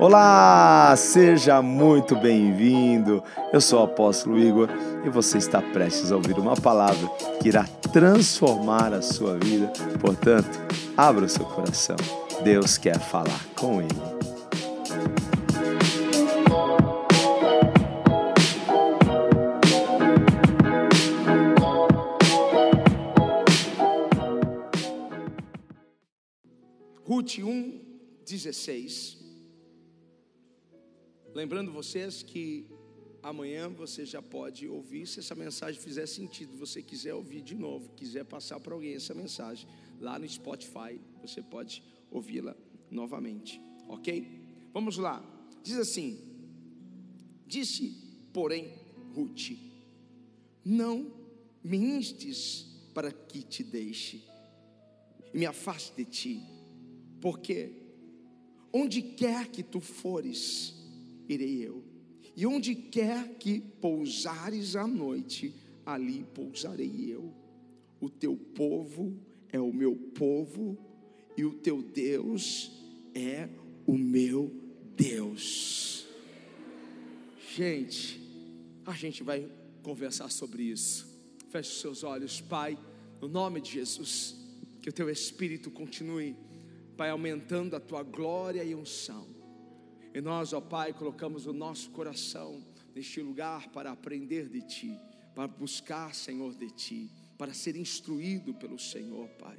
Olá, 0.00 0.96
seja 0.96 1.60
muito 1.60 2.16
bem-vindo. 2.16 3.22
Eu 3.52 3.60
sou 3.60 3.80
o 3.80 3.84
apóstolo 3.84 4.38
Igor 4.38 4.70
e 5.04 5.10
você 5.10 5.36
está 5.36 5.60
prestes 5.60 6.10
a 6.10 6.16
ouvir 6.16 6.38
uma 6.38 6.56
palavra 6.56 7.06
que 7.42 7.48
irá 7.48 7.64
transformar 7.92 8.94
a 8.94 9.02
sua 9.02 9.36
vida. 9.36 9.70
Portanto, 10.00 10.58
abra 10.96 11.26
o 11.26 11.28
seu 11.28 11.44
coração. 11.44 11.96
Deus 12.42 12.78
quer 12.78 12.98
falar 12.98 13.44
com 13.54 13.82
ele. 13.82 13.90
Ruth 27.04 27.38
1, 27.38 27.80
16. 28.26 29.19
Lembrando 31.34 31.70
vocês 31.70 32.22
que 32.22 32.66
amanhã 33.22 33.68
você 33.68 34.04
já 34.04 34.20
pode 34.20 34.66
ouvir, 34.66 35.06
se 35.06 35.20
essa 35.20 35.34
mensagem 35.34 35.80
fizer 35.80 36.06
sentido, 36.06 36.56
você 36.56 36.82
quiser 36.82 37.14
ouvir 37.14 37.40
de 37.42 37.54
novo, 37.54 37.90
quiser 37.90 38.24
passar 38.24 38.58
para 38.58 38.74
alguém 38.74 38.94
essa 38.94 39.14
mensagem, 39.14 39.68
lá 40.00 40.18
no 40.18 40.28
Spotify, 40.28 41.00
você 41.22 41.40
pode 41.40 41.82
ouvi-la 42.10 42.56
novamente, 42.90 43.60
ok? 43.88 44.26
Vamos 44.72 44.96
lá, 44.96 45.22
diz 45.62 45.76
assim: 45.76 46.18
Disse, 47.46 47.96
porém, 48.32 48.72
Ruth: 49.14 49.52
Não 50.64 51.12
me 51.62 51.76
instes 51.76 52.66
para 52.92 53.12
que 53.12 53.42
te 53.42 53.62
deixe 53.62 54.24
e 55.32 55.38
me 55.38 55.46
afaste 55.46 55.94
de 55.96 56.04
ti, 56.04 56.42
porque 57.20 57.72
onde 58.72 59.00
quer 59.02 59.48
que 59.48 59.62
tu 59.62 59.80
fores, 59.80 60.74
irei 61.34 61.66
eu. 61.66 61.82
E 62.36 62.46
onde 62.46 62.74
quer 62.74 63.36
que 63.38 63.60
pousares 63.60 64.76
à 64.76 64.86
noite, 64.86 65.54
ali 65.84 66.24
pousarei 66.34 67.12
eu. 67.12 67.32
O 68.00 68.08
teu 68.08 68.36
povo 68.36 69.16
é 69.52 69.60
o 69.60 69.72
meu 69.72 69.94
povo, 69.94 70.78
e 71.36 71.44
o 71.44 71.52
teu 71.52 71.82
Deus 71.82 72.72
é 73.14 73.48
o 73.86 73.96
meu 73.96 74.50
Deus. 74.96 76.06
Gente, 77.54 78.20
a 78.86 78.92
gente 78.92 79.22
vai 79.22 79.50
conversar 79.82 80.30
sobre 80.30 80.62
isso. 80.64 81.08
Feche 81.50 81.70
os 81.70 81.80
seus 81.80 82.04
olhos, 82.04 82.40
Pai, 82.40 82.78
no 83.20 83.28
nome 83.28 83.60
de 83.60 83.72
Jesus, 83.72 84.36
que 84.80 84.88
o 84.88 84.92
teu 84.92 85.10
Espírito 85.10 85.70
continue, 85.70 86.36
Pai, 86.96 87.10
aumentando 87.10 87.74
a 87.74 87.80
tua 87.80 88.02
glória 88.02 88.62
e 88.62 88.74
unção 88.74 89.39
e 90.12 90.20
nós, 90.20 90.52
ó 90.52 90.60
Pai, 90.60 90.92
colocamos 90.92 91.46
o 91.46 91.52
nosso 91.52 91.90
coração 91.90 92.60
neste 92.94 93.20
lugar 93.20 93.68
para 93.68 93.92
aprender 93.92 94.48
de 94.48 94.62
Ti, 94.62 94.98
para 95.34 95.46
buscar, 95.46 96.14
Senhor, 96.14 96.54
de 96.54 96.70
Ti, 96.70 97.10
para 97.38 97.54
ser 97.54 97.76
instruído 97.76 98.52
pelo 98.54 98.78
Senhor, 98.78 99.28
Pai. 99.38 99.58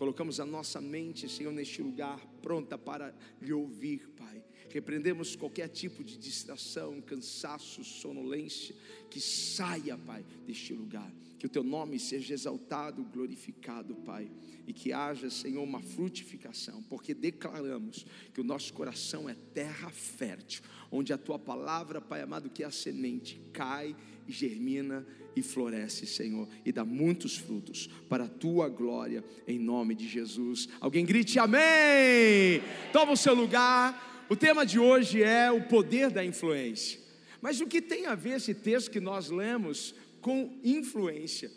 Colocamos 0.00 0.40
a 0.40 0.46
nossa 0.46 0.80
mente, 0.80 1.28
Senhor, 1.28 1.52
neste 1.52 1.82
lugar, 1.82 2.18
pronta 2.40 2.78
para 2.78 3.14
lhe 3.38 3.52
ouvir, 3.52 4.08
Pai. 4.16 4.42
Repreendemos 4.70 5.36
qualquer 5.36 5.68
tipo 5.68 6.02
de 6.02 6.16
distração, 6.16 7.02
cansaço, 7.02 7.84
sonolência, 7.84 8.74
que 9.10 9.20
saia, 9.20 9.98
Pai, 9.98 10.24
deste 10.46 10.72
lugar. 10.72 11.12
Que 11.38 11.44
o 11.44 11.50
teu 11.50 11.62
nome 11.62 11.98
seja 11.98 12.32
exaltado, 12.32 13.04
glorificado, 13.04 13.94
Pai. 13.94 14.30
E 14.66 14.72
que 14.72 14.90
haja, 14.90 15.28
Senhor, 15.28 15.62
uma 15.62 15.82
frutificação, 15.82 16.82
porque 16.84 17.12
declaramos 17.12 18.06
que 18.32 18.40
o 18.40 18.44
nosso 18.44 18.72
coração 18.72 19.28
é 19.28 19.34
terra 19.52 19.90
fértil, 19.90 20.62
onde 20.90 21.12
a 21.12 21.18
tua 21.18 21.38
palavra, 21.38 22.00
Pai 22.00 22.22
amado, 22.22 22.48
que 22.48 22.62
é 22.62 22.66
a 22.66 22.70
semente, 22.70 23.38
cai 23.52 23.94
e 24.26 24.32
germina 24.32 25.06
e 25.34 25.42
floresce, 25.42 26.06
Senhor, 26.06 26.48
e 26.64 26.72
dá 26.72 26.84
muitos 26.84 27.36
frutos 27.36 27.88
para 28.08 28.24
a 28.24 28.28
tua 28.28 28.68
glória, 28.68 29.24
em 29.46 29.58
nome 29.58 29.94
de 29.94 30.08
Jesus. 30.08 30.68
Alguém 30.80 31.04
grite 31.04 31.38
amém! 31.38 32.62
Toma 32.92 33.12
o 33.12 33.16
seu 33.16 33.34
lugar. 33.34 34.26
O 34.28 34.36
tema 34.36 34.64
de 34.64 34.78
hoje 34.78 35.22
é 35.22 35.50
o 35.50 35.62
poder 35.62 36.10
da 36.10 36.24
influência. 36.24 37.00
Mas 37.40 37.60
o 37.60 37.66
que 37.66 37.80
tem 37.80 38.06
a 38.06 38.14
ver 38.14 38.36
esse 38.36 38.54
texto 38.54 38.90
que 38.90 39.00
nós 39.00 39.30
lemos 39.30 39.94
com 40.20 40.58
influência? 40.62 41.50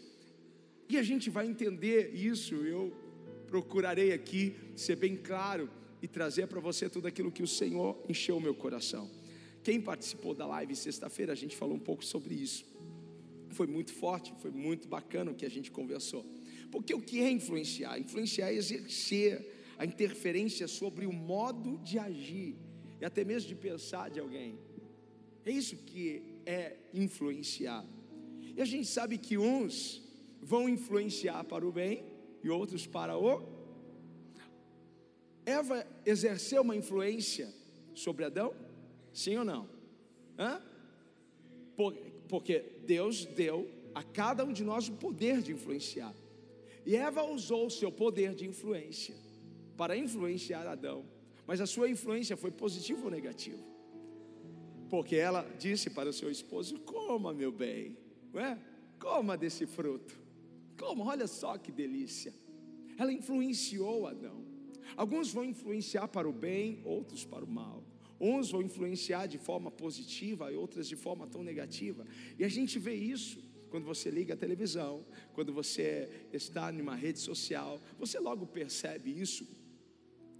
E 0.89 0.97
a 0.97 1.03
gente 1.03 1.29
vai 1.29 1.47
entender 1.47 2.13
isso, 2.13 2.55
eu 2.55 2.93
procurarei 3.47 4.11
aqui 4.11 4.55
ser 4.75 4.95
bem 4.95 5.15
claro 5.15 5.69
e 6.01 6.07
trazer 6.07 6.47
para 6.47 6.59
você 6.59 6.89
tudo 6.89 7.07
aquilo 7.07 7.31
que 7.31 7.43
o 7.43 7.47
Senhor 7.47 7.97
encheu 8.09 8.37
o 8.37 8.41
meu 8.41 8.53
coração. 8.53 9.09
Quem 9.63 9.79
participou 9.79 10.33
da 10.33 10.45
live 10.45 10.75
sexta-feira, 10.75 11.31
a 11.31 11.35
gente 11.35 11.55
falou 11.55 11.75
um 11.75 11.79
pouco 11.79 12.03
sobre 12.03 12.33
isso. 12.35 12.65
Foi 13.53 13.67
muito 13.67 13.93
forte, 13.93 14.33
foi 14.41 14.51
muito 14.51 14.87
bacana 14.87 15.31
o 15.31 15.35
que 15.35 15.45
a 15.45 15.49
gente 15.49 15.71
conversou. 15.71 16.25
Porque 16.71 16.93
o 16.93 17.01
que 17.01 17.21
é 17.21 17.29
influenciar? 17.29 17.99
Influenciar 17.99 18.51
é 18.51 18.55
exercer 18.55 19.31
a 19.77 19.85
interferência 19.85 20.67
sobre 20.67 21.05
o 21.05 21.13
modo 21.13 21.77
de 21.79 21.97
agir 21.99 22.55
e 22.99 23.05
até 23.05 23.23
mesmo 23.23 23.47
de 23.49 23.55
pensar 23.55 24.09
de 24.09 24.19
alguém. 24.19 24.57
É 25.45 25.51
isso 25.51 25.75
que 25.77 26.23
é 26.45 26.77
influenciar. 26.93 27.85
E 28.55 28.61
a 28.61 28.65
gente 28.65 28.87
sabe 28.87 29.17
que 29.17 29.37
uns 29.37 30.01
vão 30.41 30.69
influenciar 30.69 31.43
para 31.43 31.65
o 31.67 31.71
bem 31.71 32.03
e 32.43 32.49
outros 32.49 32.85
para 32.87 33.17
o. 33.17 33.51
Eva 35.45 35.85
exerceu 36.05 36.61
uma 36.61 36.75
influência 36.75 37.53
sobre 37.93 38.25
Adão? 38.25 38.53
Sim 39.11 39.37
ou 39.37 39.45
não? 39.45 39.69
Hã? 40.37 40.61
Porque 42.33 42.65
Deus 42.83 43.25
deu 43.25 43.69
a 43.93 44.01
cada 44.01 44.43
um 44.43 44.51
de 44.51 44.63
nós 44.63 44.89
o 44.89 44.93
poder 44.93 45.39
de 45.39 45.51
influenciar. 45.51 46.15
E 46.83 46.95
Eva 46.95 47.21
usou 47.21 47.67
o 47.67 47.69
seu 47.69 47.91
poder 47.91 48.33
de 48.33 48.47
influência 48.47 49.13
para 49.77 49.95
influenciar 49.95 50.65
Adão. 50.65 51.05
Mas 51.45 51.61
a 51.61 51.67
sua 51.67 51.87
influência 51.87 52.35
foi 52.35 52.49
positiva 52.49 53.05
ou 53.05 53.11
negativa? 53.11 53.63
Porque 54.89 55.15
ela 55.15 55.47
disse 55.59 55.91
para 55.91 56.09
o 56.09 56.13
seu 56.13 56.31
esposo: 56.31 56.79
Coma, 56.79 57.35
meu 57.35 57.51
bem, 57.51 57.95
não 58.33 58.41
é? 58.41 58.59
coma 58.99 59.37
desse 59.37 59.67
fruto. 59.67 60.19
Coma, 60.75 61.05
olha 61.05 61.27
só 61.27 61.55
que 61.59 61.71
delícia. 61.71 62.33
Ela 62.97 63.13
influenciou 63.13 64.07
Adão. 64.07 64.43
Alguns 64.97 65.31
vão 65.31 65.45
influenciar 65.45 66.07
para 66.07 66.27
o 66.27 66.33
bem, 66.33 66.81
outros 66.83 67.23
para 67.23 67.45
o 67.45 67.47
mal. 67.47 67.83
Uns 68.25 68.51
vão 68.51 68.61
influenciar 68.61 69.27
de 69.27 69.37
forma 69.37 69.69
positiva 69.69 70.51
e 70.51 70.55
outras 70.55 70.87
de 70.87 70.95
forma 70.95 71.27
tão 71.27 71.43
negativa. 71.43 72.05
E 72.39 72.43
a 72.45 72.49
gente 72.49 72.79
vê 72.79 72.93
isso 72.93 73.43
quando 73.69 73.85
você 73.85 74.09
liga 74.09 74.33
a 74.33 74.37
televisão, 74.37 75.05
quando 75.33 75.51
você 75.51 76.27
está 76.31 76.71
numa 76.71 76.95
rede 76.95 77.19
social, 77.19 77.81
você 77.99 78.19
logo 78.19 78.45
percebe 78.45 79.09
isso 79.09 79.45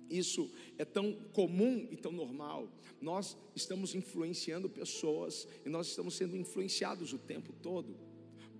isso 0.10 0.52
é 0.78 0.86
tão 0.86 1.14
comum 1.34 1.88
e 1.90 1.98
tão 1.98 2.12
normal. 2.12 2.72
Nós 3.02 3.36
estamos 3.56 3.96
influenciando 3.96 4.70
pessoas 4.70 5.48
e 5.66 5.70
nós 5.70 5.88
estamos 5.88 6.14
sendo 6.14 6.38
influenciados 6.38 7.14
o 7.14 7.18
tempo 7.18 7.52
todo. 7.62 7.98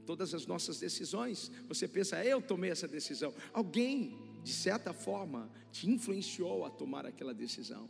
Todas 0.06 0.34
as 0.34 0.46
nossas 0.46 0.80
decisões, 0.80 1.52
você 1.68 1.88
pensa, 1.88 2.24
eu 2.26 2.42
tomei 2.42 2.72
essa 2.72 2.88
decisão. 2.88 3.34
Alguém, 3.54 4.18
de 4.44 4.52
certa 4.52 4.94
forma, 4.94 5.50
te 5.72 5.90
influenciou 5.90 6.66
a 6.66 6.70
tomar 6.70 7.06
aquela 7.06 7.34
decisão. 7.34 7.90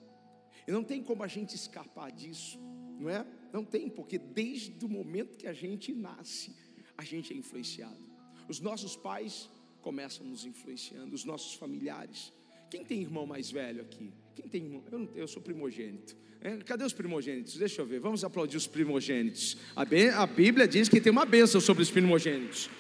E 0.68 0.72
não 0.72 0.84
tem 0.84 1.04
como 1.04 1.24
a 1.24 1.28
gente 1.28 1.56
escapar 1.56 2.12
disso, 2.12 2.60
não 3.00 3.10
é? 3.10 3.26
Não 3.52 3.64
tem, 3.64 3.90
porque 3.90 4.18
desde 4.18 4.84
o 4.86 4.90
momento 4.90 5.38
que 5.38 5.48
a 5.48 5.54
gente 5.54 5.94
nasce, 5.94 6.56
a 6.98 7.04
gente 7.04 7.34
é 7.34 7.38
influenciado. 7.38 8.04
Os 8.48 8.60
nossos 8.60 8.96
pais 8.96 9.50
começam 9.82 10.26
nos 10.26 10.46
influenciando, 10.46 11.14
os 11.14 11.26
nossos 11.26 11.54
familiares 11.54 12.32
quem 12.74 12.84
tem 12.84 13.04
irmão 13.04 13.28
mais 13.28 13.52
velho 13.52 13.84
aqui? 13.84 14.12
Quem 14.36 14.48
tem 14.48 14.64
irmão? 14.64 14.84
Eu, 14.92 14.98
não, 14.98 15.10
eu 15.14 15.28
sou 15.28 15.40
primogênito. 15.40 16.18
É, 16.42 16.58
cadê 16.58 16.84
os 16.84 16.92
primogênitos? 16.92 17.56
Deixa 17.56 17.84
eu 17.84 17.86
ver. 17.86 18.00
Vamos 18.00 18.24
aplaudir 18.24 18.58
os 18.58 18.66
primogênitos. 18.66 19.58
A, 19.76 19.84
a 20.24 20.26
Bíblia 20.26 20.68
diz 20.68 20.90
que 20.90 21.00
tem 21.00 21.12
uma 21.12 21.24
bênção 21.24 21.62
sobre 21.62 21.84
os 21.84 21.92
primogênitos. 21.92 22.72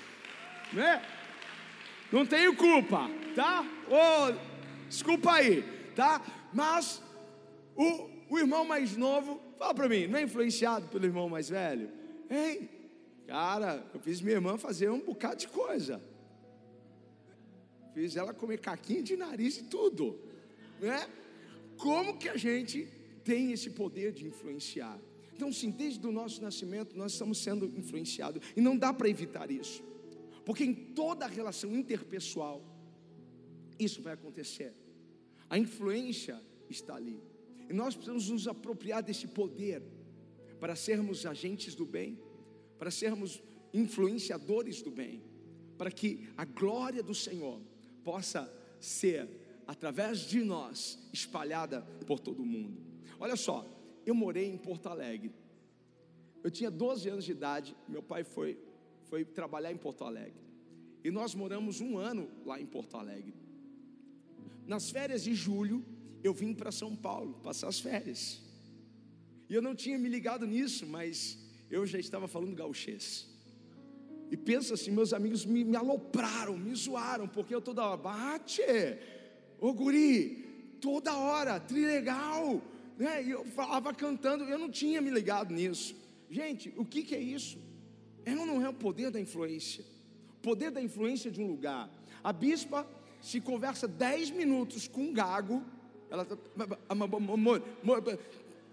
Né? 0.74 1.00
Não 2.12 2.26
tenho 2.26 2.56
culpa, 2.56 3.08
tá? 3.36 3.64
Oh, 3.88 4.88
desculpa 4.90 5.34
aí, 5.34 5.64
tá? 5.96 6.26
Mas 6.52 7.00
o, 7.76 8.10
o 8.30 8.40
irmão 8.40 8.66
mais 8.66 8.96
novo, 8.96 9.40
fala 9.58 9.74
para 9.74 9.90
mim, 9.90 10.08
não 10.08 10.20
é 10.20 10.24
influenciado 10.24 10.88
pelo 10.88 11.06
irmão 11.06 11.30
mais 11.30 11.50
velho? 11.50 11.90
Hein? 12.30 12.70
Cara, 13.28 13.86
eu 13.94 14.00
fiz 14.00 14.22
minha 14.22 14.36
irmã 14.36 14.58
fazer 14.58 14.90
um 14.90 15.00
bocado 15.00 15.38
de 15.38 15.48
coisa. 15.48 16.02
Fiz 17.94 18.16
ela 18.16 18.34
comer 18.34 18.60
caquinha 18.60 19.04
de 19.04 19.16
nariz 19.16 19.58
e 19.58 19.64
tudo. 19.64 20.20
Né? 20.80 21.08
Como 21.78 22.18
que 22.18 22.28
a 22.28 22.38
gente 22.38 22.88
tem 23.24 23.52
esse 23.52 23.70
poder 23.70 24.12
de 24.12 24.26
influenciar? 24.26 25.00
Então, 25.36 25.52
sim, 25.52 25.72
desde 25.72 26.06
o 26.06 26.12
nosso 26.12 26.42
nascimento 26.42 26.98
nós 26.98 27.14
estamos 27.14 27.38
sendo 27.38 27.66
influenciados. 27.78 28.42
E 28.56 28.62
não 28.62 28.78
dá 28.78 28.94
para 28.94 29.10
evitar 29.10 29.50
isso. 29.50 29.84
Porque 30.46 30.64
em 30.64 30.74
toda 30.74 31.26
relação 31.26 31.76
interpessoal, 31.76 32.64
isso 33.80 34.02
vai 34.02 34.14
acontecer. 34.14 34.74
A 35.50 35.58
influência 35.58 36.42
está 36.70 36.96
ali. 36.96 37.22
E 37.70 37.74
nós 37.74 37.96
precisamos 37.96 38.30
nos 38.30 38.48
apropriar 38.48 39.02
desse 39.02 39.28
poder 39.28 39.82
para 40.60 40.76
sermos 40.76 41.26
agentes 41.26 41.76
do 41.76 41.86
bem, 41.86 42.18
para 42.78 42.92
sermos 42.92 43.42
influenciadores 43.74 44.82
do 44.82 44.92
bem, 44.92 45.24
para 45.78 45.92
que 45.92 46.30
a 46.38 46.46
glória 46.46 47.02
do 47.02 47.14
Senhor 47.14 47.62
possa 48.04 48.52
ser, 48.80 49.28
através 49.66 50.20
de 50.20 50.44
nós, 50.44 51.00
espalhada 51.12 51.82
por 52.06 52.20
todo 52.20 52.44
o 52.44 52.46
mundo. 52.46 52.82
Olha 53.20 53.36
só, 53.36 53.66
eu 54.06 54.14
morei 54.14 54.46
em 54.46 54.58
Porto 54.58 54.88
Alegre. 54.88 55.34
Eu 56.44 56.52
tinha 56.52 56.70
12 56.70 57.10
anos 57.10 57.26
de 57.26 57.32
idade, 57.32 57.76
meu 57.88 58.04
pai 58.04 58.24
foi, 58.24 58.60
foi 59.06 59.24
trabalhar 59.24 59.72
em 59.72 59.78
Porto 59.78 60.04
Alegre. 60.04 60.44
E 61.04 61.10
nós 61.12 61.34
moramos 61.34 61.82
um 61.82 61.98
ano 61.98 62.30
lá 62.46 62.60
em 62.60 62.66
Porto 62.66 62.98
Alegre. 62.98 63.34
Nas 64.66 64.90
férias 64.90 65.24
de 65.24 65.34
julho, 65.34 65.86
eu 66.24 66.34
vim 66.34 66.54
para 66.54 66.72
São 66.72 66.96
Paulo 66.96 67.40
passar 67.44 67.68
as 67.68 67.80
férias. 67.80 68.42
E 69.50 69.54
eu 69.54 69.62
não 69.62 69.76
tinha 69.76 69.98
me 69.98 70.08
ligado 70.08 70.48
nisso, 70.48 70.86
mas 70.86 71.38
eu 71.70 71.86
já 71.86 72.00
estava 72.00 72.28
falando 72.28 72.56
gauchês. 72.56 73.28
E 74.32 74.38
pensa 74.38 74.74
assim, 74.74 74.90
meus 74.90 75.14
amigos 75.14 75.46
me, 75.46 75.64
me 75.64 75.76
alopraram, 75.76 76.58
me 76.58 76.74
zoaram, 76.74 77.28
porque 77.28 77.54
eu 77.54 77.62
toda 77.62 77.86
hora, 77.86 77.98
bate, 77.98 78.62
ô 79.60 79.74
guri, 79.74 80.78
toda 80.82 81.16
hora, 81.16 81.60
trilegal, 81.60 82.62
né? 82.98 83.24
E 83.24 83.32
eu 83.32 83.46
falava 83.46 83.94
cantando, 83.94 84.44
eu 84.46 84.58
não 84.58 84.70
tinha 84.70 85.02
me 85.02 85.10
ligado 85.10 85.54
nisso. 85.54 85.96
Gente, 86.30 86.74
o 86.78 86.86
que, 86.86 87.04
que 87.04 87.14
é 87.14 87.20
isso? 87.20 87.60
É 88.26 88.36
ou 88.36 88.46
não 88.46 88.64
é 88.66 88.70
o 88.70 88.74
poder 88.74 89.12
da 89.12 89.20
influência? 89.20 89.84
O 90.38 90.42
poder 90.42 90.72
da 90.72 90.82
influência 90.82 91.30
de 91.30 91.42
um 91.42 91.48
lugar. 91.48 91.92
A 92.24 92.34
bispa 92.34 92.88
se 93.22 93.40
conversa 93.40 93.88
10 93.88 94.32
minutos 94.32 94.88
com 94.88 95.02
um 95.02 95.14
gago, 95.14 95.64
ela 96.14 96.24
tá, 96.26 96.38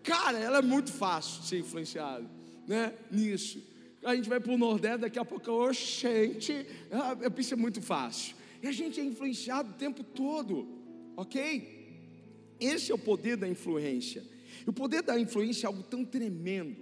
cara, 0.03 0.39
ela 0.39 0.59
é 0.59 0.63
muito 0.63 0.93
fácil 0.93 1.41
de 1.41 1.49
ser 1.49 1.59
influenciada, 1.61 2.29
né? 2.69 2.95
Nisso. 3.11 3.63
A 4.05 4.15
gente 4.15 4.29
vai 4.29 4.39
para 4.39 4.53
o 4.53 4.59
Nordeste, 4.59 4.99
daqui 4.99 5.19
a 5.19 5.25
pouco, 5.25 5.51
oh, 5.51 5.73
gente, 5.73 6.67
isso 7.39 7.55
é 7.55 7.57
muito 7.57 7.81
fácil. 7.81 8.37
E 8.63 8.67
a 8.69 8.73
gente 8.73 9.01
é 9.01 9.05
influenciado 9.05 9.71
o 9.71 9.73
tempo 9.73 10.05
todo, 10.05 10.69
ok? 11.17 12.57
Esse 12.61 12.93
é 12.93 12.95
o 12.95 12.99
poder 12.99 13.39
da 13.39 13.49
influência. 13.49 14.23
E 14.67 14.69
o 14.69 14.73
poder 14.73 15.03
da 15.03 15.19
influência 15.19 15.67
é 15.67 15.69
algo 15.69 15.83
tão 15.83 16.05
tremendo, 16.05 16.77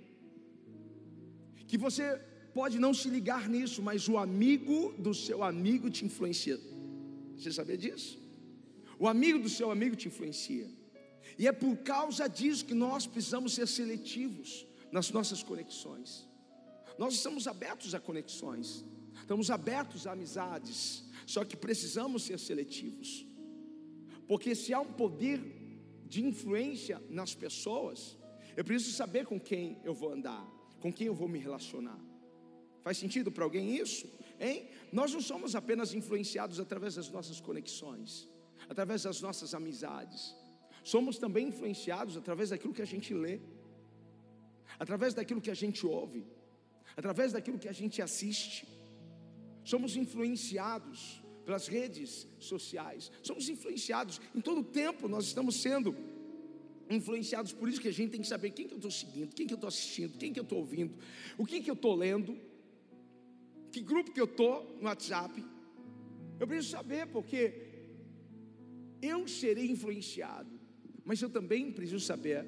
que 1.69 1.79
você 1.79 2.21
pode 2.53 2.81
não 2.81 2.93
se 2.93 3.09
ligar 3.09 3.49
nisso, 3.49 3.81
mas 3.81 4.09
o 4.09 4.19
amigo 4.19 4.93
do 4.99 5.15
seu 5.15 5.45
amigo 5.45 5.89
te 5.89 6.05
influencia. 6.05 6.59
Você 7.37 7.53
sabia 7.53 7.79
disso? 7.79 8.19
O 8.99 9.07
amigo 9.07 9.39
do 9.39 9.49
seu 9.49 9.71
amigo 9.71 9.95
te 9.95 10.09
influencia. 10.09 10.69
E 11.39 11.47
é 11.47 11.53
por 11.53 11.77
causa 11.79 12.29
disso 12.29 12.65
que 12.65 12.75
nós 12.75 13.07
precisamos 13.07 13.55
ser 13.55 13.69
seletivos 13.69 14.67
nas 14.91 15.11
nossas 15.11 15.43
conexões. 15.43 16.27
Nós 16.99 17.15
estamos 17.15 17.47
abertos 17.47 17.95
a 17.95 18.01
conexões, 18.01 18.85
estamos 19.21 19.51
abertos 19.51 20.07
a 20.07 20.13
amizades, 20.13 21.05
só 21.27 21.45
que 21.45 21.57
precisamos 21.57 22.25
ser 22.25 22.39
seletivos. 22.41 23.25
Porque 24.27 24.55
se 24.55 24.75
há 24.75 24.81
um 24.81 24.93
poder 24.93 25.41
de 26.07 26.25
influência 26.25 27.01
nas 27.09 27.35
pessoas, 27.35 28.19
eu 28.57 28.65
preciso 28.65 28.97
saber 28.97 29.27
com 29.27 29.39
quem 29.39 29.79
eu 29.85 29.95
vou 29.95 30.13
andar, 30.13 30.45
com 30.81 30.93
quem 30.93 31.07
eu 31.07 31.15
vou 31.15 31.29
me 31.29 31.39
relacionar. 31.39 32.01
Faz 32.83 32.97
sentido 32.97 33.31
para 33.31 33.45
alguém 33.45 33.77
isso? 33.77 34.11
Hein? 34.41 34.69
Nós 34.93 35.13
não 35.13 35.21
somos 35.21 35.55
apenas 35.55 35.95
influenciados 35.95 36.59
através 36.59 36.95
das 36.97 37.11
nossas 37.11 37.41
conexões, 37.41 38.29
através 38.69 39.03
das 39.03 39.21
nossas 39.21 39.55
amizades. 39.55 40.35
Somos 40.83 41.19
também 41.19 41.49
influenciados 41.49 42.17
através 42.17 42.51
daquilo 42.51 42.75
que 42.75 42.83
a 42.83 42.87
gente 42.87 43.13
lê, 43.13 43.41
através 44.79 45.15
daquilo 45.15 45.41
que 45.41 45.51
a 45.51 45.55
gente 45.55 45.87
ouve, 45.87 46.27
através 46.97 47.33
daquilo 47.33 47.59
que 47.59 47.69
a 47.69 47.73
gente 47.73 48.01
assiste. 48.01 48.67
Somos 49.65 49.97
influenciados 49.97 51.23
pelas 51.45 51.67
redes 51.67 52.27
sociais. 52.39 53.11
Somos 53.23 53.49
influenciados 53.49 54.21
em 54.35 54.41
todo 54.41 54.61
o 54.61 54.65
tempo, 54.65 55.09
nós 55.09 55.27
estamos 55.27 55.57
sendo 55.57 55.95
influenciados, 56.91 57.53
por 57.53 57.69
isso 57.69 57.81
que 57.81 57.89
a 57.89 57.93
gente 57.93 58.11
tem 58.11 58.21
que 58.21 58.27
saber 58.27 58.51
quem 58.51 58.67
que 58.67 58.73
eu 58.73 58.79
estou 58.79 58.91
seguindo, 58.91 59.35
quem 59.35 59.47
que 59.47 59.53
eu 59.53 59.57
estou 59.57 59.69
assistindo, 59.69 60.17
quem 60.17 60.33
que 60.33 60.41
eu 60.41 60.45
estou 60.45 60.59
ouvindo, 60.59 60.95
o 61.37 61.45
que 61.45 61.61
que 61.61 61.71
eu 61.71 61.75
estou 61.75 61.95
lendo, 61.95 62.39
que 63.71 63.83
grupo 63.83 64.11
que 64.11 64.21
eu 64.21 64.25
estou 64.25 64.77
no 64.81 64.85
WhatsApp. 64.85 65.45
Eu 66.41 66.47
preciso 66.47 66.71
saber, 66.71 67.07
porque 67.09 67.68
eu 69.01 69.27
serei 69.29 69.71
influenciado, 69.71 70.51
mas 71.05 71.21
eu 71.21 71.31
também 71.31 71.71
preciso 71.71 72.05
saber 72.05 72.45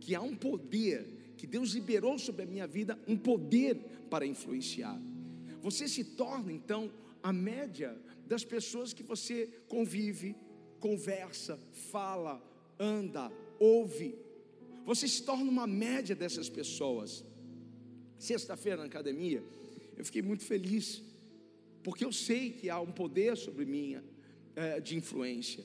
que 0.00 0.14
há 0.14 0.20
um 0.20 0.34
poder 0.34 1.34
que 1.36 1.46
Deus 1.46 1.70
liberou 1.70 2.18
sobre 2.18 2.42
a 2.42 2.46
minha 2.46 2.66
vida, 2.66 2.98
um 3.06 3.16
poder 3.16 3.76
para 4.10 4.26
influenciar. 4.26 5.00
Você 5.62 5.88
se 5.88 6.04
torna 6.04 6.52
então 6.52 6.92
a 7.22 7.32
média 7.32 7.96
das 8.26 8.44
pessoas 8.44 8.92
que 8.92 9.02
você 9.02 9.48
convive, 9.68 10.36
conversa, 10.78 11.58
fala, 11.90 12.42
anda, 12.78 13.30
ouve. 13.58 14.14
Você 14.84 15.06
se 15.06 15.22
torna 15.22 15.50
uma 15.50 15.66
média 15.66 16.14
dessas 16.14 16.48
pessoas. 16.48 17.24
Sexta-feira 18.18 18.78
na 18.78 18.84
academia, 18.84 19.42
eu 19.96 20.04
fiquei 20.04 20.22
muito 20.22 20.44
feliz, 20.44 21.02
porque 21.82 22.04
eu 22.04 22.12
sei 22.12 22.50
que 22.50 22.68
há 22.68 22.80
um 22.80 22.92
poder 22.92 23.36
sobre 23.36 23.64
mim 23.64 23.98
é, 24.54 24.80
de 24.80 24.96
influência. 24.96 25.64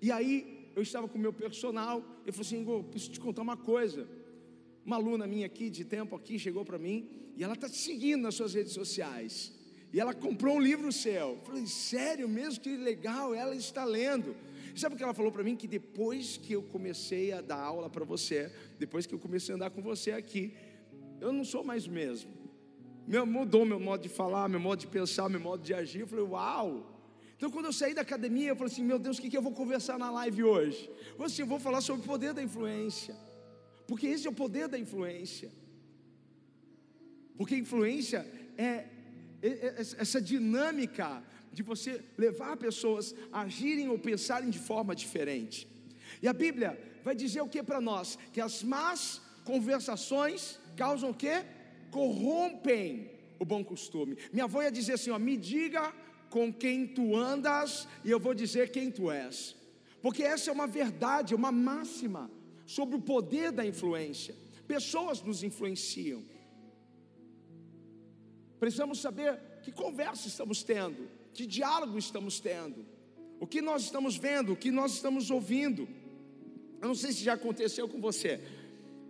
E 0.00 0.10
aí 0.10 0.70
eu 0.74 0.82
estava 0.82 1.08
com 1.08 1.18
o 1.18 1.20
meu 1.20 1.32
personal, 1.32 2.04
eu 2.26 2.32
falei 2.32 2.46
assim: 2.46 2.70
eu 2.70 2.84
preciso 2.84 3.12
te 3.12 3.20
contar 3.20 3.42
uma 3.42 3.56
coisa. 3.56 4.08
Uma 4.84 4.96
aluna 4.96 5.26
minha 5.26 5.46
aqui, 5.46 5.68
de 5.68 5.84
tempo 5.84 6.16
aqui, 6.16 6.38
chegou 6.38 6.64
para 6.64 6.78
mim 6.78 7.10
e 7.36 7.44
ela 7.44 7.52
está 7.52 7.68
te 7.68 7.76
seguindo 7.76 8.22
nas 8.22 8.34
suas 8.34 8.54
redes 8.54 8.72
sociais. 8.72 9.52
E 9.92 10.00
ela 10.00 10.14
comprou 10.14 10.56
um 10.56 10.60
livro 10.60 10.90
seu. 10.90 11.30
Eu 11.30 11.40
falei, 11.44 11.66
sério 11.66 12.28
mesmo? 12.28 12.60
Que 12.60 12.76
legal, 12.76 13.34
ela 13.34 13.54
está 13.54 13.84
lendo. 13.84 14.34
Sabe 14.74 14.94
o 14.94 14.98
que 14.98 15.04
ela 15.04 15.12
falou 15.12 15.30
para 15.30 15.42
mim? 15.42 15.56
Que 15.56 15.66
depois 15.66 16.38
que 16.38 16.54
eu 16.54 16.62
comecei 16.62 17.32
a 17.32 17.40
dar 17.40 17.60
aula 17.60 17.90
para 17.90 18.04
você, 18.04 18.50
depois 18.78 19.06
que 19.06 19.14
eu 19.14 19.18
comecei 19.18 19.52
a 19.52 19.56
andar 19.56 19.70
com 19.70 19.82
você 19.82 20.12
aqui, 20.12 20.54
eu 21.20 21.32
não 21.32 21.44
sou 21.44 21.62
mais 21.62 21.86
o 21.86 21.90
mesmo 21.90 22.38
meu, 23.08 23.24
mudou 23.24 23.64
meu 23.64 23.80
modo 23.80 24.02
de 24.02 24.08
falar, 24.10 24.50
meu 24.50 24.60
modo 24.60 24.80
de 24.80 24.86
pensar, 24.86 25.30
meu 25.30 25.40
modo 25.40 25.62
de 25.62 25.72
agir. 25.72 26.00
Eu 26.00 26.06
falei, 26.06 26.26
uau! 26.26 26.97
Então, 27.38 27.50
quando 27.50 27.66
eu 27.66 27.72
saí 27.72 27.94
da 27.94 28.02
academia, 28.02 28.48
eu 28.48 28.56
falei 28.56 28.72
assim: 28.72 28.84
meu 28.84 28.98
Deus, 28.98 29.16
o 29.16 29.22
que, 29.22 29.30
que 29.30 29.36
eu 29.36 29.42
vou 29.42 29.52
conversar 29.52 29.98
na 29.98 30.10
live 30.10 30.44
hoje? 30.44 30.90
Eu 31.16 31.24
assim, 31.24 31.42
eu 31.42 31.46
vou 31.46 31.58
falar 31.58 31.80
sobre 31.80 32.02
o 32.02 32.04
poder 32.04 32.34
da 32.34 32.42
influência, 32.42 33.16
porque 33.86 34.06
esse 34.06 34.26
é 34.26 34.30
o 34.30 34.34
poder 34.34 34.68
da 34.68 34.78
influência. 34.78 35.50
Porque 37.36 37.54
influência 37.54 38.26
é, 38.56 38.86
é, 39.40 39.48
é 39.48 39.74
essa 39.78 40.20
dinâmica 40.20 41.22
de 41.52 41.62
você 41.62 42.04
levar 42.18 42.56
pessoas 42.56 43.14
a 43.32 43.42
agirem 43.42 43.88
ou 43.88 43.98
pensarem 43.98 44.50
de 44.50 44.58
forma 44.58 44.94
diferente. 44.94 45.68
E 46.20 46.26
a 46.28 46.32
Bíblia 46.32 46.78
vai 47.04 47.14
dizer 47.14 47.40
o 47.40 47.48
que 47.48 47.62
para 47.62 47.80
nós? 47.80 48.18
Que 48.32 48.40
as 48.40 48.62
más 48.62 49.22
conversações 49.44 50.58
causam 50.76 51.10
o 51.10 51.14
quê? 51.14 51.44
corrompem 51.90 53.10
o 53.38 53.44
bom 53.44 53.64
costume. 53.64 54.16
Minha 54.32 54.44
avó 54.44 54.62
ia 54.62 54.70
dizer 54.70 54.94
assim: 54.94 55.10
ó, 55.10 55.18
me 55.18 55.36
diga 55.36 55.92
com 56.30 56.52
quem 56.52 56.86
tu 56.86 57.16
andas 57.16 57.88
e 58.04 58.10
eu 58.10 58.20
vou 58.20 58.34
dizer 58.34 58.70
quem 58.70 58.90
tu 58.90 59.10
és. 59.10 59.56
Porque 60.00 60.22
essa 60.22 60.50
é 60.50 60.52
uma 60.52 60.66
verdade, 60.66 61.34
uma 61.34 61.50
máxima 61.50 62.30
sobre 62.66 62.96
o 62.96 63.00
poder 63.00 63.50
da 63.50 63.64
influência. 63.66 64.34
Pessoas 64.66 65.22
nos 65.22 65.42
influenciam. 65.42 66.22
Precisamos 68.60 69.00
saber 69.00 69.40
que 69.62 69.72
conversa 69.72 70.28
estamos 70.28 70.62
tendo, 70.62 71.08
que 71.32 71.46
diálogo 71.46 71.96
estamos 71.98 72.40
tendo, 72.40 72.84
o 73.40 73.46
que 73.46 73.62
nós 73.62 73.84
estamos 73.84 74.16
vendo, 74.16 74.52
o 74.52 74.56
que 74.56 74.70
nós 74.70 74.92
estamos 74.92 75.30
ouvindo. 75.30 75.88
Eu 76.80 76.88
não 76.88 76.94
sei 76.94 77.12
se 77.12 77.24
já 77.24 77.34
aconteceu 77.34 77.88
com 77.88 78.00
você, 78.00 78.40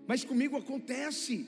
mas 0.06 0.24
comigo 0.24 0.56
acontece. 0.56 1.46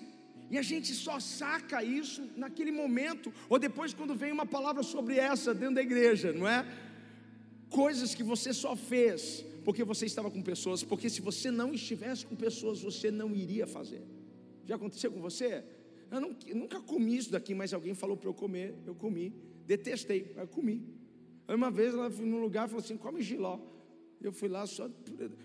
E 0.51 0.59
a 0.59 0.63
gente 0.63 0.93
só 0.93 1.21
saca 1.21 1.83
isso 1.85 2.29
naquele 2.37 2.73
momento, 2.73 3.33
ou 3.49 3.59
depois 3.59 3.95
quando 3.95 4.15
vem 4.15 4.33
uma 4.33 4.47
palavra 4.47 4.83
sobre 4.83 5.17
essa 5.17 5.55
dentro 5.55 5.77
da 5.77 5.83
igreja, 5.83 6.33
não 6.33 6.49
é? 6.49 6.67
Coisas 7.69 8.15
que 8.15 8.25
você 8.25 8.53
só 8.53 8.75
fez 8.75 9.45
porque 9.65 9.85
você 9.85 10.07
estava 10.07 10.31
com 10.31 10.43
pessoas, 10.43 10.83
porque 10.83 11.09
se 11.09 11.21
você 11.21 11.51
não 11.51 11.73
estivesse 11.73 12.27
com 12.27 12.35
pessoas, 12.35 12.83
você 12.83 13.11
não 13.11 13.35
iria 13.35 13.67
fazer. 13.67 14.03
Já 14.65 14.75
aconteceu 14.75 15.13
com 15.13 15.21
você? 15.21 15.63
Eu, 16.11 16.21
não, 16.21 16.37
eu 16.47 16.57
nunca 16.57 16.81
comi 16.81 17.17
isso 17.17 17.31
daqui, 17.31 17.55
mas 17.55 17.73
alguém 17.73 17.95
falou 17.95 18.17
para 18.17 18.29
eu 18.29 18.35
comer, 18.35 18.75
eu 18.87 18.95
comi. 18.95 19.33
Detestei, 19.67 20.33
mas 20.35 20.49
comi. 20.49 20.83
Uma 21.47 21.71
vez 21.71 21.95
ela 21.95 22.11
foi 22.11 22.27
num 22.27 22.41
lugar 22.41 22.67
e 22.67 22.71
falou 22.71 22.83
assim: 22.83 22.97
come 22.97 23.23
giló. 23.23 23.59
Eu 24.21 24.33
fui 24.33 24.49
lá 24.49 24.67
só, 24.67 24.91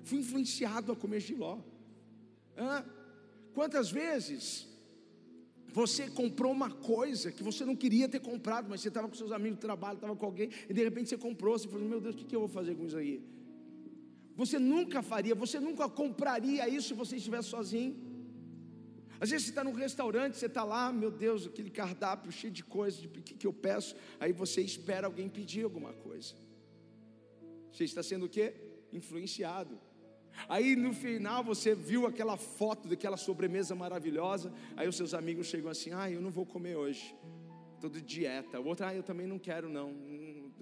fui 0.03 0.19
influenciado 0.19 0.91
a 0.91 0.95
comer 0.95 1.19
giló. 1.19 1.59
Quantas 3.53 3.91
vezes 3.91 4.67
você 5.75 6.09
comprou 6.09 6.53
uma 6.53 6.71
coisa 6.71 7.33
que 7.33 7.43
você 7.43 7.65
não 7.65 7.75
queria 7.75 8.07
ter 8.07 8.21
comprado, 8.21 8.69
mas 8.69 8.79
você 8.79 8.87
estava 8.87 9.09
com 9.09 9.13
seus 9.13 9.33
amigos 9.33 9.57
de 9.57 9.61
trabalho, 9.61 9.95
estava 9.95 10.15
com 10.15 10.25
alguém, 10.25 10.49
e 10.69 10.73
de 10.73 10.81
repente 10.81 11.09
você 11.09 11.17
comprou, 11.17 11.59
você 11.59 11.67
falou: 11.67 11.85
Meu 11.85 11.99
Deus, 11.99 12.15
o 12.15 12.17
que, 12.17 12.23
que 12.23 12.33
eu 12.33 12.39
vou 12.39 12.47
fazer 12.47 12.75
com 12.75 12.85
isso 12.85 12.95
aí? 12.95 13.21
Você 14.37 14.57
nunca 14.57 15.01
faria, 15.01 15.35
você 15.35 15.59
nunca 15.59 15.89
compraria 15.89 16.65
isso 16.69 16.87
se 16.87 16.93
você 16.93 17.17
estivesse 17.17 17.49
sozinho. 17.49 17.93
Às 19.19 19.29
vezes 19.31 19.47
você 19.47 19.51
está 19.51 19.65
num 19.65 19.73
restaurante, 19.73 20.37
você 20.37 20.45
está 20.45 20.63
lá, 20.63 20.93
meu 20.93 21.11
Deus, 21.11 21.45
aquele 21.45 21.69
cardápio 21.69 22.31
cheio 22.31 22.53
de 22.53 22.63
coisas, 22.63 23.01
de 23.01 23.09
que, 23.09 23.33
que 23.33 23.45
eu 23.45 23.51
peço, 23.51 23.97
aí 24.17 24.31
você 24.31 24.61
espera 24.61 25.07
alguém 25.07 25.27
pedir 25.27 25.65
alguma 25.65 25.91
coisa. 25.91 26.35
Você 27.73 27.83
está 27.83 28.01
sendo 28.01 28.27
o 28.27 28.29
quê? 28.29 28.53
Influenciado. 28.93 29.77
Aí 30.47 30.75
no 30.75 30.93
final 30.93 31.43
você 31.43 31.73
viu 31.73 32.05
aquela 32.05 32.37
foto 32.37 32.87
daquela 32.87 33.17
sobremesa 33.17 33.75
maravilhosa, 33.75 34.51
aí 34.75 34.87
os 34.87 34.95
seus 34.95 35.13
amigos 35.13 35.47
chegam 35.47 35.69
assim: 35.69 35.91
ah, 35.93 36.09
eu 36.09 36.21
não 36.21 36.31
vou 36.31 36.45
comer 36.45 36.75
hoje, 36.75 37.15
estou 37.75 37.89
de 37.89 38.01
dieta. 38.01 38.59
O 38.59 38.67
outro, 38.67 38.85
ah, 38.85 38.93
eu 38.93 39.03
também 39.03 39.27
não 39.27 39.39
quero 39.39 39.69
não, 39.69 39.93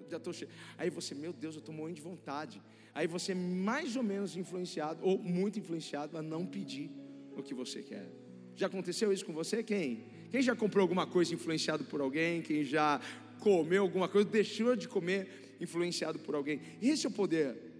já 0.10 0.18
estou 0.18 0.34
cheio. 0.34 0.52
Aí 0.78 0.90
você, 0.90 1.16
meu 1.16 1.34
Deus, 1.34 1.56
eu 1.56 1.60
estou 1.60 1.74
morrendo 1.74 1.96
de 1.96 2.02
vontade. 2.02 2.62
Aí 2.94 3.08
você 3.08 3.32
é 3.32 3.36
mais 3.36 3.96
ou 3.96 4.04
menos 4.04 4.38
influenciado, 4.38 5.04
ou 5.04 5.18
muito 5.18 5.58
influenciado, 5.58 6.18
a 6.18 6.22
não 6.22 6.46
pedir 6.46 6.92
o 7.36 7.42
que 7.42 7.54
você 7.54 7.82
quer. 7.82 8.08
Já 8.56 8.68
aconteceu 8.68 9.12
isso 9.12 9.26
com 9.26 9.34
você? 9.34 9.64
Quem? 9.64 10.06
Quem 10.30 10.42
já 10.42 10.56
comprou 10.56 10.84
alguma 10.84 11.08
coisa 11.08 11.34
influenciado 11.34 11.84
por 11.86 12.02
alguém? 12.02 12.42
Quem 12.42 12.64
já 12.64 13.02
comeu 13.40 13.82
alguma 13.82 14.08
coisa, 14.08 14.30
deixou 14.30 14.76
de 14.76 14.88
comer 14.88 15.56
influenciado 15.60 16.20
por 16.20 16.36
alguém? 16.36 16.62
Esse 16.82 17.06
é 17.06 17.10
o 17.10 17.12
poder. 17.12 17.73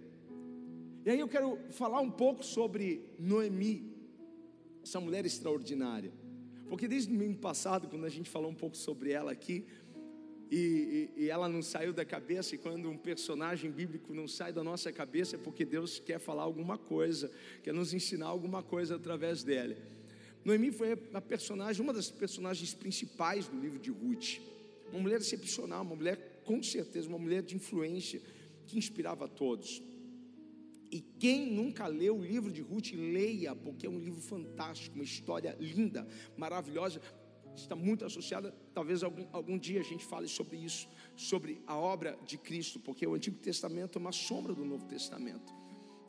E 1.04 1.10
aí 1.10 1.20
eu 1.20 1.28
quero 1.28 1.58
falar 1.70 2.00
um 2.00 2.10
pouco 2.10 2.42
sobre 2.42 3.04
Noemi, 3.18 3.94
essa 4.82 4.98
mulher 4.98 5.26
extraordinária. 5.26 6.10
Porque 6.66 6.88
desde 6.88 7.10
o 7.10 7.12
domingo 7.12 7.38
passado, 7.38 7.88
quando 7.88 8.06
a 8.06 8.08
gente 8.08 8.30
falou 8.30 8.50
um 8.50 8.54
pouco 8.54 8.74
sobre 8.74 9.10
ela 9.10 9.30
aqui, 9.30 9.66
e, 10.50 11.10
e, 11.16 11.24
e, 11.24 11.30
ela 11.30 11.46
não 11.46 11.60
saiu 11.60 11.92
da 11.92 12.06
cabeça, 12.06 12.54
e 12.54 12.58
quando 12.58 12.88
um 12.88 12.96
personagem 12.96 13.70
bíblico 13.70 14.14
não 14.14 14.26
sai 14.26 14.50
da 14.50 14.64
nossa 14.64 14.90
cabeça, 14.90 15.36
é 15.36 15.38
porque 15.38 15.64
Deus 15.64 15.98
quer 15.98 16.18
falar 16.18 16.42
alguma 16.42 16.78
coisa, 16.78 17.30
quer 17.62 17.74
nos 17.74 17.92
ensinar 17.92 18.28
alguma 18.28 18.62
coisa 18.62 18.96
através 18.96 19.42
dela. 19.42 19.76
Noemi 20.42 20.70
foi 20.70 20.98
a 21.12 21.20
personagem, 21.20 21.82
uma 21.82 21.92
das 21.92 22.10
personagens 22.10 22.72
principais 22.72 23.46
do 23.46 23.58
livro 23.60 23.78
de 23.78 23.90
Ruth. 23.90 24.40
Uma 24.90 25.02
mulher 25.02 25.20
excepcional, 25.20 25.82
uma 25.82 25.96
mulher, 25.96 26.40
com 26.44 26.62
certeza, 26.62 27.08
uma 27.08 27.18
mulher 27.18 27.42
de 27.42 27.56
influência 27.56 28.22
que 28.66 28.78
inspirava 28.78 29.26
a 29.26 29.28
todos. 29.28 29.82
E 30.94 31.00
quem 31.00 31.50
nunca 31.50 31.88
leu 31.88 32.16
o 32.16 32.24
livro 32.24 32.52
de 32.52 32.62
Ruth, 32.62 32.92
leia, 32.92 33.52
porque 33.52 33.84
é 33.84 33.90
um 33.90 33.98
livro 33.98 34.20
fantástico, 34.20 34.94
uma 34.94 35.02
história 35.02 35.56
linda, 35.58 36.06
maravilhosa, 36.36 37.00
está 37.56 37.74
muito 37.74 38.04
associada. 38.04 38.54
Talvez 38.72 39.02
algum, 39.02 39.26
algum 39.32 39.58
dia 39.58 39.80
a 39.80 39.82
gente 39.82 40.04
fale 40.04 40.28
sobre 40.28 40.56
isso, 40.56 40.88
sobre 41.16 41.60
a 41.66 41.76
obra 41.76 42.16
de 42.24 42.38
Cristo, 42.38 42.78
porque 42.78 43.04
o 43.04 43.14
Antigo 43.14 43.36
Testamento 43.38 43.98
é 43.98 44.00
uma 44.00 44.12
sombra 44.12 44.54
do 44.54 44.64
Novo 44.64 44.86
Testamento. 44.86 45.52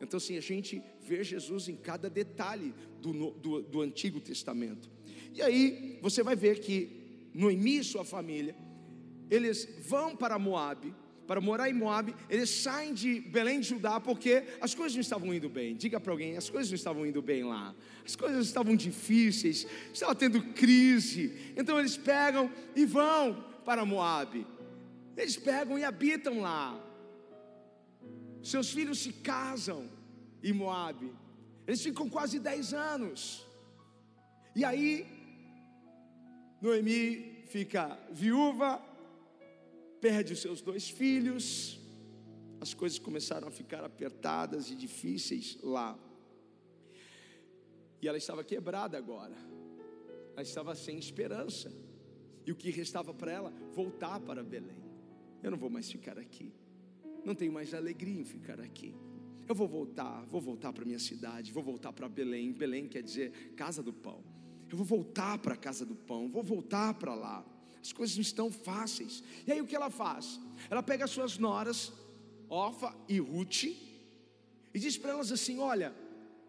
Então, 0.00 0.18
assim, 0.18 0.36
a 0.36 0.40
gente 0.40 0.80
vê 1.00 1.24
Jesus 1.24 1.68
em 1.68 1.74
cada 1.74 2.08
detalhe 2.08 2.72
do, 3.02 3.32
do, 3.32 3.62
do 3.62 3.80
Antigo 3.80 4.20
Testamento. 4.20 4.88
E 5.34 5.42
aí, 5.42 5.98
você 6.00 6.22
vai 6.22 6.36
ver 6.36 6.60
que 6.60 7.28
Noemi 7.34 7.78
e 7.78 7.82
sua 7.82 8.04
família, 8.04 8.54
eles 9.28 9.68
vão 9.88 10.14
para 10.14 10.38
Moabe, 10.38 10.94
para 11.26 11.40
morar 11.40 11.68
em 11.68 11.72
Moabe, 11.72 12.14
eles 12.30 12.48
saem 12.48 12.94
de 12.94 13.20
Belém 13.20 13.60
de 13.60 13.68
Judá 13.68 13.98
porque 13.98 14.44
as 14.60 14.74
coisas 14.74 14.94
não 14.94 15.00
estavam 15.00 15.34
indo 15.34 15.48
bem. 15.48 15.74
Diga 15.74 15.98
para 15.98 16.12
alguém, 16.12 16.36
as 16.36 16.48
coisas 16.48 16.70
não 16.70 16.76
estavam 16.76 17.04
indo 17.04 17.20
bem 17.20 17.44
lá. 17.44 17.74
As 18.04 18.14
coisas 18.14 18.46
estavam 18.46 18.76
difíceis, 18.76 19.66
estava 19.92 20.14
tendo 20.14 20.40
crise. 20.54 21.52
Então 21.56 21.78
eles 21.78 21.96
pegam 21.96 22.50
e 22.74 22.84
vão 22.84 23.44
para 23.64 23.84
Moabe. 23.84 24.46
Eles 25.16 25.36
pegam 25.36 25.78
e 25.78 25.84
habitam 25.84 26.40
lá. 26.40 26.80
Seus 28.42 28.70
filhos 28.70 29.00
se 29.00 29.12
casam 29.12 29.88
em 30.42 30.52
Moabe. 30.52 31.10
Eles 31.66 31.82
ficam 31.82 32.08
quase 32.08 32.38
10 32.38 32.72
anos. 32.72 33.44
E 34.54 34.64
aí, 34.64 35.06
Noemi 36.62 37.44
fica 37.48 37.98
viúva, 38.12 38.80
perde 40.06 40.32
os 40.32 40.40
seus 40.40 40.60
dois 40.60 40.88
filhos. 40.88 41.78
As 42.60 42.72
coisas 42.74 42.98
começaram 42.98 43.48
a 43.48 43.50
ficar 43.50 43.82
apertadas 43.84 44.70
e 44.70 44.74
difíceis 44.74 45.58
lá. 45.62 45.98
E 48.00 48.08
ela 48.08 48.18
estava 48.18 48.42
quebrada 48.44 48.96
agora. 48.96 49.36
Ela 50.34 50.42
estava 50.42 50.74
sem 50.74 50.98
esperança. 50.98 51.72
E 52.46 52.52
o 52.52 52.56
que 52.56 52.70
restava 52.70 53.12
para 53.12 53.32
ela? 53.32 53.50
Voltar 53.72 54.20
para 54.20 54.42
Belém. 54.42 54.82
Eu 55.42 55.50
não 55.50 55.58
vou 55.58 55.70
mais 55.70 55.90
ficar 55.90 56.18
aqui 56.18 56.52
não 57.26 57.34
tenho 57.34 57.52
mais 57.52 57.74
alegria 57.74 58.20
em 58.20 58.24
ficar 58.24 58.60
aqui. 58.60 58.94
Eu 59.48 59.54
vou 59.54 59.66
voltar, 59.66 60.24
vou 60.26 60.40
voltar 60.40 60.72
para 60.72 60.84
minha 60.84 60.98
cidade, 60.98 61.52
vou 61.52 61.62
voltar 61.62 61.92
para 61.92 62.08
Belém. 62.08 62.52
Belém 62.52 62.86
quer 62.86 63.02
dizer 63.02 63.52
casa 63.56 63.82
do 63.82 63.92
pão. 63.92 64.22
Eu 64.70 64.76
vou 64.76 64.86
voltar 64.86 65.38
para 65.38 65.54
a 65.54 65.56
casa 65.56 65.84
do 65.84 65.94
pão, 65.94 66.28
vou 66.28 66.42
voltar 66.42 66.94
para 66.94 67.14
lá. 67.14 67.44
As 67.86 67.92
coisas 67.92 68.16
não 68.16 68.22
estão 68.22 68.50
fáceis. 68.50 69.22
E 69.46 69.52
aí 69.52 69.60
o 69.60 69.66
que 69.66 69.76
ela 69.76 69.88
faz? 69.88 70.40
Ela 70.68 70.82
pega 70.82 71.04
as 71.04 71.10
suas 71.12 71.38
noras, 71.38 71.92
Orfa 72.48 72.92
e 73.08 73.20
Ruth, 73.20 73.62
e 73.62 74.78
diz 74.78 74.98
para 74.98 75.12
elas 75.12 75.30
assim: 75.30 75.60
Olha, 75.60 75.94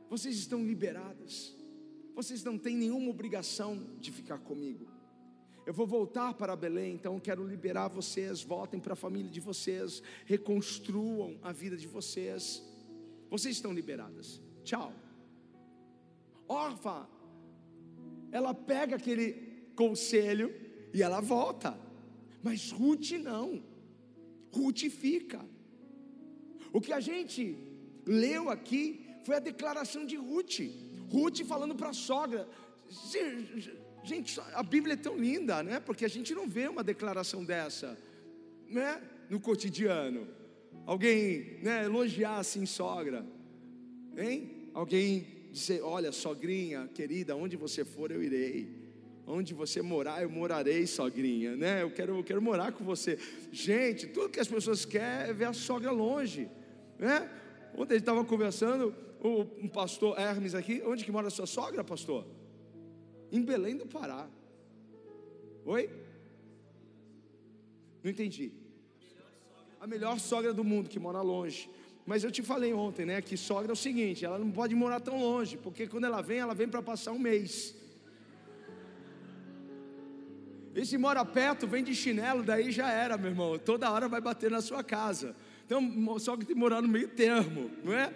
vocês 0.09 0.35
estão 0.35 0.65
liberadas, 0.65 1.53
vocês 2.15 2.43
não 2.43 2.57
têm 2.57 2.75
nenhuma 2.75 3.11
obrigação 3.11 3.87
de 3.99 4.11
ficar 4.11 4.39
comigo. 4.39 4.87
Eu 5.63 5.73
vou 5.75 5.85
voltar 5.85 6.33
para 6.33 6.55
Belém, 6.55 6.95
então 6.95 7.19
quero 7.19 7.45
liberar 7.45 7.89
vocês. 7.89 8.41
Voltem 8.41 8.79
para 8.79 8.93
a 8.93 8.95
família 8.95 9.29
de 9.29 9.39
vocês, 9.39 10.01
reconstruam 10.25 11.37
a 11.43 11.51
vida 11.51 11.77
de 11.77 11.85
vocês. 11.85 12.63
Vocês 13.29 13.57
estão 13.57 13.73
liberadas. 13.73 14.41
Tchau. 14.63 14.91
Orfa, 16.47 17.07
ela 18.31 18.55
pega 18.55 18.95
aquele 18.95 19.33
conselho 19.75 20.66
e 20.97 21.03
ela 21.03 21.21
volta. 21.21 21.77
Mas 22.43 22.71
Ruth 22.71 23.11
não. 23.23 23.63
Ruth 24.51 24.83
fica. 24.89 25.45
O 26.73 26.81
que 26.81 26.91
a 26.91 26.99
gente 26.99 27.55
leu 28.05 28.49
aqui 28.49 29.05
foi 29.23 29.35
a 29.35 29.39
declaração 29.39 30.05
de 30.05 30.15
Ruth. 30.15 30.59
Ruth 31.11 31.41
falando 31.45 31.75
para 31.75 31.89
a 31.89 31.93
sogra: 31.93 32.47
Gente, 34.03 34.39
a 34.53 34.63
Bíblia 34.63 34.95
é 34.95 34.97
tão 34.97 35.15
linda, 35.15 35.61
né? 35.61 35.79
Porque 35.79 36.03
a 36.03 36.09
gente 36.09 36.33
não 36.33 36.47
vê 36.47 36.67
uma 36.67 36.83
declaração 36.83 37.45
dessa, 37.45 37.95
né? 38.67 38.99
No 39.29 39.39
cotidiano. 39.39 40.27
Alguém, 40.83 41.59
né, 41.61 41.83
elogiar 41.83 42.37
assim 42.39 42.65
sogra, 42.65 43.23
hein? 44.17 44.69
Alguém 44.73 45.27
dizer, 45.51 45.81
olha, 45.81 46.11
sogrinha, 46.11 46.89
querida, 46.93 47.35
onde 47.35 47.57
você 47.57 47.83
for 47.83 48.09
eu 48.09 48.23
irei. 48.23 48.86
Onde 49.27 49.53
você 49.53 49.81
morar, 49.81 50.23
eu 50.23 50.29
morarei, 50.29 50.87
sogrinha, 50.87 51.55
né? 51.55 51.83
Eu 51.83 51.91
quero, 51.91 52.17
eu 52.17 52.23
quero 52.23 52.41
morar 52.41 52.71
com 52.71 52.85
você. 52.85 53.19
Gente, 53.51 54.07
tudo 54.07 54.29
que 54.29 54.39
as 54.39 54.47
pessoas 54.47 54.85
querem 54.85 55.29
é 55.29 55.33
ver 55.33 55.45
a 55.45 55.53
sogra 55.53 55.91
longe, 55.91 56.49
né? 56.97 57.29
Ontem 57.73 57.95
a 57.95 57.97
gente 57.97 58.03
estava 58.03 58.23
conversando, 58.23 58.95
o, 59.21 59.41
um 59.61 59.67
pastor 59.67 60.17
Hermes 60.17 60.55
aqui, 60.55 60.81
onde 60.85 61.03
que 61.03 61.11
mora 61.11 61.27
a 61.27 61.31
sua 61.31 61.45
sogra, 61.45 61.83
pastor? 61.83 62.25
em 63.31 63.41
Belém 63.41 63.75
do 63.75 63.85
Pará. 63.85 64.27
Oi? 65.65 65.89
Não 68.03 68.11
entendi. 68.11 68.51
A 69.79 69.87
melhor 69.87 70.19
sogra 70.19 70.53
do 70.53 70.63
mundo 70.63 70.89
que 70.89 70.99
mora 70.99 71.21
longe. 71.21 71.69
Mas 72.05 72.23
eu 72.23 72.31
te 72.31 72.41
falei 72.41 72.73
ontem, 72.73 73.05
né, 73.05 73.21
que 73.21 73.35
sogra 73.35 73.71
é 73.71 73.73
o 73.73 73.75
seguinte, 73.75 74.23
ela 74.23 74.39
não 74.39 74.49
pode 74.49 74.73
morar 74.73 75.01
tão 75.01 75.19
longe, 75.19 75.57
porque 75.57 75.87
quando 75.87 76.05
ela 76.05 76.21
vem, 76.21 76.39
ela 76.39 76.55
vem 76.55 76.69
para 76.69 76.81
passar 76.81 77.11
um 77.11 77.19
mês. 77.19 77.75
E 80.77 80.85
se 80.85 80.95
mora 80.95 81.25
perto, 81.25 81.65
vem 81.65 81.83
de 81.83 81.95
chinelo, 81.95 82.43
daí 82.43 82.71
já 82.71 82.91
era, 82.91 83.17
meu 83.17 83.31
irmão. 83.31 83.57
Toda 83.57 83.89
hora 83.89 84.07
vai 84.07 84.21
bater 84.21 84.51
na 84.51 84.61
sua 84.61 84.83
casa. 84.83 85.35
Então, 85.65 85.81
sogra 86.19 86.45
tem 86.45 86.53
que 86.53 86.59
morar 86.59 86.83
no 86.83 86.87
meio 86.87 87.07
termo, 87.07 87.71
não 87.83 87.91
é? 87.91 88.13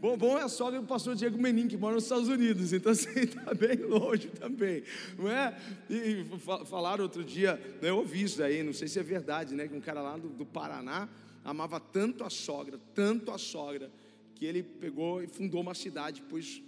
Bom, 0.00 0.16
bom 0.16 0.38
é 0.38 0.42
a 0.42 0.48
sogra 0.48 0.80
do 0.80 0.86
pastor 0.86 1.14
Diego 1.14 1.36
Menin, 1.36 1.68
que 1.68 1.76
mora 1.76 1.96
nos 1.96 2.04
Estados 2.04 2.28
Unidos, 2.28 2.72
então 2.72 2.92
assim, 2.92 3.10
está 3.10 3.52
bem 3.52 3.76
longe 3.76 4.28
também, 4.28 4.84
não 5.18 5.28
é? 5.28 5.54
E, 5.90 6.24
falaram 6.64 7.02
outro 7.02 7.22
dia, 7.22 7.56
né, 7.82 7.90
eu 7.90 7.98
ouvi 7.98 8.22
isso 8.22 8.42
aí, 8.42 8.62
não 8.62 8.72
sei 8.72 8.88
se 8.88 8.98
é 8.98 9.02
verdade, 9.02 9.54
né? 9.54 9.68
Que 9.68 9.74
um 9.74 9.80
cara 9.80 10.00
lá 10.00 10.16
do, 10.16 10.28
do 10.28 10.46
Paraná 10.46 11.08
amava 11.44 11.78
tanto 11.78 12.24
a 12.24 12.30
sogra, 12.30 12.80
tanto 12.94 13.32
a 13.32 13.38
sogra, 13.38 13.90
que 14.34 14.46
ele 14.46 14.62
pegou 14.62 15.22
e 15.22 15.26
fundou 15.26 15.60
uma 15.60 15.74
cidade, 15.74 16.22
pôs 16.22 16.62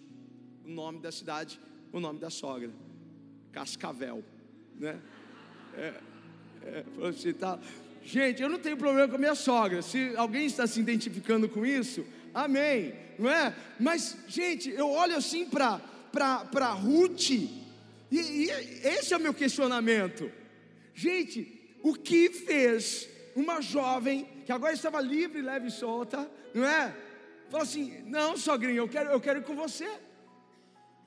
o 0.66 0.68
nome 0.68 0.99
da 0.99 1.11
cidade, 1.11 1.59
o 1.92 1.99
nome 1.99 2.18
da 2.18 2.28
sogra, 2.28 2.70
Cascavel, 3.52 4.23
né? 4.78 5.00
É, 5.76 5.94
é, 6.64 6.84
assim, 7.08 7.32
tá. 7.32 7.58
Gente, 8.04 8.42
eu 8.42 8.48
não 8.48 8.58
tenho 8.58 8.76
problema 8.76 9.08
com 9.08 9.16
a 9.16 9.18
minha 9.18 9.34
sogra. 9.34 9.82
Se 9.82 10.14
alguém 10.16 10.46
está 10.46 10.66
se 10.66 10.80
identificando 10.80 11.48
com 11.48 11.64
isso, 11.64 12.04
amém, 12.34 12.94
não 13.18 13.30
é? 13.30 13.54
Mas, 13.78 14.16
gente, 14.26 14.70
eu 14.70 14.90
olho 14.90 15.16
assim 15.16 15.46
para 15.46 16.72
Ruth, 16.72 17.30
e, 17.30 17.50
e 18.10 18.50
esse 18.84 19.12
é 19.14 19.16
o 19.16 19.20
meu 19.20 19.34
questionamento. 19.34 20.30
Gente, 20.94 21.76
o 21.82 21.94
que 21.94 22.30
fez 22.30 23.08
uma 23.36 23.60
jovem 23.60 24.26
que 24.44 24.52
agora 24.52 24.72
estava 24.72 25.00
livre, 25.00 25.40
leve 25.40 25.68
e 25.68 25.70
solta, 25.70 26.28
não 26.52 26.66
é? 26.66 26.94
falou 27.50 27.64
assim: 27.64 28.02
Não, 28.06 28.36
sogrinho, 28.36 28.78
eu 28.78 28.88
quero, 28.88 29.10
eu 29.10 29.20
quero 29.20 29.40
ir 29.40 29.44
com 29.44 29.54
você. 29.54 29.88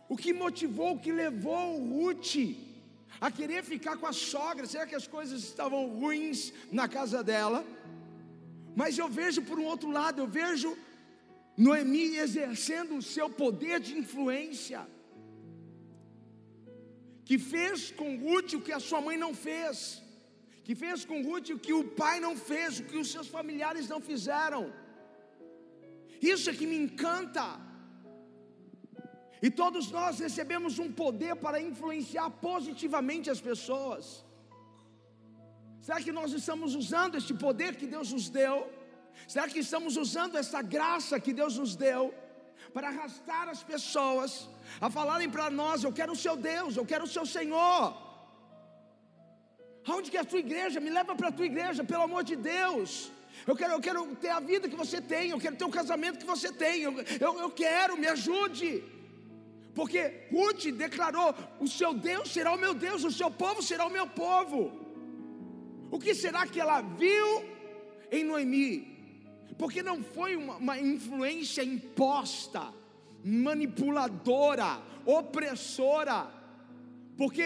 O 0.09 0.17
que 0.17 0.33
motivou, 0.33 0.93
o 0.93 0.99
que 0.99 1.11
levou 1.11 1.77
Ruth 1.79 2.35
a 3.19 3.29
querer 3.31 3.63
ficar 3.63 3.97
com 3.97 4.07
a 4.07 4.13
sogra? 4.13 4.65
Será 4.65 4.85
que 4.85 4.95
as 4.95 5.07
coisas 5.07 5.43
estavam 5.43 5.87
ruins 5.87 6.53
na 6.71 6.87
casa 6.87 7.23
dela? 7.23 7.65
Mas 8.75 8.97
eu 8.97 9.07
vejo 9.07 9.41
por 9.41 9.59
um 9.59 9.65
outro 9.65 9.91
lado, 9.91 10.19
eu 10.21 10.27
vejo 10.27 10.77
Noemi 11.55 12.17
exercendo 12.17 12.95
o 12.97 13.01
seu 13.01 13.29
poder 13.29 13.79
de 13.79 13.97
influência, 13.97 14.87
que 17.25 17.37
fez 17.37 17.91
com 17.91 18.17
Ruth 18.17 18.53
o 18.53 18.61
que 18.61 18.71
a 18.71 18.79
sua 18.79 19.01
mãe 19.07 19.17
não 19.17 19.33
fez, 19.33 20.01
que 20.63 20.75
fez 20.75 21.05
com 21.05 21.21
Ruth 21.21 21.49
o 21.51 21.59
que 21.59 21.73
o 21.73 21.83
pai 22.01 22.19
não 22.19 22.35
fez, 22.35 22.79
o 22.79 22.85
que 22.89 22.97
os 22.97 23.11
seus 23.11 23.27
familiares 23.27 23.87
não 23.87 24.01
fizeram. 24.01 24.73
Isso 26.21 26.49
é 26.49 26.53
que 26.53 26.65
me 26.65 26.77
encanta. 26.77 27.45
E 29.45 29.49
todos 29.61 29.85
nós 29.97 30.19
recebemos 30.25 30.73
um 30.83 30.89
poder 31.03 31.33
para 31.45 31.57
influenciar 31.69 32.29
positivamente 32.49 33.29
as 33.33 33.41
pessoas. 33.49 34.03
Será 35.85 35.97
que 36.05 36.13
nós 36.19 36.31
estamos 36.39 36.75
usando 36.81 37.17
este 37.21 37.33
poder 37.45 37.71
que 37.79 37.87
Deus 37.95 38.09
nos 38.15 38.27
deu? 38.39 38.55
Será 39.33 39.45
que 39.53 39.59
estamos 39.65 39.97
usando 40.03 40.37
essa 40.41 40.61
graça 40.75 41.19
que 41.25 41.33
Deus 41.41 41.57
nos 41.63 41.73
deu 41.87 42.03
para 42.75 42.87
arrastar 42.91 43.49
as 43.55 43.61
pessoas 43.71 44.47
a 44.79 44.89
falarem 44.97 45.29
para 45.35 45.49
nós: 45.49 45.83
Eu 45.83 45.93
quero 45.99 46.13
o 46.13 46.21
seu 46.25 46.37
Deus, 46.51 46.77
eu 46.77 46.85
quero 46.93 47.03
o 47.03 47.13
seu 47.17 47.25
Senhor? 47.25 47.81
Aonde 49.89 50.09
que 50.09 50.19
é 50.21 50.21
a 50.21 50.31
tua 50.31 50.43
igreja? 50.47 50.85
Me 50.87 50.93
leva 50.99 51.13
para 51.19 51.29
a 51.31 51.37
tua 51.39 51.49
igreja, 51.51 51.83
pelo 51.83 52.03
amor 52.09 52.23
de 52.31 52.37
Deus. 52.37 53.11
Eu 53.45 53.57
quero, 53.59 53.73
eu 53.73 53.83
quero 53.89 54.01
ter 54.23 54.29
a 54.29 54.39
vida 54.39 54.69
que 54.71 54.81
você 54.85 55.01
tem, 55.01 55.31
eu 55.31 55.43
quero 55.45 55.57
ter 55.57 55.65
o 55.65 55.77
casamento 55.81 56.19
que 56.23 56.33
você 56.35 56.49
tem, 56.65 56.75
eu, 56.87 56.93
eu, 57.27 57.33
eu 57.45 57.51
quero, 57.63 57.97
me 57.97 58.07
ajude. 58.07 58.92
Porque 59.73 60.27
Ruth 60.31 60.65
declarou: 60.75 61.33
O 61.59 61.67
seu 61.67 61.93
Deus 61.93 62.31
será 62.31 62.53
o 62.53 62.57
meu 62.57 62.73
Deus, 62.73 63.03
o 63.03 63.11
seu 63.11 63.29
povo 63.29 63.61
será 63.61 63.85
o 63.85 63.91
meu 63.91 64.07
povo. 64.07 64.71
O 65.91 65.99
que 65.99 66.13
será 66.15 66.45
que 66.47 66.59
ela 66.59 66.81
viu 66.81 67.43
em 68.11 68.23
Noemi? 68.23 68.91
Porque 69.57 69.83
não 69.83 70.03
foi 70.03 70.35
uma, 70.35 70.55
uma 70.57 70.79
influência 70.79 71.63
imposta, 71.63 72.73
manipuladora, 73.23 74.81
opressora. 75.05 76.31
Porque 77.15 77.45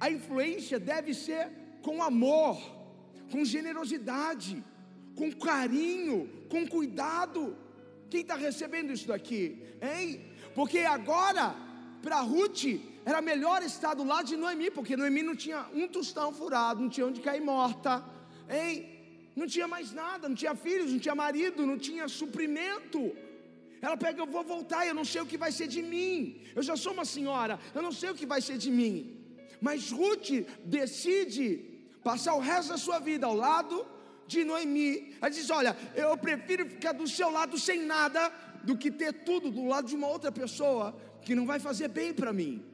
a 0.00 0.10
influência 0.10 0.78
deve 0.80 1.12
ser 1.12 1.50
com 1.82 2.02
amor, 2.02 2.56
com 3.30 3.44
generosidade 3.44 4.62
com 5.14 5.32
carinho, 5.32 6.28
com 6.48 6.66
cuidado. 6.66 7.56
Quem 8.10 8.20
está 8.20 8.36
recebendo 8.36 8.92
isso 8.92 9.08
daqui? 9.08 9.62
Hein? 9.80 10.20
Porque 10.54 10.78
agora, 10.80 11.54
para 12.02 12.20
Ruth, 12.20 12.64
era 13.04 13.20
melhor 13.20 13.62
estar 13.62 13.94
do 13.94 14.04
lado 14.04 14.26
de 14.26 14.36
Noemi, 14.36 14.70
porque 14.70 14.96
Noemi 14.96 15.22
não 15.22 15.36
tinha 15.36 15.66
um 15.74 15.86
tostão 15.86 16.32
furado, 16.32 16.80
não 16.80 16.88
tinha 16.88 17.06
onde 17.06 17.20
cair 17.20 17.42
morta, 17.42 18.02
hein? 18.48 18.90
Não 19.36 19.46
tinha 19.46 19.66
mais 19.66 19.92
nada, 19.92 20.28
não 20.28 20.36
tinha 20.36 20.54
filhos, 20.54 20.92
não 20.92 20.98
tinha 20.98 21.14
marido, 21.14 21.66
não 21.66 21.76
tinha 21.76 22.06
suprimento. 22.08 23.00
Ela 23.82 23.96
pega, 23.96 24.20
eu 24.22 24.26
vou 24.26 24.44
voltar, 24.44 24.86
eu 24.86 24.94
não 24.94 25.04
sei 25.04 25.20
o 25.20 25.26
que 25.26 25.36
vai 25.36 25.50
ser 25.52 25.66
de 25.66 25.82
mim. 25.82 26.40
Eu 26.54 26.62
já 26.62 26.76
sou 26.76 26.92
uma 26.92 27.04
senhora, 27.04 27.58
eu 27.74 27.82
não 27.82 27.92
sei 27.92 28.10
o 28.10 28.14
que 28.14 28.24
vai 28.24 28.40
ser 28.40 28.56
de 28.56 28.70
mim. 28.70 28.94
Mas 29.60 29.90
Ruth 29.90 30.30
decide 30.64 31.46
passar 32.02 32.34
o 32.34 32.40
resto 32.40 32.68
da 32.70 32.78
sua 32.78 32.98
vida 32.98 33.26
ao 33.26 33.34
lado 33.34 33.84
de 34.26 34.44
Noemi. 34.44 35.16
Ela 35.20 35.30
diz: 35.30 35.50
Olha, 35.50 35.76
eu 35.94 36.16
prefiro 36.16 36.64
ficar 36.66 36.92
do 36.92 37.08
seu 37.08 37.30
lado 37.30 37.58
sem 37.58 37.84
nada 37.84 38.32
do 38.64 38.76
que 38.76 38.90
ter 38.90 39.12
tudo 39.12 39.50
do 39.50 39.66
lado 39.66 39.88
de 39.88 39.94
uma 39.94 40.08
outra 40.08 40.32
pessoa 40.32 40.96
que 41.22 41.34
não 41.34 41.46
vai 41.46 41.58
fazer 41.58 41.88
bem 41.88 42.12
para 42.12 42.32
mim, 42.32 42.64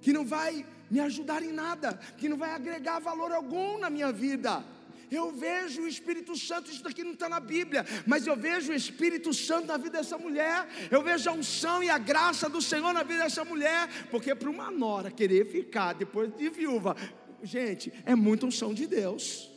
que 0.00 0.12
não 0.12 0.24
vai 0.24 0.64
me 0.90 1.00
ajudar 1.00 1.42
em 1.42 1.52
nada, 1.52 1.98
que 2.16 2.28
não 2.28 2.36
vai 2.36 2.50
agregar 2.50 2.98
valor 2.98 3.32
algum 3.32 3.78
na 3.78 3.90
minha 3.90 4.12
vida. 4.12 4.64
Eu 5.10 5.32
vejo 5.32 5.82
o 5.82 5.88
Espírito 5.88 6.36
Santo, 6.36 6.70
isso 6.70 6.84
daqui 6.84 7.02
não 7.02 7.12
está 7.12 7.28
na 7.28 7.40
Bíblia, 7.40 7.84
mas 8.06 8.26
eu 8.26 8.36
vejo 8.36 8.70
o 8.70 8.74
Espírito 8.74 9.34
Santo 9.34 9.66
na 9.66 9.76
vida 9.76 9.98
dessa 9.98 10.16
mulher, 10.16 10.68
eu 10.90 11.02
vejo 11.02 11.28
a 11.28 11.32
unção 11.32 11.82
e 11.82 11.90
a 11.90 11.98
graça 11.98 12.48
do 12.48 12.62
Senhor 12.62 12.92
na 12.92 13.02
vida 13.02 13.24
dessa 13.24 13.44
mulher, 13.44 13.88
porque 14.10 14.34
para 14.34 14.48
uma 14.48 14.70
nora 14.70 15.10
querer 15.10 15.46
ficar 15.46 15.94
depois 15.94 16.32
de 16.36 16.48
viúva, 16.48 16.96
gente, 17.42 17.92
é 18.06 18.14
muita 18.14 18.46
unção 18.46 18.72
de 18.72 18.86
Deus. 18.86 19.50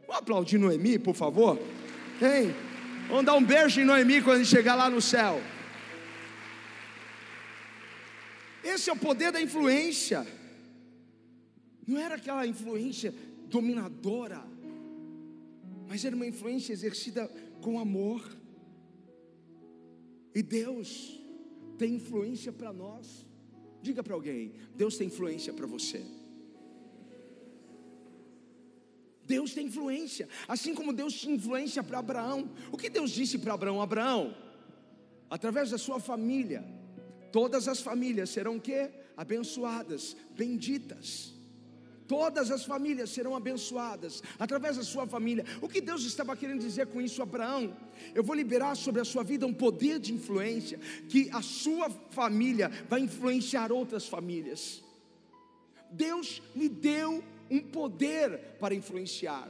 Vamos 0.00 0.22
aplaudir 0.22 0.58
Noemi, 0.58 0.98
por 0.98 1.14
favor? 1.14 1.58
Hein? 2.20 2.67
Vamos 3.08 3.24
dar 3.24 3.34
um 3.36 3.44
beijo 3.44 3.80
em 3.80 3.84
Noemi 3.84 4.20
quando 4.20 4.36
a 4.36 4.42
gente 4.42 4.54
chegar 4.54 4.74
lá 4.74 4.90
no 4.90 5.00
céu. 5.00 5.40
Esse 8.62 8.90
é 8.90 8.92
o 8.92 8.96
poder 8.96 9.32
da 9.32 9.40
influência. 9.40 10.26
Não 11.86 11.98
era 11.98 12.16
aquela 12.16 12.46
influência 12.46 13.14
dominadora, 13.46 14.44
mas 15.88 16.04
era 16.04 16.14
uma 16.14 16.26
influência 16.26 16.74
exercida 16.74 17.26
com 17.62 17.80
amor. 17.80 18.22
E 20.34 20.42
Deus 20.42 21.18
tem 21.78 21.94
influência 21.94 22.52
para 22.52 22.74
nós. 22.74 23.26
Diga 23.80 24.02
para 24.02 24.12
alguém: 24.12 24.52
Deus 24.76 24.98
tem 24.98 25.06
influência 25.06 25.54
para 25.54 25.66
você. 25.66 26.04
Deus 29.28 29.52
tem 29.52 29.66
influência, 29.66 30.26
assim 30.48 30.74
como 30.74 30.90
Deus 31.00 31.12
tinha 31.12 31.36
influência 31.36 31.82
para 31.82 31.98
Abraão. 31.98 32.50
O 32.72 32.78
que 32.78 32.88
Deus 32.88 33.10
disse 33.10 33.36
para 33.38 33.52
Abraão? 33.52 33.82
Abraão, 33.82 34.34
através 35.28 35.70
da 35.70 35.76
sua 35.76 36.00
família, 36.00 36.64
todas 37.30 37.68
as 37.68 37.80
famílias 37.80 38.30
serão 38.30 38.58
que? 38.58 38.90
Abençoadas, 39.16 40.16
benditas. 40.34 41.34
Todas 42.06 42.50
as 42.50 42.64
famílias 42.64 43.10
serão 43.10 43.36
abençoadas 43.36 44.22
através 44.38 44.78
da 44.78 44.82
sua 44.82 45.06
família. 45.06 45.44
O 45.60 45.68
que 45.68 45.82
Deus 45.82 46.04
estava 46.04 46.34
querendo 46.34 46.60
dizer 46.60 46.86
com 46.86 47.02
isso, 47.02 47.20
Abraão? 47.20 47.76
Eu 48.14 48.24
vou 48.24 48.34
liberar 48.34 48.74
sobre 48.76 49.02
a 49.02 49.04
sua 49.04 49.22
vida 49.22 49.46
um 49.46 49.52
poder 49.52 49.98
de 49.98 50.14
influência, 50.14 50.78
que 51.10 51.28
a 51.30 51.42
sua 51.42 51.90
família 52.10 52.70
vai 52.88 53.00
influenciar 53.00 53.70
outras 53.70 54.06
famílias. 54.08 54.82
Deus 55.90 56.40
lhe 56.56 56.70
deu 56.70 57.22
um 57.50 57.60
poder 57.60 58.56
para 58.58 58.74
influenciar. 58.74 59.48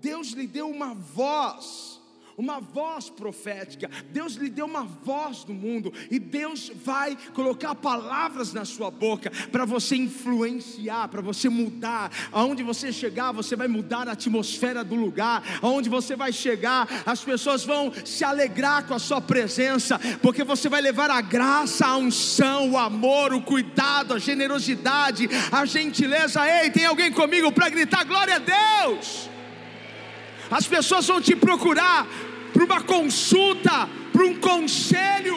Deus 0.00 0.28
lhe 0.28 0.46
deu 0.46 0.68
uma 0.68 0.94
voz 0.94 1.97
uma 2.38 2.60
voz 2.60 3.10
profética. 3.10 3.90
Deus 4.10 4.34
lhe 4.34 4.48
deu 4.48 4.64
uma 4.64 4.84
voz 4.84 5.44
no 5.44 5.52
mundo 5.52 5.92
e 6.08 6.20
Deus 6.20 6.70
vai 6.84 7.18
colocar 7.34 7.74
palavras 7.74 8.52
na 8.52 8.64
sua 8.64 8.92
boca 8.92 9.30
para 9.50 9.64
você 9.64 9.96
influenciar, 9.96 11.08
para 11.08 11.20
você 11.20 11.48
mudar. 11.48 12.12
Aonde 12.30 12.62
você 12.62 12.92
chegar, 12.92 13.32
você 13.32 13.56
vai 13.56 13.66
mudar 13.66 14.08
a 14.08 14.12
atmosfera 14.12 14.84
do 14.84 14.94
lugar. 14.94 15.42
Aonde 15.60 15.88
você 15.88 16.14
vai 16.14 16.32
chegar, 16.32 16.88
as 17.04 17.24
pessoas 17.24 17.64
vão 17.64 17.92
se 18.04 18.22
alegrar 18.22 18.86
com 18.86 18.94
a 18.94 19.00
sua 19.00 19.20
presença, 19.20 19.98
porque 20.22 20.44
você 20.44 20.68
vai 20.68 20.80
levar 20.80 21.10
a 21.10 21.20
graça, 21.20 21.86
a 21.86 21.96
unção, 21.96 22.70
o 22.70 22.78
amor, 22.78 23.34
o 23.34 23.42
cuidado, 23.42 24.14
a 24.14 24.18
generosidade, 24.18 25.28
a 25.50 25.66
gentileza. 25.66 26.46
Ei, 26.48 26.70
tem 26.70 26.86
alguém 26.86 27.10
comigo 27.10 27.50
para 27.50 27.68
gritar 27.68 28.04
glória 28.04 28.36
a 28.36 28.38
Deus? 28.38 29.28
As 30.50 30.66
pessoas 30.66 31.06
vão 31.06 31.20
te 31.20 31.36
procurar 31.36 32.06
para 32.58 32.64
uma 32.64 32.82
consulta, 32.82 33.88
para 34.12 34.24
um 34.24 34.34
conselho. 34.40 35.36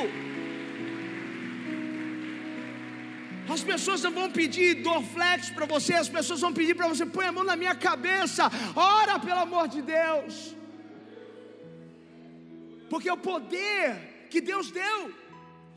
As 3.48 3.64
pessoas 3.64 4.02
não 4.02 4.12
vão 4.12 4.32
pedir 4.32 4.82
Dorflex 4.82 5.52
para 5.52 5.68
você, 5.68 5.94
as 5.94 6.10
pessoas 6.10 6.40
vão 6.40 6.52
pedir 6.52 6.76
para 6.76 6.88
você, 6.88 7.06
põe 7.06 7.28
a 7.28 7.32
mão 7.32 7.44
na 7.44 7.56
minha 7.56 7.76
cabeça, 7.76 8.50
ora 8.76 9.20
pelo 9.20 9.40
amor 9.40 9.68
de 9.68 9.82
Deus. 9.82 10.56
Porque 12.90 13.12
o 13.12 13.18
poder 13.18 14.28
que 14.32 14.42
Deus 14.42 14.72
deu, 14.72 15.14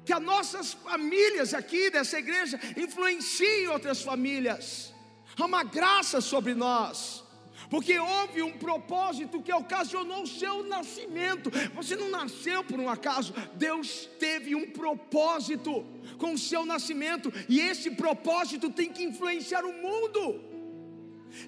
que 0.04 0.12
as 0.12 0.22
nossas 0.22 0.72
famílias 0.72 1.52
aqui 1.52 1.90
dessa 1.90 2.18
igreja 2.18 2.58
influenciem 2.76 3.68
outras 3.68 4.00
famílias, 4.00 4.94
há 5.38 5.44
uma 5.44 5.62
graça 5.62 6.22
sobre 6.22 6.54
nós 6.54 7.23
porque 7.70 7.98
houve 7.98 8.42
um 8.42 8.52
propósito 8.52 9.42
que 9.42 9.52
ocasionou 9.52 10.22
o 10.22 10.26
seu 10.26 10.64
nascimento. 10.64 11.50
Você 11.74 11.96
não 11.96 12.10
nasceu 12.10 12.62
por 12.64 12.78
um 12.78 12.88
acaso, 12.88 13.34
Deus 13.54 14.08
teve 14.18 14.54
um 14.54 14.70
propósito 14.70 15.84
com 16.18 16.34
o 16.34 16.38
seu 16.38 16.64
nascimento, 16.64 17.32
e 17.48 17.60
esse 17.60 17.90
propósito 17.90 18.70
tem 18.70 18.90
que 18.90 19.02
influenciar 19.02 19.64
o 19.64 19.72
mundo. 19.72 20.54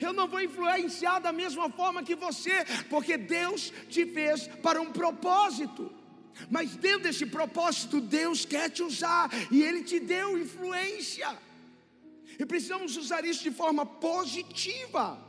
Eu 0.01 0.13
não 0.13 0.27
vou 0.27 0.41
influenciar 0.41 1.21
da 1.21 1.33
mesma 1.33 1.71
forma 1.71 2.03
que 2.03 2.15
você, 2.15 2.65
porque 2.91 3.17
Deus 3.17 3.73
te 3.89 4.05
fez 4.05 4.49
para 4.63 4.81
um 4.81 4.91
propósito. 4.91 5.93
Mas 6.51 6.77
dentro 6.77 7.05
desse 7.05 7.25
propósito, 7.25 8.01
Deus 8.01 8.45
quer 8.45 8.69
te 8.69 8.83
usar 8.83 9.31
e 9.51 9.63
Ele 9.63 9.83
te 9.83 9.99
deu 9.99 10.39
influência. 10.39 11.39
E 12.39 12.45
precisamos 12.45 12.97
usar 12.97 13.25
isso 13.25 13.43
de 13.43 13.51
forma 13.51 13.87
positiva. 13.87 15.26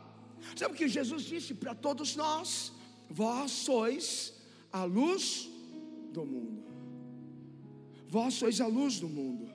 Sabe 0.56 0.73
o 0.73 0.78
que 0.78 0.88
Jesus 0.88 1.23
disse 1.23 1.54
para 1.54 1.73
todos 1.73 2.15
nós? 2.15 2.71
Vós 3.10 3.52
sois 3.52 4.34
a 4.71 4.84
luz 4.84 5.50
do 6.12 6.26
mundo. 6.26 6.63
Vós 8.10 8.34
sois 8.36 8.62
a 8.62 8.67
luz 8.67 9.00
do 9.00 9.10
mundo. 9.10 9.52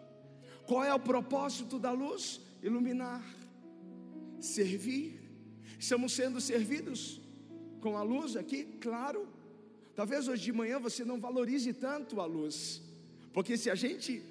Qual 0.67 0.85
é 0.85 0.95
o 0.95 1.01
propósito 1.01 1.79
da 1.79 1.91
luz? 1.91 2.41
Iluminar, 2.63 3.25
servir. 4.41 5.21
Estamos 5.79 6.13
sendo 6.13 6.41
servidos 6.41 7.21
com 7.81 7.97
a 7.97 8.03
luz 8.03 8.37
aqui, 8.37 8.65
claro. 8.81 9.29
Talvez 9.95 10.29
hoje 10.29 10.45
de 10.45 10.53
manhã 10.53 10.79
você 10.79 11.05
não 11.05 11.21
valorize 11.21 11.73
tanto 11.73 12.21
a 12.21 12.25
luz, 12.25 12.81
porque 13.33 13.57
se 13.57 13.69
a 13.69 13.75
gente 13.75 14.23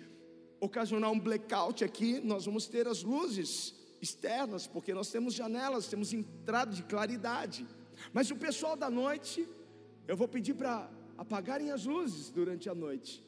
ocasionar 0.59 1.11
um 1.11 1.19
blackout 1.19 1.83
aqui, 1.83 2.19
nós 2.19 2.45
vamos 2.45 2.67
ter 2.67 2.87
as 2.87 3.03
luzes 3.03 3.75
externas, 4.01 4.65
porque 4.67 4.93
nós 4.93 5.11
temos 5.11 5.33
janelas, 5.33 5.87
temos 5.87 6.11
entrada 6.11 6.71
de 6.71 6.83
claridade. 6.83 7.67
Mas 8.11 8.31
o 8.31 8.35
pessoal 8.35 8.75
da 8.75 8.89
noite, 8.89 9.47
eu 10.07 10.17
vou 10.17 10.27
pedir 10.27 10.55
para 10.55 10.89
apagarem 11.17 11.71
as 11.71 11.85
luzes 11.85 12.29
durante 12.29 12.67
a 12.67 12.75
noite. 12.75 13.23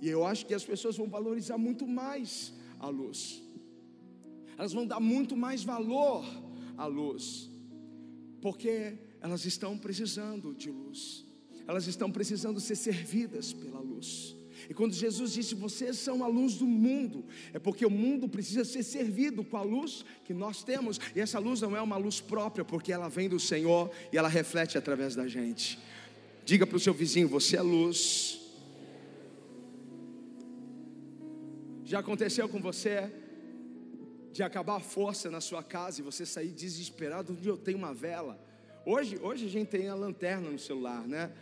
E 0.00 0.08
eu 0.08 0.24
acho 0.24 0.46
que 0.46 0.54
as 0.54 0.64
pessoas 0.64 0.96
vão 0.96 1.08
valorizar 1.08 1.58
muito 1.58 1.86
mais 1.86 2.52
a 2.78 2.88
luz. 2.88 3.42
Elas 4.56 4.72
vão 4.72 4.86
dar 4.86 5.00
muito 5.00 5.36
mais 5.36 5.64
valor 5.64 6.24
à 6.76 6.86
luz. 6.86 7.50
Porque 8.40 8.98
elas 9.20 9.44
estão 9.44 9.76
precisando 9.76 10.54
de 10.54 10.70
luz. 10.70 11.26
Elas 11.66 11.86
estão 11.86 12.10
precisando 12.10 12.60
ser 12.60 12.76
servidas 12.76 13.52
pela 13.52 13.80
luz. 13.80 13.89
E 14.70 14.72
quando 14.72 14.94
Jesus 14.94 15.32
disse: 15.32 15.52
"Vocês 15.56 15.98
são 15.98 16.22
a 16.22 16.28
luz 16.28 16.54
do 16.54 16.64
mundo", 16.64 17.24
é 17.52 17.58
porque 17.58 17.84
o 17.84 17.90
mundo 17.90 18.28
precisa 18.28 18.64
ser 18.64 18.84
servido 18.84 19.42
com 19.42 19.56
a 19.56 19.62
luz 19.62 20.04
que 20.24 20.32
nós 20.32 20.62
temos. 20.62 21.00
E 21.14 21.18
essa 21.18 21.40
luz 21.40 21.60
não 21.60 21.76
é 21.76 21.82
uma 21.82 21.96
luz 21.96 22.20
própria, 22.20 22.64
porque 22.64 22.92
ela 22.92 23.08
vem 23.08 23.28
do 23.28 23.40
Senhor 23.40 23.90
e 24.12 24.16
ela 24.16 24.28
reflete 24.28 24.78
através 24.78 25.16
da 25.16 25.26
gente. 25.26 25.76
Diga 26.44 26.64
para 26.64 26.76
o 26.76 26.80
seu 26.80 26.94
vizinho: 26.94 27.26
"Você 27.26 27.56
é 27.56 27.62
luz". 27.62 28.40
Já 31.84 31.98
aconteceu 31.98 32.48
com 32.48 32.60
você 32.60 33.10
de 34.32 34.44
acabar 34.44 34.76
a 34.76 34.80
força 34.80 35.28
na 35.28 35.40
sua 35.40 35.64
casa 35.64 36.00
e 36.00 36.04
você 36.04 36.24
sair 36.24 36.52
desesperado 36.52 37.32
onde 37.32 37.48
eu 37.48 37.56
tenho 37.56 37.76
uma 37.76 37.92
vela? 37.92 38.40
Hoje, 38.86 39.18
hoje 39.20 39.46
a 39.46 39.48
gente 39.48 39.66
tem 39.66 39.88
a 39.88 39.96
lanterna 39.96 40.48
no 40.48 40.58
celular, 40.60 41.08
né? 41.08 41.32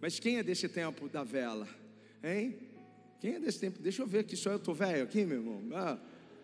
Mas 0.00 0.18
quem 0.18 0.38
é 0.38 0.42
desse 0.42 0.70
tempo 0.70 1.06
da 1.06 1.22
vela? 1.22 1.68
Hein? 2.26 2.58
Quem 3.20 3.34
é 3.34 3.38
desse 3.38 3.60
tempo? 3.60 3.78
Deixa 3.78 4.02
eu 4.02 4.06
ver 4.06 4.20
aqui, 4.20 4.36
só 4.36 4.50
eu 4.50 4.56
estou 4.56 4.74
velho 4.74 5.04
aqui, 5.04 5.24
meu 5.24 5.38
irmão. 5.38 5.62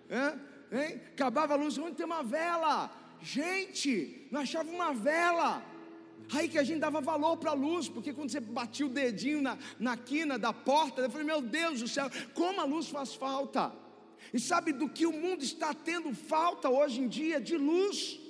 Ah, 0.08 0.36
hein? 0.70 1.00
Acabava 1.12 1.54
a 1.54 1.56
luz, 1.56 1.76
onde 1.76 1.96
tem 1.96 2.06
uma 2.06 2.22
vela? 2.22 2.90
Gente, 3.20 4.28
não 4.30 4.42
achava 4.42 4.70
uma 4.70 4.92
vela. 4.92 5.62
Aí 6.32 6.48
que 6.48 6.58
a 6.58 6.62
gente 6.62 6.78
dava 6.78 7.00
valor 7.00 7.36
para 7.36 7.50
a 7.50 7.54
luz, 7.54 7.88
porque 7.88 8.12
quando 8.12 8.30
você 8.30 8.38
batia 8.38 8.86
o 8.86 8.88
dedinho 8.88 9.42
na, 9.42 9.58
na 9.78 9.96
quina 9.96 10.38
da 10.38 10.52
porta, 10.52 11.00
eu 11.00 11.10
falei, 11.10 11.26
meu 11.26 11.42
Deus 11.42 11.80
do 11.80 11.88
céu, 11.88 12.08
como 12.32 12.60
a 12.60 12.64
luz 12.64 12.88
faz 12.88 13.14
falta. 13.14 13.72
E 14.32 14.38
sabe 14.38 14.72
do 14.72 14.88
que 14.88 15.04
o 15.04 15.12
mundo 15.12 15.42
está 15.42 15.74
tendo 15.74 16.14
falta 16.14 16.70
hoje 16.70 17.00
em 17.00 17.08
dia? 17.08 17.40
De 17.40 17.56
luz. 17.56 18.20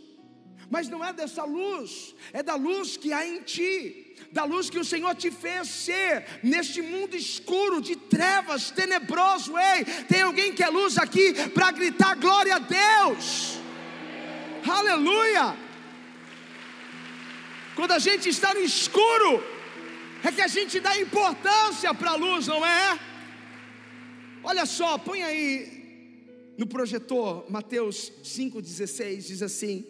Mas 0.71 0.89
não 0.89 1.05
é 1.05 1.13
dessa 1.13 1.45
luz, 1.45 2.15
é 2.33 2.43
da 2.43 2.55
luz 2.55 2.97
que 2.97 3.13
há 3.13 3.27
em 3.27 3.43
ti, 3.43 4.02
da 4.31 4.45
luz 4.45 4.71
que 4.71 4.79
o 4.79 4.85
Senhor 4.85 5.15
te 5.15 5.31
fez 5.31 5.69
ser 5.69 6.25
neste 6.43 6.81
mundo 6.81 7.17
escuro, 7.17 7.81
de 7.81 7.97
trevas, 7.97 8.71
tenebroso. 8.71 9.59
Ei, 9.59 9.85
tem 10.07 10.23
alguém 10.23 10.53
que 10.53 10.63
é 10.63 10.69
luz 10.69 10.97
aqui 10.99 11.35
para 11.51 11.71
gritar 11.71 12.17
glória 12.17 12.57
a 12.57 12.59
Deus. 12.59 13.59
Aleluia! 14.69 15.57
Quando 17.75 17.93
a 17.93 17.99
gente 17.99 18.29
está 18.29 18.55
no 18.55 18.61
escuro, 18.61 19.43
é 20.23 20.31
que 20.31 20.41
a 20.41 20.49
gente 20.49 20.79
dá 20.79 20.99
importância 20.99 21.93
para 21.93 22.13
a 22.13 22.17
luz, 22.17 22.47
não 22.47 22.65
é? 22.65 22.99
Olha 24.45 24.67
só, 24.67 24.99
põe 24.99 25.23
aí 25.23 25.83
no 26.57 26.67
projetor, 26.67 27.45
Mateus 27.51 28.13
5,16, 28.23 29.27
diz 29.27 29.43
assim: 29.43 29.87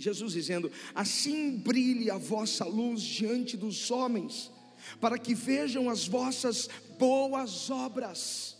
Jesus 0.00 0.32
dizendo: 0.32 0.70
Assim 0.94 1.56
brilhe 1.56 2.10
a 2.10 2.16
vossa 2.16 2.64
luz 2.64 3.02
diante 3.02 3.56
dos 3.56 3.90
homens, 3.90 4.50
para 5.00 5.18
que 5.18 5.34
vejam 5.34 5.90
as 5.90 6.06
vossas 6.06 6.68
boas 6.98 7.70
obras 7.70 8.56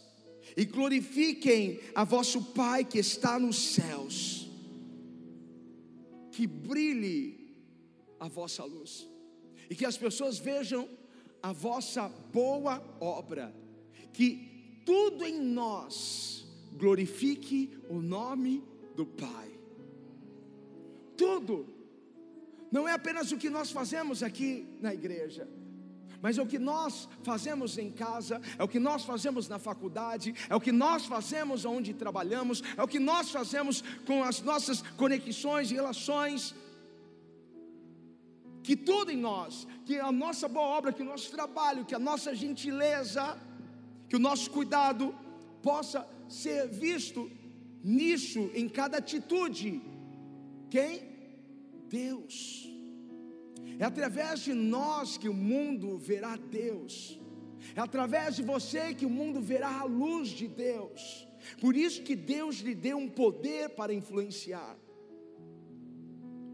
e 0.56 0.64
glorifiquem 0.64 1.80
a 1.94 2.04
vosso 2.04 2.42
Pai 2.42 2.84
que 2.84 2.98
está 2.98 3.38
nos 3.38 3.56
céus. 3.56 4.48
Que 6.32 6.46
brilhe 6.46 7.54
a 8.18 8.28
vossa 8.28 8.64
luz, 8.64 9.06
e 9.68 9.74
que 9.74 9.84
as 9.84 9.96
pessoas 9.96 10.38
vejam 10.38 10.88
a 11.42 11.52
vossa 11.52 12.08
boa 12.32 12.82
obra, 13.00 13.54
que 14.12 14.82
tudo 14.84 15.24
em 15.24 15.40
nós 15.40 16.46
glorifique 16.72 17.78
o 17.88 18.00
nome 18.00 18.62
do 18.94 19.06
Pai. 19.06 19.59
Tudo, 21.22 21.56
não 22.76 22.88
é 22.88 22.92
apenas 22.92 23.30
o 23.32 23.36
que 23.42 23.50
nós 23.50 23.70
fazemos 23.78 24.22
aqui 24.22 24.50
na 24.84 24.92
igreja, 25.00 25.44
mas 26.22 26.38
é 26.38 26.42
o 26.42 26.46
que 26.52 26.58
nós 26.58 27.08
fazemos 27.22 27.76
em 27.78 27.90
casa, 27.90 28.40
é 28.58 28.62
o 28.62 28.68
que 28.68 28.78
nós 28.78 29.04
fazemos 29.04 29.48
na 29.52 29.58
faculdade, 29.58 30.34
é 30.48 30.54
o 30.54 30.60
que 30.66 30.72
nós 30.72 31.06
fazemos 31.14 31.64
onde 31.64 31.92
trabalhamos, 32.04 32.62
é 32.76 32.82
o 32.82 32.88
que 32.88 32.98
nós 32.98 33.30
fazemos 33.30 33.82
com 34.06 34.22
as 34.30 34.40
nossas 34.40 34.82
conexões 35.02 35.70
e 35.70 35.74
relações 35.74 36.54
que 38.62 38.76
tudo 38.76 39.10
em 39.10 39.16
nós, 39.16 39.66
que 39.84 39.98
a 39.98 40.12
nossa 40.12 40.46
boa 40.46 40.68
obra, 40.78 40.92
que 40.92 41.02
o 41.02 41.10
nosso 41.12 41.30
trabalho, 41.30 41.84
que 41.84 41.94
a 41.94 41.98
nossa 41.98 42.34
gentileza, 42.34 43.36
que 44.08 44.16
o 44.16 44.24
nosso 44.28 44.50
cuidado 44.50 45.14
possa 45.62 46.06
ser 46.28 46.68
visto 46.68 47.30
nisso, 47.82 48.50
em 48.54 48.68
cada 48.68 48.98
atitude. 48.98 49.82
Quem? 50.70 51.09
Deus. 51.98 52.68
É 53.78 53.84
através 53.84 54.40
de 54.40 54.52
nós 54.54 55.16
que 55.16 55.28
o 55.28 55.34
mundo 55.52 55.98
verá 56.10 56.36
Deus. 56.36 57.18
É 57.74 57.80
através 57.80 58.36
de 58.36 58.42
você 58.42 58.94
que 58.94 59.06
o 59.06 59.10
mundo 59.10 59.40
verá 59.40 59.80
a 59.80 59.84
luz 59.84 60.28
de 60.28 60.46
Deus. 60.48 61.26
Por 61.60 61.74
isso 61.76 62.02
que 62.02 62.16
Deus 62.16 62.56
lhe 62.56 62.74
deu 62.74 62.98
um 62.98 63.08
poder 63.08 63.70
para 63.70 63.94
influenciar. 63.94 64.76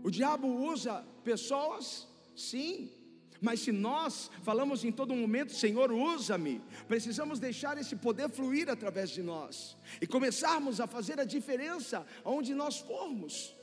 O 0.04 0.10
diabo 0.10 0.46
usa 0.46 1.04
pessoas, 1.24 2.06
sim, 2.36 2.92
mas 3.40 3.60
se 3.60 3.72
nós 3.72 4.30
falamos 4.42 4.84
em 4.84 4.92
todo 4.92 5.14
momento, 5.14 5.52
Senhor, 5.52 5.90
usa-me, 5.90 6.62
precisamos 6.86 7.40
deixar 7.40 7.76
esse 7.76 7.96
poder 7.96 8.30
fluir 8.30 8.70
através 8.70 9.10
de 9.10 9.22
nós 9.22 9.76
e 10.00 10.06
começarmos 10.06 10.80
a 10.80 10.86
fazer 10.86 11.18
a 11.18 11.24
diferença 11.24 12.06
onde 12.24 12.54
nós 12.54 12.78
formos. 12.78 13.55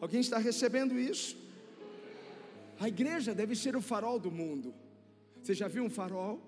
Alguém 0.00 0.20
está 0.20 0.38
recebendo 0.38 0.98
isso? 0.98 1.36
A 2.78 2.88
igreja 2.88 3.34
deve 3.34 3.56
ser 3.56 3.74
o 3.74 3.80
farol 3.80 4.18
do 4.18 4.30
mundo. 4.30 4.74
Você 5.42 5.54
já 5.54 5.68
viu 5.68 5.84
um 5.84 5.90
farol? 5.90 6.40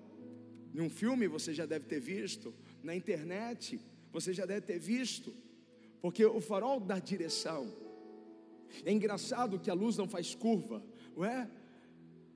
Num 0.73 0.89
filme 0.89 1.27
você 1.27 1.53
já 1.53 1.65
deve 1.65 1.85
ter 1.85 1.99
visto, 1.99 2.53
na 2.83 2.95
internet 2.95 3.79
você 4.11 4.33
já 4.33 4.45
deve 4.45 4.61
ter 4.61 4.79
visto, 4.79 5.33
porque 6.01 6.23
o 6.25 6.39
farol 6.39 6.79
dá 6.79 6.99
direção. 6.99 7.71
É 8.85 8.91
engraçado 8.91 9.59
que 9.59 9.69
a 9.69 9.73
luz 9.73 9.97
não 9.97 10.07
faz 10.07 10.35
curva, 10.35 10.83
não 11.15 11.25
é? 11.25 11.49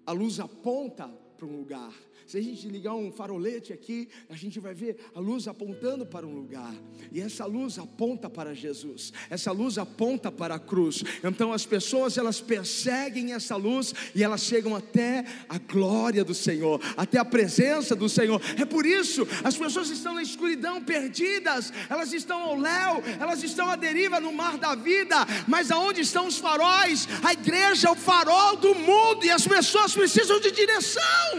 A 0.06 0.12
luz 0.12 0.39
aponta 0.39 1.13
para 1.43 1.47
um 1.47 1.58
lugar. 1.58 1.93
Se 2.25 2.38
a 2.38 2.41
gente 2.41 2.67
ligar 2.69 2.95
um 2.95 3.12
farolete 3.12 3.73
aqui, 3.73 4.08
a 4.29 4.36
gente 4.36 4.60
vai 4.60 4.73
ver 4.73 4.95
a 5.13 5.19
luz 5.19 5.47
apontando 5.47 6.06
para 6.06 6.25
um 6.25 6.34
lugar. 6.34 6.73
E 7.12 7.19
essa 7.19 7.45
luz 7.45 7.77
aponta 7.77 8.29
para 8.29 8.56
Jesus. 8.56 9.12
Essa 9.29 9.51
luz 9.51 9.77
aponta 9.77 10.32
para 10.32 10.56
a 10.56 10.60
cruz. 10.60 11.03
Então 11.23 11.51
as 11.51 11.65
pessoas 11.65 12.17
elas 12.17 12.39
perseguem 12.39 13.34
essa 13.34 13.58
luz 13.58 13.93
e 14.15 14.23
elas 14.23 14.41
chegam 14.41 14.73
até 14.75 15.25
a 15.49 15.58
glória 15.58 16.23
do 16.23 16.34
Senhor, 16.34 16.79
até 16.95 17.19
a 17.19 17.25
presença 17.25 17.93
do 17.93 18.08
Senhor. 18.08 18.41
É 18.58 18.65
por 18.65 18.86
isso 18.86 19.27
as 19.43 19.58
pessoas 19.58 19.89
estão 19.89 20.15
na 20.15 20.23
escuridão 20.23 20.82
perdidas, 20.82 21.73
elas 21.89 22.13
estão 22.13 22.41
ao 22.41 22.58
léu, 22.58 23.03
elas 23.19 23.43
estão 23.43 23.69
à 23.69 23.75
deriva 23.75 24.19
no 24.19 24.32
mar 24.32 24.58
da 24.58 24.75
vida. 24.75 25.17
Mas 25.47 25.71
aonde 25.71 26.01
estão 26.01 26.27
os 26.27 26.38
faróis? 26.38 27.08
A 27.21 27.34
igreja 27.34 27.89
é 27.89 27.91
o 27.91 27.95
farol 27.95 28.56
do 28.56 28.73
mundo 28.73 29.25
e 29.25 29.29
as 29.29 29.45
pessoas 29.45 29.93
precisam 29.93 30.39
de 30.39 30.51
direção. 30.51 31.33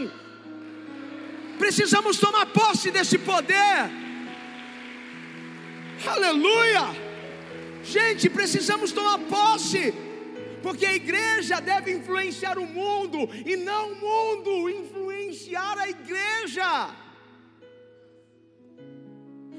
Precisamos 1.59 2.19
tomar 2.19 2.47
posse 2.47 2.91
desse 2.91 3.19
poder. 3.19 3.91
Aleluia! 6.07 6.83
Gente, 7.83 8.29
precisamos 8.31 8.93
tomar 8.93 9.19
posse, 9.21 9.93
porque 10.63 10.87
a 10.87 10.95
igreja 10.95 11.61
deve 11.61 11.93
influenciar 11.93 12.59
o 12.59 12.67
mundo 12.67 13.19
e 13.45 13.57
não 13.57 13.93
o 13.93 13.97
mundo 13.97 14.71
influenciar 14.71 15.79
a 15.79 15.89
igreja. 15.89 17.04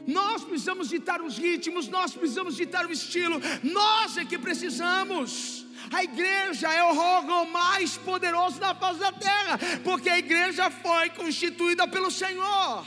Nós 0.08 0.44
precisamos 0.44 0.90
ditar 0.90 1.22
os 1.22 1.38
ritmos, 1.38 1.88
nós 1.88 2.14
precisamos 2.14 2.56
ditar 2.56 2.86
o 2.86 2.92
estilo, 2.92 3.40
nós 3.64 4.18
é 4.18 4.26
que 4.26 4.38
precisamos. 4.38 5.66
A 5.92 6.04
igreja 6.04 6.72
é 6.74 6.84
o 6.84 6.98
órgão 6.98 7.46
mais 7.50 7.98
poderoso 7.98 8.60
da 8.60 8.74
face 8.74 9.00
da 9.00 9.12
terra, 9.12 9.60
porque 9.84 10.10
a 10.10 10.18
igreja 10.18 10.70
foi 10.70 11.10
constituída 11.10 11.88
pelo 11.88 12.12
Senhor. 12.12 12.86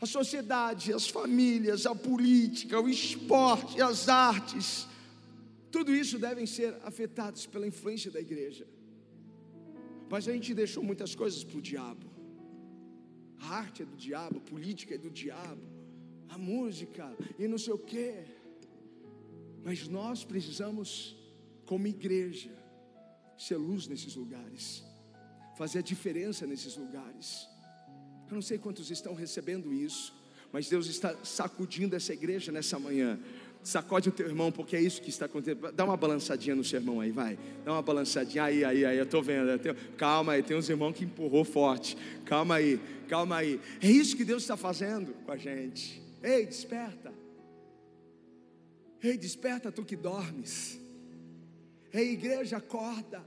A 0.00 0.06
sociedade, 0.06 0.92
as 0.92 1.08
famílias, 1.08 1.86
a 1.86 1.94
política, 1.94 2.80
o 2.80 2.88
esporte, 2.88 3.80
as 3.80 4.08
artes, 4.08 4.86
tudo 5.70 5.94
isso 5.94 6.18
devem 6.18 6.46
ser 6.46 6.76
afetados 6.84 7.46
pela 7.46 7.66
influência 7.66 8.10
da 8.10 8.20
igreja. 8.20 8.66
Mas 10.08 10.28
a 10.28 10.32
gente 10.32 10.54
deixou 10.54 10.82
muitas 10.82 11.14
coisas 11.14 11.42
para 11.42 11.58
o 11.58 11.62
diabo. 11.62 12.15
A 13.40 13.56
arte 13.56 13.82
é 13.82 13.86
do 13.86 13.96
diabo, 13.96 14.38
a 14.38 14.40
política 14.40 14.94
é 14.94 14.98
do 14.98 15.10
diabo, 15.10 15.62
a 16.28 16.38
música 16.38 17.14
e 17.38 17.46
não 17.46 17.58
sei 17.58 17.72
o 17.72 17.78
quê. 17.78 18.24
Mas 19.64 19.88
nós 19.88 20.24
precisamos, 20.24 21.16
como 21.64 21.86
igreja, 21.86 22.50
ser 23.36 23.56
luz 23.56 23.86
nesses 23.86 24.14
lugares, 24.14 24.84
fazer 25.56 25.80
a 25.80 25.82
diferença 25.82 26.46
nesses 26.46 26.76
lugares. 26.76 27.48
Eu 28.28 28.34
não 28.34 28.42
sei 28.42 28.58
quantos 28.58 28.90
estão 28.90 29.14
recebendo 29.14 29.72
isso, 29.72 30.14
mas 30.52 30.68
Deus 30.68 30.86
está 30.86 31.16
sacudindo 31.24 31.94
essa 31.94 32.12
igreja 32.12 32.50
nessa 32.50 32.78
manhã. 32.78 33.18
Sacode 33.66 34.10
o 34.10 34.12
teu 34.12 34.28
irmão, 34.28 34.52
porque 34.52 34.76
é 34.76 34.80
isso 34.80 35.02
que 35.02 35.10
está 35.10 35.26
acontecendo. 35.26 35.72
Dá 35.72 35.84
uma 35.84 35.96
balançadinha 35.96 36.54
no 36.54 36.62
seu 36.62 36.78
irmão 36.78 37.00
aí, 37.00 37.10
vai. 37.10 37.36
Dá 37.64 37.72
uma 37.72 37.82
balançadinha 37.82 38.44
aí, 38.44 38.64
aí, 38.64 38.84
aí. 38.84 38.96
Eu 38.96 39.02
estou 39.02 39.20
vendo. 39.20 39.48
Calma 39.96 40.34
aí, 40.34 40.42
tem 40.44 40.56
uns 40.56 40.68
irmãos 40.68 40.92
que 40.92 41.04
empurrou 41.04 41.44
forte. 41.44 41.96
Calma 42.24 42.54
aí, 42.54 42.80
calma 43.08 43.38
aí. 43.38 43.60
É 43.82 43.90
isso 43.90 44.16
que 44.16 44.24
Deus 44.24 44.44
está 44.44 44.56
fazendo 44.56 45.12
com 45.24 45.32
a 45.32 45.36
gente. 45.36 46.00
Ei, 46.22 46.46
desperta. 46.46 47.12
Ei, 49.02 49.18
desperta 49.18 49.72
tu 49.72 49.84
que 49.84 49.96
dormes. 49.96 50.78
Ei, 51.92 52.12
igreja, 52.12 52.58
acorda. 52.58 53.26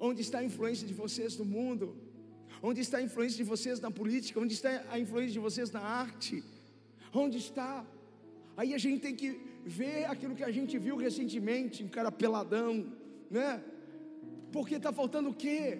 Onde 0.00 0.22
está 0.22 0.38
a 0.38 0.44
influência 0.44 0.86
de 0.86 0.94
vocês 0.94 1.36
no 1.36 1.44
mundo? 1.44 1.94
Onde 2.62 2.80
está 2.80 2.96
a 2.96 3.02
influência 3.02 3.36
de 3.36 3.44
vocês 3.44 3.80
na 3.80 3.90
política? 3.90 4.40
Onde 4.40 4.54
está 4.54 4.82
a 4.88 4.98
influência 4.98 5.32
de 5.32 5.40
vocês 5.40 5.70
na 5.70 5.80
arte? 5.80 6.42
Onde 7.12 7.36
está? 7.36 7.84
Aí 8.56 8.72
a 8.74 8.78
gente 8.78 9.00
tem 9.00 9.14
que 9.14 9.40
ver 9.64 10.04
aquilo 10.04 10.34
que 10.34 10.44
a 10.44 10.52
gente 10.58 10.78
viu 10.78 10.96
recentemente, 10.96 11.82
um 11.82 11.88
cara 11.88 12.12
peladão, 12.12 12.92
né? 13.30 13.62
Porque 14.52 14.76
está 14.76 14.92
faltando 14.92 15.30
o 15.30 15.34
quê? 15.34 15.78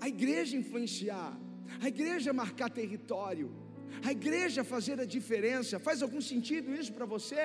A 0.00 0.08
igreja 0.08 0.56
influenciar, 0.56 1.38
a 1.80 1.88
igreja 1.88 2.32
marcar 2.32 2.70
território, 2.70 3.50
a 4.02 4.12
igreja 4.12 4.64
fazer 4.64 5.00
a 5.00 5.04
diferença. 5.04 5.78
Faz 5.78 6.02
algum 6.02 6.20
sentido 6.20 6.74
isso 6.74 6.92
para 6.92 7.04
você? 7.04 7.40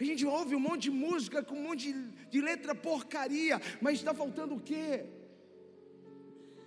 A 0.00 0.04
gente 0.08 0.24
ouve 0.26 0.54
um 0.56 0.60
monte 0.68 0.84
de 0.84 0.90
música 0.90 1.42
com 1.42 1.54
um 1.54 1.62
monte 1.68 1.94
de, 2.30 2.40
letra 2.40 2.74
porcaria, 2.74 3.60
mas 3.80 3.98
está 3.98 4.14
faltando 4.14 4.54
o 4.56 4.60
quê? 4.60 5.04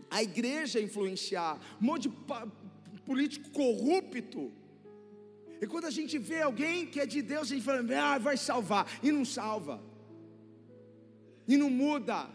A 0.10 0.22
igreja 0.22 0.80
influenciar, 0.80 1.60
um 1.82 1.86
monte 1.86 2.08
de 2.08 2.16
político 3.06 3.50
corrupto 3.50 4.52
e 5.64 5.68
quando 5.68 5.86
a 5.86 5.96
gente 5.98 6.18
vê 6.18 6.42
alguém 6.42 6.86
que 6.86 7.00
é 7.00 7.06
de 7.06 7.22
Deus, 7.22 7.44
a 7.50 7.56
gente 7.56 7.64
fala, 7.64 7.82
ah, 7.98 8.18
vai 8.18 8.36
salvar, 8.36 8.86
e 9.02 9.14
não 9.14 9.24
salva, 9.24 9.82
e 11.48 11.56
não 11.56 11.70
muda. 11.70 12.28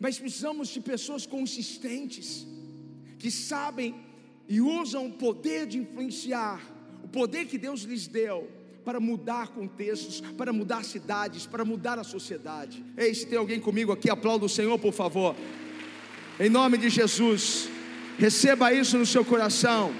Mas 0.00 0.18
precisamos 0.18 0.68
de 0.68 0.80
pessoas 0.80 1.26
consistentes, 1.26 2.46
que 3.18 3.30
sabem 3.30 3.94
e 4.48 4.62
usam 4.62 5.08
o 5.08 5.12
poder 5.12 5.66
de 5.66 5.76
influenciar, 5.76 6.58
o 7.02 7.08
poder 7.08 7.44
que 7.44 7.58
Deus 7.58 7.82
lhes 7.82 8.06
deu, 8.06 8.50
para 8.82 8.98
mudar 8.98 9.48
contextos, 9.48 10.22
para 10.22 10.50
mudar 10.50 10.84
cidades, 10.84 11.44
para 11.44 11.66
mudar 11.66 11.98
a 11.98 12.04
sociedade. 12.04 12.82
Ei, 12.96 13.14
se 13.14 13.26
tem 13.26 13.36
alguém 13.36 13.60
comigo 13.60 13.92
aqui, 13.92 14.08
aplauda 14.08 14.46
o 14.46 14.48
Senhor, 14.48 14.78
por 14.78 14.94
favor. 14.94 15.36
Em 16.40 16.48
nome 16.48 16.78
de 16.78 16.88
Jesus, 16.88 17.68
receba 18.18 18.72
isso 18.72 18.96
no 18.96 19.04
seu 19.04 19.22
coração. 19.22 19.92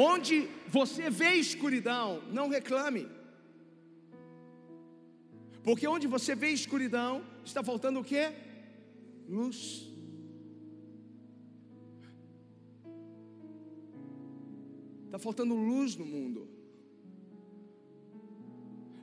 Onde 0.00 0.48
você 0.68 1.10
vê 1.10 1.30
escuridão, 1.34 2.22
não 2.30 2.48
reclame. 2.48 3.08
Porque 5.64 5.88
onde 5.88 6.06
você 6.06 6.36
vê 6.36 6.50
escuridão, 6.50 7.24
está 7.44 7.64
faltando 7.64 7.98
o 7.98 8.04
que? 8.04 8.22
Luz. 9.28 9.88
Está 15.06 15.18
faltando 15.18 15.56
luz 15.56 15.96
no 15.96 16.06
mundo. 16.06 16.48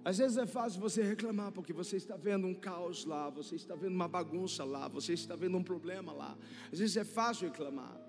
Às 0.05 0.19
vezes 0.19 0.37
é 0.37 0.45
fácil 0.45 0.79
você 0.79 1.03
reclamar, 1.03 1.51
porque 1.51 1.73
você 1.73 1.97
está 1.97 2.15
vendo 2.15 2.47
um 2.47 2.53
caos 2.53 3.03
lá, 3.03 3.29
você 3.29 3.55
está 3.55 3.75
vendo 3.75 3.95
uma 3.95 4.07
bagunça 4.07 4.63
lá, 4.63 4.87
você 4.87 5.11
está 5.11 5.35
vendo 5.35 5.57
um 5.57 5.63
problema 5.63 6.13
lá. 6.13 6.37
Às 6.71 6.79
vezes 6.79 6.95
é 6.95 7.03
fácil 7.03 7.49
reclamar, 7.49 7.99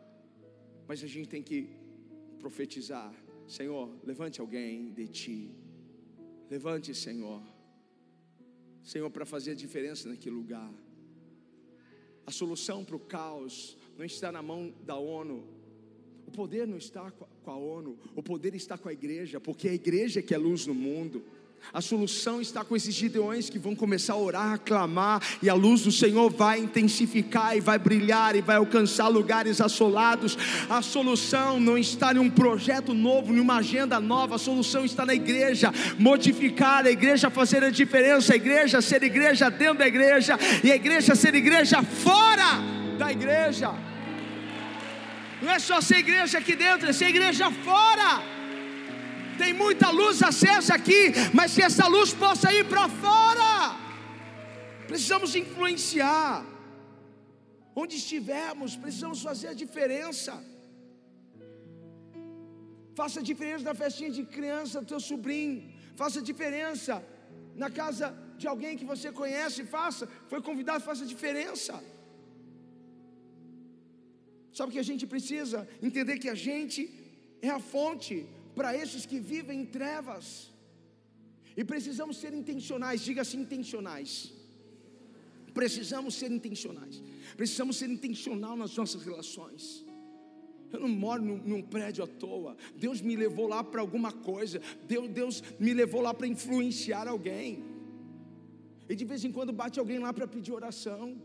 mas 0.87 1.03
a 1.03 1.09
gente 1.09 1.29
tem 1.29 1.42
que 1.42 1.85
profetizar: 2.38 3.14
Senhor, 3.46 3.90
levante 4.05 4.40
alguém 4.40 4.90
de 4.92 5.07
ti. 5.09 5.51
Levante, 6.51 6.94
Senhor. 6.94 7.42
Senhor, 8.83 9.11
para 9.11 9.27
fazer 9.27 9.53
a 9.53 9.55
diferença 9.55 10.09
naquele 10.09 10.37
lugar. 10.37 10.72
A 12.25 12.31
solução 12.31 12.85
para 12.85 12.96
o 12.96 13.01
caos 13.01 13.77
não 13.96 14.05
está 14.05 14.31
na 14.31 14.42
mão 14.42 14.72
da 14.85 14.96
ONU. 14.96 15.44
O 16.27 16.31
poder 16.31 16.66
não 16.66 16.77
está 16.77 17.11
com 17.11 17.51
a 17.51 17.57
ONU. 17.57 17.99
O 18.14 18.22
poder 18.22 18.55
está 18.55 18.77
com 18.77 18.88
a 18.88 18.92
igreja, 18.92 19.40
porque 19.40 19.68
a 19.68 19.75
igreja 19.75 20.20
é 20.20 20.22
que 20.22 20.35
é 20.35 20.38
luz 20.38 20.66
no 20.66 20.75
mundo. 20.75 21.25
A 21.73 21.81
solução 21.81 22.40
está 22.40 22.64
com 22.64 22.77
esses 22.77 22.95
gideões 22.95 23.51
que 23.51 23.59
vão 23.59 23.75
começar 23.75 24.14
a 24.14 24.16
orar, 24.16 24.53
a 24.55 24.59
clamar, 24.59 25.21
e 25.42 25.51
a 25.51 25.55
luz 25.55 25.83
do 25.83 25.92
Senhor 25.92 26.33
vai 26.33 26.59
intensificar 26.59 27.57
e 27.57 27.61
vai 27.61 27.79
brilhar 27.79 28.35
e 28.37 28.40
vai 28.40 28.57
alcançar 28.57 29.09
lugares 29.09 29.61
assolados. 29.61 30.38
A 30.71 30.81
solução 30.81 31.61
não 31.61 31.77
está 31.77 32.14
em 32.14 32.19
um 32.19 32.31
projeto 32.31 32.95
novo, 32.95 33.35
em 33.35 33.40
uma 33.40 33.57
agenda 33.57 34.01
nova, 34.01 34.37
a 34.37 34.38
solução 34.38 34.85
está 34.85 35.05
na 35.05 35.14
igreja, 35.14 35.73
modificar 35.99 36.87
a 36.87 36.90
igreja, 36.90 37.29
fazer 37.31 37.62
a 37.62 37.71
diferença, 37.71 38.33
a 38.33 38.37
igreja 38.37 38.81
ser 38.81 39.03
igreja 39.03 39.51
dentro 39.51 39.79
da 39.79 39.88
igreja 39.88 40.38
e 40.62 40.71
a 40.71 40.77
igreja 40.77 41.14
ser 41.14 41.35
igreja 41.35 41.83
fora 41.83 42.61
da 42.97 43.11
igreja. 43.12 43.75
Não 45.42 45.53
é 45.53 45.59
só 45.59 45.81
ser 45.81 45.99
igreja 45.99 46.38
aqui 46.38 46.57
dentro, 46.57 46.88
é 46.88 46.92
ser 46.92 47.09
igreja 47.09 47.51
fora. 47.51 48.36
Tem 49.42 49.53
muita 49.53 49.90
luz 49.90 50.22
acesa 50.22 50.75
aqui, 50.75 51.03
mas 51.38 51.55
que 51.55 51.62
essa 51.62 51.87
luz 51.94 52.12
possa 52.25 52.53
ir 52.59 52.64
para 52.72 52.88
fora. 52.88 53.51
Precisamos 54.90 55.35
influenciar. 55.42 56.44
Onde 57.83 57.96
estivermos, 58.03 58.75
precisamos 58.85 59.20
fazer 59.29 59.49
a 59.49 59.59
diferença. 59.64 60.33
Faça 63.01 63.20
a 63.20 63.27
diferença 63.31 63.64
na 63.70 63.75
festinha 63.75 64.11
de 64.18 64.22
criança 64.37 64.81
do 64.81 64.87
teu 64.92 65.01
sobrinho. 65.11 65.59
Faça 66.01 66.20
a 66.20 66.22
diferença 66.31 66.94
na 67.62 67.68
casa 67.81 68.07
de 68.40 68.46
alguém 68.53 68.79
que 68.81 68.87
você 68.92 69.11
conhece. 69.20 69.64
Faça, 69.77 70.09
foi 70.31 70.40
convidado, 70.49 70.83
faça 70.90 71.05
a 71.05 71.12
diferença. 71.14 71.75
Sabe 74.57 74.70
o 74.70 74.72
que 74.72 74.85
a 74.85 74.90
gente 74.90 75.07
precisa? 75.14 75.59
Entender 75.88 76.16
que 76.22 76.31
a 76.37 76.38
gente 76.49 76.81
é 77.42 77.51
a 77.51 77.61
fonte 77.61 78.14
para 78.59 78.77
esses 78.83 79.05
que 79.11 79.19
vivem 79.33 79.61
em 79.62 79.66
trevas. 79.79 80.27
E 81.57 81.62
precisamos 81.73 82.16
ser 82.23 82.33
intencionais, 82.42 83.05
diga 83.09 83.23
assim: 83.23 83.40
intencionais. 83.47 84.11
Precisamos 85.59 86.14
ser 86.21 86.31
intencionais. 86.38 87.03
Precisamos 87.40 87.77
ser 87.81 87.88
intencional 87.97 88.55
nas 88.62 88.75
nossas 88.81 89.03
relações. 89.09 89.62
Eu 90.73 90.81
não 90.81 90.88
moro 90.88 91.23
num, 91.29 91.38
num 91.51 91.62
prédio 91.62 92.05
à 92.05 92.07
toa. 92.07 92.57
Deus 92.85 93.01
me 93.01 93.14
levou 93.25 93.47
lá 93.55 93.62
para 93.64 93.81
alguma 93.81 94.12
coisa. 94.31 94.61
Deus, 94.92 95.09
Deus 95.21 95.42
me 95.59 95.73
levou 95.73 96.03
lá 96.07 96.12
para 96.12 96.27
influenciar 96.27 97.07
alguém. 97.09 97.64
E 98.88 98.95
de 98.95 99.05
vez 99.05 99.25
em 99.25 99.33
quando 99.33 99.53
bate 99.62 99.79
alguém 99.79 99.99
lá 99.99 100.12
para 100.12 100.27
pedir 100.27 100.53
oração. 100.53 101.16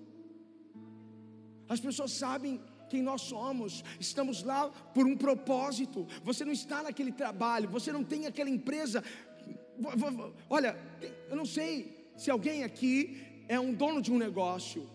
As 1.68 1.80
pessoas 1.80 2.12
sabem 2.12 2.62
quem 2.92 3.02
nós 3.02 3.22
somos, 3.22 3.86
estamos 3.98 4.44
lá 4.44 4.70
por 4.94 5.06
um 5.06 5.16
propósito. 5.16 6.06
Você 6.26 6.44
não 6.44 6.52
está 6.52 6.84
naquele 6.84 7.14
trabalho, 7.14 7.70
você 7.70 7.90
não 7.90 8.04
tem 8.04 8.26
aquela 8.26 8.50
empresa. 8.50 9.02
Olha, 10.50 10.78
eu 11.30 11.36
não 11.38 11.46
sei 11.46 12.12
se 12.18 12.30
alguém 12.30 12.66
aqui 12.66 13.46
é 13.48 13.58
um 13.58 13.74
dono 13.74 14.02
de 14.02 14.12
um 14.12 14.18
negócio, 14.18 14.90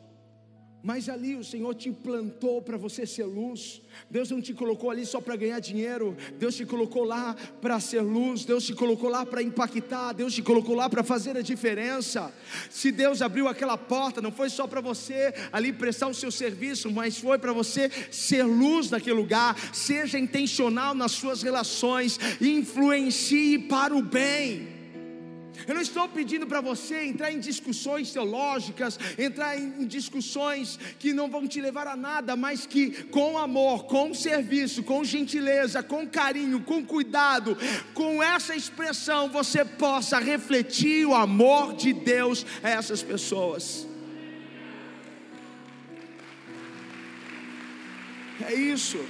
mas 0.87 1.09
ali 1.09 1.35
o 1.35 1.43
Senhor 1.43 1.75
te 1.75 1.91
plantou 1.91 2.63
para 2.63 2.77
você 2.77 3.05
ser 3.05 3.25
luz. 3.25 3.83
Deus 4.09 4.31
não 4.31 4.41
te 4.41 4.55
colocou 4.55 4.89
ali 4.89 5.05
só 5.05 5.21
para 5.21 5.35
ganhar 5.35 5.59
dinheiro. 5.59 6.17
Deus 6.39 6.55
te 6.55 6.65
colocou 6.65 7.03
lá 7.03 7.35
para 7.61 7.81
ser 7.81 8.03
luz. 8.03 8.45
Deus 8.45 8.65
te 8.65 8.73
colocou 8.73 9.11
lá 9.11 9.27
para 9.27 9.43
impactar. 9.43 10.13
Deus 10.13 10.33
te 10.33 10.43
colocou 10.43 10.77
lá 10.77 10.89
para 10.89 11.03
fazer 11.03 11.37
a 11.37 11.43
diferença. 11.43 12.33
Se 12.71 12.93
Deus 12.93 13.21
abriu 13.21 13.49
aquela 13.49 13.77
porta, 13.77 14.23
não 14.23 14.31
foi 14.31 14.49
só 14.49 14.69
para 14.69 14.81
você 14.81 15.35
ali 15.51 15.73
prestar 15.73 16.07
o 16.07 16.15
seu 16.15 16.31
serviço, 16.31 16.89
mas 16.89 17.19
foi 17.19 17.37
para 17.37 17.53
você 17.53 17.91
ser 18.13 18.45
luz 18.45 18.89
naquele 18.89 19.17
lugar. 19.17 19.57
Seja 19.75 20.21
intencional 20.21 20.95
nas 20.95 21.11
suas 21.11 21.43
relações. 21.43 22.17
Influencie 22.41 23.59
para 23.59 23.93
o 23.93 24.01
bem. 24.01 24.76
Eu 25.67 25.75
não 25.75 25.81
estou 25.81 26.09
pedindo 26.09 26.47
para 26.47 26.61
você 26.61 27.05
entrar 27.05 27.33
em 27.33 27.39
discussões 27.39 28.13
teológicas, 28.13 28.99
entrar 29.19 29.59
em 29.59 29.87
discussões 29.87 30.79
que 30.99 31.13
não 31.13 31.31
vão 31.31 31.47
te 31.47 31.61
levar 31.61 31.87
a 31.87 31.97
nada, 31.97 32.37
mas 32.37 32.67
que 32.67 33.05
com 33.05 33.39
amor, 33.39 33.85
com 33.85 34.13
serviço, 34.13 34.83
com 34.83 35.05
gentileza, 35.05 35.83
com 35.83 36.07
carinho, 36.07 36.61
com 36.61 36.85
cuidado, 36.85 37.57
com 37.95 38.23
essa 38.23 38.55
expressão 38.55 39.29
você 39.29 39.65
possa 39.65 40.19
refletir 40.19 41.07
o 41.07 41.15
amor 41.15 41.75
de 41.75 41.93
Deus 41.93 42.45
a 42.63 42.71
essas 42.71 43.03
pessoas. 43.03 43.87
É 48.45 48.55
isso. 48.55 49.05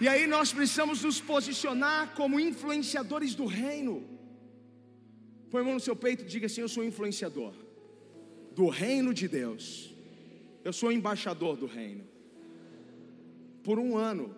E 0.00 0.06
aí 0.06 0.26
nós 0.28 0.52
precisamos 0.52 1.02
nos 1.02 1.20
posicionar 1.20 2.14
como 2.14 2.38
influenciadores 2.38 3.34
do 3.34 3.46
reino. 3.46 4.06
Põe 5.50 5.62
a 5.62 5.64
mão 5.64 5.74
no 5.74 5.80
seu 5.80 5.96
peito 5.96 6.22
e 6.22 6.26
diga 6.26 6.46
assim: 6.46 6.60
Eu 6.60 6.68
sou 6.68 6.84
influenciador 6.84 7.52
do 8.52 8.68
reino 8.68 9.12
de 9.12 9.26
Deus. 9.26 9.92
Eu 10.64 10.72
sou 10.72 10.92
embaixador 10.92 11.56
do 11.56 11.66
reino. 11.66 12.06
Por 13.64 13.78
um 13.78 13.96
ano, 13.96 14.34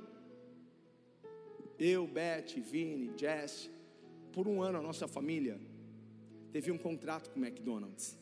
eu, 1.78 2.06
Beth, 2.06 2.54
Vini, 2.56 3.12
Jess, 3.16 3.70
por 4.32 4.48
um 4.48 4.62
ano 4.62 4.78
a 4.78 4.82
nossa 4.82 5.06
família 5.06 5.60
teve 6.52 6.70
um 6.70 6.78
contrato 6.78 7.30
com 7.30 7.40
o 7.40 7.44
McDonald's. 7.44 8.18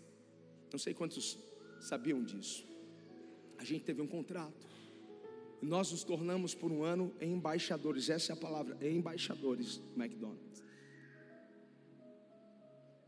Não 0.72 0.78
sei 0.78 0.92
quantos 0.92 1.38
sabiam 1.80 2.22
disso. 2.22 2.66
A 3.58 3.64
gente 3.64 3.84
teve 3.84 4.02
um 4.02 4.06
contrato 4.06 4.67
nós 5.60 5.90
nos 5.90 6.04
tornamos 6.04 6.54
por 6.54 6.70
um 6.70 6.84
ano 6.84 7.12
embaixadores, 7.20 8.08
essa 8.08 8.32
é 8.32 8.34
a 8.34 8.36
palavra, 8.36 8.76
embaixadores 8.86 9.78
do 9.78 10.02
McDonald's. 10.02 10.62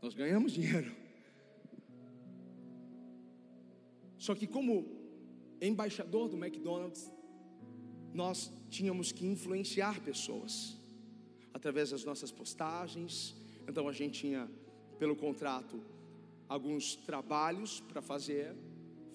Nós 0.01 0.13
ganhamos 0.13 0.53
dinheiro. 0.53 0.91
Só 4.17 4.35
que, 4.35 4.47
como 4.47 4.85
embaixador 5.61 6.27
do 6.27 6.37
McDonald's, 6.37 7.11
nós 8.13 8.51
tínhamos 8.69 9.11
que 9.11 9.25
influenciar 9.25 10.01
pessoas 10.01 10.77
através 11.53 11.91
das 11.91 12.03
nossas 12.03 12.31
postagens. 12.31 13.35
Então, 13.67 13.87
a 13.87 13.93
gente 13.93 14.19
tinha, 14.21 14.49
pelo 14.99 15.15
contrato, 15.15 15.81
alguns 16.49 16.95
trabalhos 16.95 17.79
para 17.79 18.01
fazer, 18.01 18.55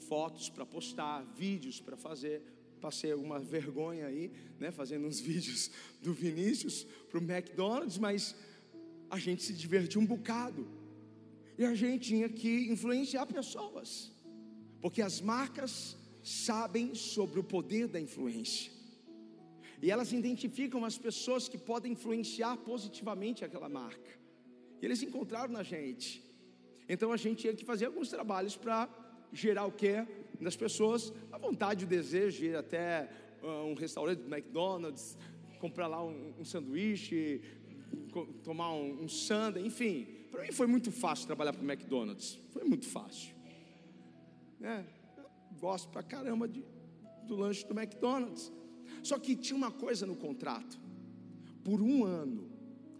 fotos 0.09 0.49
para 0.49 0.65
postar, 0.65 1.23
vídeos 1.37 1.81
para 1.81 1.97
fazer, 1.97 2.43
passei 2.87 3.11
alguma 3.11 3.41
vergonha 3.41 4.07
aí, 4.07 4.31
né, 4.61 4.71
fazendo 4.71 5.09
uns 5.09 5.19
vídeos 5.29 5.71
do 6.01 6.13
Vinícius 6.13 6.85
para 7.09 7.19
o 7.19 7.25
McDonald's, 7.31 7.99
mas 7.99 8.21
a 9.11 9.19
gente 9.19 9.43
se 9.43 9.53
divertiu 9.53 10.01
um 10.01 10.07
bocado. 10.07 10.63
E 11.59 11.65
a 11.65 11.75
gente 11.75 12.09
tinha 12.11 12.29
que 12.29 12.53
influenciar 12.75 13.27
pessoas, 13.27 14.13
porque 14.81 15.03
as 15.03 15.21
marcas 15.21 15.97
sabem 16.23 16.95
sobre 16.95 17.41
o 17.41 17.45
poder 17.45 17.89
da 17.89 18.01
influência. 18.01 18.71
E 19.83 19.91
elas 19.91 20.13
identificam 20.13 20.85
as 20.85 20.97
pessoas 20.97 21.49
que 21.49 21.59
podem 21.59 21.93
influenciar 21.93 22.57
positivamente 22.59 23.45
aquela 23.45 23.69
marca. 23.69 24.13
E 24.81 24.87
eles 24.87 25.03
encontraram 25.03 25.53
na 25.53 25.65
gente. 25.65 26.09
Então 26.89 27.11
a 27.11 27.17
gente 27.17 27.41
tinha 27.43 27.55
que 27.55 27.65
fazer 27.65 27.87
alguns 27.87 28.11
trabalhos 28.17 28.57
para 28.57 28.89
gerar 29.33 29.67
o 29.67 29.73
que? 29.73 30.07
Nas 30.41 30.57
pessoas 30.57 31.13
a 31.33 31.39
vontade, 31.39 31.85
o 31.85 31.89
desejo 31.89 32.39
de 32.39 32.47
ir 32.47 32.57
até 32.57 33.09
uh, 33.43 33.67
um 33.67 33.75
restaurante 33.75 34.21
do 34.21 34.35
McDonald's, 34.35 35.17
comprar 35.59 35.87
lá 35.87 36.05
um, 36.05 36.35
um 36.41 36.45
sanduíche, 36.45 37.41
tomar 38.43 38.73
um, 38.73 39.05
um 39.05 39.65
enfim. 39.65 40.07
Para 40.31 40.43
mim 40.43 40.53
foi 40.53 40.67
muito 40.67 40.93
fácil 40.93 41.27
trabalhar 41.27 41.53
para 41.53 41.63
o 41.63 41.71
McDonald's. 41.71 42.39
Foi 42.51 42.65
muito 42.65 42.87
fácil. 42.87 43.35
É, 44.61 44.85
gosto 45.59 45.89
pra 45.89 46.03
caramba 46.03 46.49
de, 46.49 46.65
do 47.27 47.37
lanche 47.37 47.67
do 47.67 47.79
McDonald's. 47.79 48.53
Só 49.03 49.19
que 49.19 49.37
tinha 49.37 49.57
uma 49.57 49.71
coisa 49.71 50.07
no 50.07 50.17
contrato. 50.17 50.79
Por 51.65 51.81
um 51.81 52.05
ano, 52.05 52.51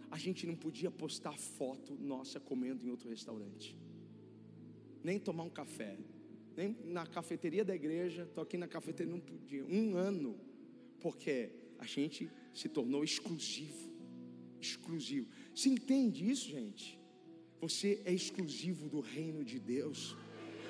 a 0.09 0.17
gente 0.17 0.45
não 0.47 0.55
podia 0.55 0.89
postar 0.89 1.37
foto 1.37 1.95
nossa 1.99 2.39
comendo 2.39 2.85
em 2.85 2.89
outro 2.89 3.09
restaurante. 3.09 3.77
Nem 5.03 5.19
tomar 5.19 5.43
um 5.43 5.49
café 5.49 5.97
nem 6.57 6.75
na 6.83 7.05
cafeteria 7.05 7.63
da 7.63 7.75
igreja, 7.75 8.23
estou 8.23 8.43
aqui 8.43 8.57
na 8.57 8.67
cafeteria, 8.67 9.13
não 9.13 9.19
podia, 9.19 9.63
um 9.65 9.95
ano, 9.95 10.39
porque 10.99 11.51
a 11.77 11.85
gente 11.85 12.29
se 12.51 12.67
tornou 12.67 13.03
exclusivo, 13.03 13.91
exclusivo. 14.59 15.29
Você 15.53 15.69
entende 15.69 16.27
isso, 16.27 16.49
gente? 16.49 16.99
Você 17.61 18.01
é 18.03 18.11
exclusivo 18.11 18.89
do 18.89 18.99
reino 18.99 19.43
de 19.45 19.59
Deus. 19.59 20.17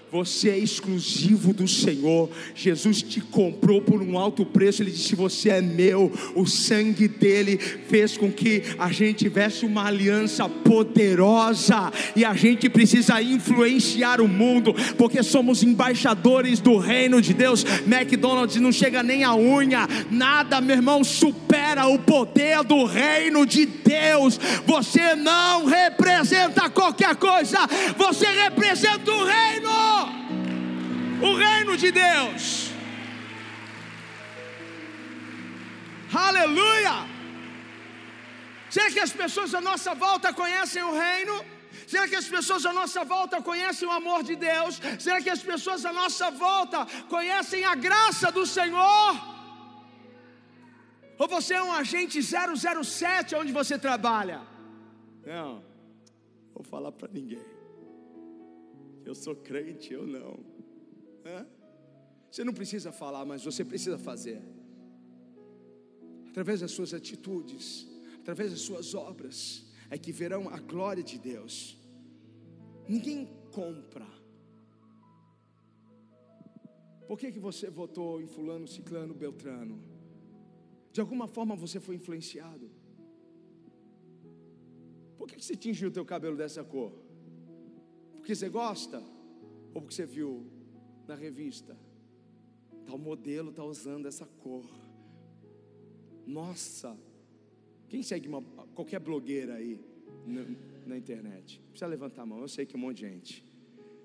Você 0.10 0.50
é 0.50 0.58
exclusivo 0.58 1.54
do 1.54 1.68
Senhor. 1.68 2.30
Jesus 2.56 3.02
te 3.02 3.20
comprou 3.20 3.82
por 3.82 4.02
um 4.02 4.18
alto 4.18 4.46
preço. 4.46 4.82
Ele 4.82 4.92
disse: 4.92 5.16
Você 5.18 5.50
é 5.50 5.62
meu. 5.62 6.10
O 6.34 6.46
sangue 6.46 7.10
dele 7.10 7.58
fez 7.58 8.16
com 8.16 8.32
que 8.32 8.64
a 8.80 8.90
gente 8.90 9.18
tivesse 9.18 9.66
uma 9.66 9.86
aliança 9.86 10.48
poderosa. 10.48 11.92
E 12.16 12.24
a 12.24 12.34
gente 12.34 12.70
precisa 12.70 13.22
influenciar 13.22 14.22
o 14.22 14.30
mundo, 14.30 14.74
porque 14.98 15.22
somos 15.22 15.62
embaixadores 15.62 16.62
do 16.62 16.78
reino 16.78 17.22
de 17.22 17.34
Deus. 17.34 17.66
McDonald's 17.86 18.62
não 18.62 18.72
chega 18.72 19.04
nem 19.04 19.26
a 19.26 19.36
unha. 19.36 19.90
Nada, 20.10 20.62
meu 20.62 20.78
irmão, 20.78 21.04
supera 21.04 21.86
o 21.86 22.00
poder 22.00 22.64
do 22.64 22.86
reino 22.86 23.46
de 23.46 23.66
Deus. 23.66 24.40
Você 24.66 25.16
não 25.16 25.66
representa 25.66 26.70
qualquer 26.70 27.18
coisa. 27.18 27.60
Você 27.98 28.26
representa 28.26 29.12
o 29.12 29.26
reino 29.26 29.97
o 31.22 31.36
reino 31.36 31.76
de 31.78 31.92
Deus. 31.92 32.72
Aleluia! 36.14 36.96
Será 38.70 38.90
que 38.92 39.00
as 39.00 39.12
pessoas 39.12 39.54
à 39.54 39.62
nossa 39.62 39.94
volta 39.96 40.34
conhecem 40.34 40.84
o 40.84 40.94
reino? 40.94 41.46
Será 41.86 42.08
que 42.08 42.16
as 42.16 42.28
pessoas 42.28 42.66
à 42.66 42.74
nossa 42.74 43.04
volta 43.04 43.42
conhecem 43.42 43.88
o 43.88 43.92
amor 43.92 44.24
de 44.24 44.36
Deus? 44.36 44.80
Será 45.00 45.22
que 45.22 45.30
as 45.30 45.42
pessoas 45.42 45.86
à 45.86 45.94
nossa 45.94 46.30
volta 46.30 46.86
conhecem 47.08 47.64
a 47.64 47.76
graça 47.76 48.32
do 48.32 48.46
Senhor? 48.46 49.12
Ou 51.18 51.28
você 51.28 51.56
é 51.56 51.64
um 51.64 51.72
agente 51.72 52.22
007 52.22 53.36
onde 53.36 53.52
você 53.52 53.78
trabalha? 53.78 54.42
Não, 55.26 55.64
vou 56.54 56.64
falar 56.64 56.92
para 56.92 57.10
ninguém. 57.12 57.46
Eu 59.06 59.16
sou 59.16 59.36
crente, 59.36 59.94
eu 59.94 60.06
não. 60.06 60.47
Você 62.32 62.44
não 62.44 62.54
precisa 62.54 62.92
falar, 62.92 63.26
mas 63.26 63.44
você 63.44 63.64
precisa 63.64 63.98
fazer. 63.98 64.42
Através 66.30 66.60
das 66.62 66.72
suas 66.72 66.94
atitudes, 66.94 67.88
através 68.22 68.52
das 68.52 68.62
suas 68.62 68.94
obras, 68.94 69.66
é 69.90 69.98
que 69.98 70.12
verão 70.12 70.50
a 70.50 70.60
glória 70.60 71.04
de 71.04 71.18
Deus. 71.18 71.78
Ninguém 72.88 73.28
compra. 73.52 74.08
Por 77.08 77.18
que, 77.18 77.32
que 77.32 77.40
você 77.40 77.70
votou 77.70 78.22
em 78.22 78.28
fulano, 78.28 78.68
ciclano, 78.68 79.14
beltrano? 79.14 79.82
De 80.92 81.00
alguma 81.00 81.28
forma 81.28 81.56
você 81.56 81.80
foi 81.80 81.96
influenciado. 81.96 82.70
Por 85.18 85.28
que, 85.28 85.36
que 85.38 85.46
você 85.46 85.56
tingiu 85.56 85.90
o 85.90 85.92
teu 85.92 86.06
cabelo 86.06 86.36
dessa 86.36 86.64
cor? 86.64 86.92
Porque 88.18 88.36
você 88.36 88.50
gosta? 88.50 89.02
Ou 89.74 89.82
porque 89.82 89.96
você 89.96 90.06
viu 90.06 90.46
na 91.08 91.16
revista. 91.16 91.78
Tal 92.86 92.98
modelo 92.98 93.50
está 93.50 93.64
usando 93.64 94.08
essa 94.08 94.26
cor. 94.26 94.66
Nossa, 96.26 96.98
quem 97.88 98.04
segue 98.04 98.28
uma, 98.28 98.42
qualquer 98.76 99.00
blogueira 99.00 99.56
aí 99.56 99.80
na, 100.26 100.46
na, 100.86 100.98
internet? 100.98 101.62
Precisa 101.70 101.88
levantar 101.88 102.24
a 102.24 102.26
mão, 102.26 102.42
eu 102.42 102.48
sei 102.48 102.66
que 102.66 102.76
um 102.76 102.80
monte 102.80 102.98
de 102.98 103.10
gente. 103.10 103.46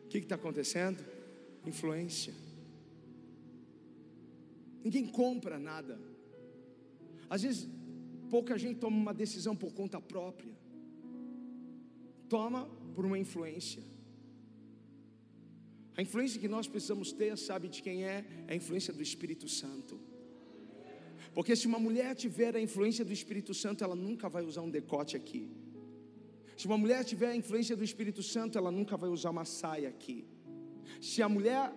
O 0.05 0.09
que 0.09 0.19
está 0.19 0.37
acontecendo? 0.37 1.05
Influência. 1.67 2.35
Ninguém 4.85 5.07
compra 5.07 5.59
nada. 5.59 5.99
Às 7.29 7.43
vezes, 7.43 7.69
pouca 8.29 8.59
gente 8.59 8.79
toma 8.79 8.97
uma 8.97 9.15
decisão 9.15 9.57
por 9.57 9.73
conta 9.73 10.01
própria. 10.01 10.53
Toma 12.29 12.67
por 12.95 13.05
uma 13.05 13.19
influência. 13.19 13.83
A 15.97 16.03
influência 16.03 16.41
que 16.41 16.49
nós 16.49 16.67
precisamos 16.67 17.13
ter, 17.13 17.37
sabe 17.37 17.69
de 17.69 17.83
quem 17.83 18.05
é? 18.05 18.25
É 18.47 18.53
a 18.55 18.57
influência 18.57 18.93
do 18.93 19.03
Espírito 19.03 19.49
Santo. 19.49 20.01
Porque 21.35 21.55
se 21.55 21.67
uma 21.67 21.79
mulher 21.79 22.15
tiver 22.15 22.55
a 22.57 22.61
influência 22.61 23.05
do 23.05 23.13
Espírito 23.13 23.53
Santo, 23.55 23.85
ela 23.85 23.95
nunca 23.95 24.29
vai 24.29 24.45
usar 24.45 24.63
um 24.63 24.71
decote 24.71 25.17
aqui. 25.17 25.51
Se 26.57 26.67
uma 26.67 26.79
mulher 26.79 27.05
tiver 27.05 27.31
a 27.31 27.37
influência 27.37 27.75
do 27.77 27.85
Espírito 27.85 28.23
Santo, 28.23 28.59
ela 28.59 28.71
nunca 28.71 28.97
vai 28.97 29.11
usar 29.11 29.31
uma 29.31 29.45
saia 29.45 29.89
aqui. 29.89 30.25
Se 31.01 31.23
a 31.23 31.29
mulher 31.29 31.73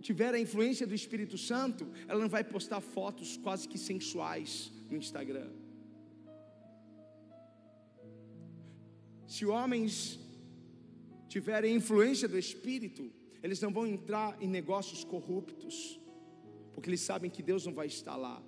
tiver 0.00 0.32
a 0.34 0.38
influência 0.38 0.86
do 0.86 0.94
Espírito 0.94 1.36
Santo, 1.36 1.88
ela 2.08 2.20
não 2.20 2.28
vai 2.28 2.44
postar 2.44 2.80
fotos 2.80 3.36
quase 3.36 3.68
que 3.68 3.78
sensuais 3.78 4.72
no 4.90 4.96
Instagram. 4.96 5.50
Se 9.26 9.44
homens 9.44 10.20
tiverem 11.28 11.74
influência 11.74 12.28
do 12.28 12.38
Espírito, 12.38 13.10
eles 13.46 13.60
não 13.60 13.72
vão 13.72 13.86
entrar 13.86 14.36
em 14.40 14.48
negócios 14.48 15.04
corruptos, 15.04 16.00
porque 16.74 16.90
eles 16.90 17.00
sabem 17.00 17.30
que 17.30 17.42
Deus 17.42 17.64
não 17.64 17.72
vai 17.72 17.86
estar 17.86 18.16
lá. 18.16 18.42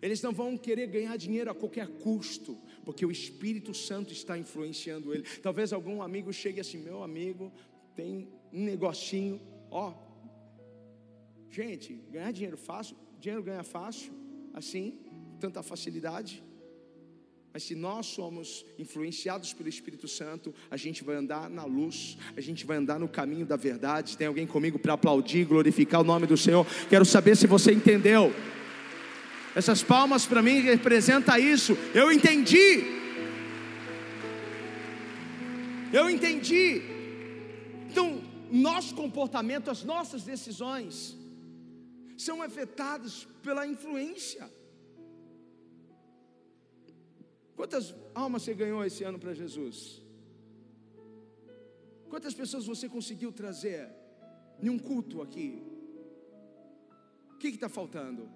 Eles 0.00 0.22
não 0.22 0.32
vão 0.32 0.56
querer 0.56 0.86
ganhar 0.86 1.16
dinheiro 1.16 1.50
a 1.50 1.54
qualquer 1.54 1.86
custo, 1.86 2.56
porque 2.84 3.04
o 3.04 3.10
Espírito 3.10 3.74
Santo 3.74 4.12
está 4.12 4.38
influenciando 4.38 5.12
ele. 5.12 5.24
Talvez 5.42 5.72
algum 5.72 6.00
amigo 6.00 6.32
chegue 6.32 6.60
assim: 6.60 6.78
meu 6.78 7.02
amigo, 7.02 7.52
tem 7.94 8.28
um 8.52 8.64
negocinho, 8.64 9.40
ó. 9.70 9.92
Gente, 11.50 11.94
ganhar 12.10 12.32
dinheiro 12.32 12.56
fácil, 12.56 12.96
dinheiro 13.18 13.42
ganha 13.42 13.64
fácil, 13.64 14.12
assim, 14.54 15.00
tanta 15.38 15.62
facilidade. 15.62 16.42
Mas 17.52 17.62
se 17.62 17.74
nós 17.74 18.06
somos 18.06 18.64
influenciados 18.78 19.52
pelo 19.52 19.68
Espírito 19.68 20.06
Santo, 20.06 20.54
a 20.70 20.76
gente 20.76 21.02
vai 21.02 21.16
andar 21.16 21.48
na 21.48 21.64
luz, 21.64 22.18
a 22.36 22.40
gente 22.40 22.66
vai 22.66 22.76
andar 22.76 22.98
no 22.98 23.08
caminho 23.08 23.46
da 23.46 23.56
verdade. 23.56 24.16
Tem 24.16 24.26
alguém 24.26 24.46
comigo 24.46 24.78
para 24.78 24.92
aplaudir, 24.92 25.44
glorificar 25.44 26.00
o 26.00 26.04
nome 26.04 26.26
do 26.26 26.36
Senhor? 26.36 26.66
Quero 26.88 27.04
saber 27.04 27.36
se 27.36 27.46
você 27.46 27.72
entendeu. 27.72 28.32
Essas 29.54 29.82
palmas 29.82 30.26
para 30.26 30.42
mim 30.42 30.60
representam 30.60 31.38
isso. 31.38 31.76
Eu 31.94 32.12
entendi. 32.12 32.84
Eu 35.92 36.08
entendi. 36.08 36.82
Então, 37.90 38.22
nosso 38.50 38.94
comportamento, 38.94 39.70
as 39.70 39.82
nossas 39.82 40.22
decisões 40.22 41.16
são 42.16 42.42
afetadas 42.42 43.26
pela 43.42 43.66
influência. 43.66 44.50
Quantas 47.58 47.92
almas 48.14 48.42
você 48.42 48.54
ganhou 48.54 48.84
esse 48.84 49.02
ano 49.02 49.18
para 49.18 49.34
Jesus? 49.34 50.00
Quantas 52.08 52.32
pessoas 52.32 52.64
você 52.72 52.88
conseguiu 52.88 53.32
trazer 53.32 53.88
em 54.62 54.68
um 54.70 54.78
culto 54.78 55.20
aqui? 55.20 55.60
O 57.32 57.36
que 57.36 57.48
está 57.48 57.68
faltando? 57.68 58.30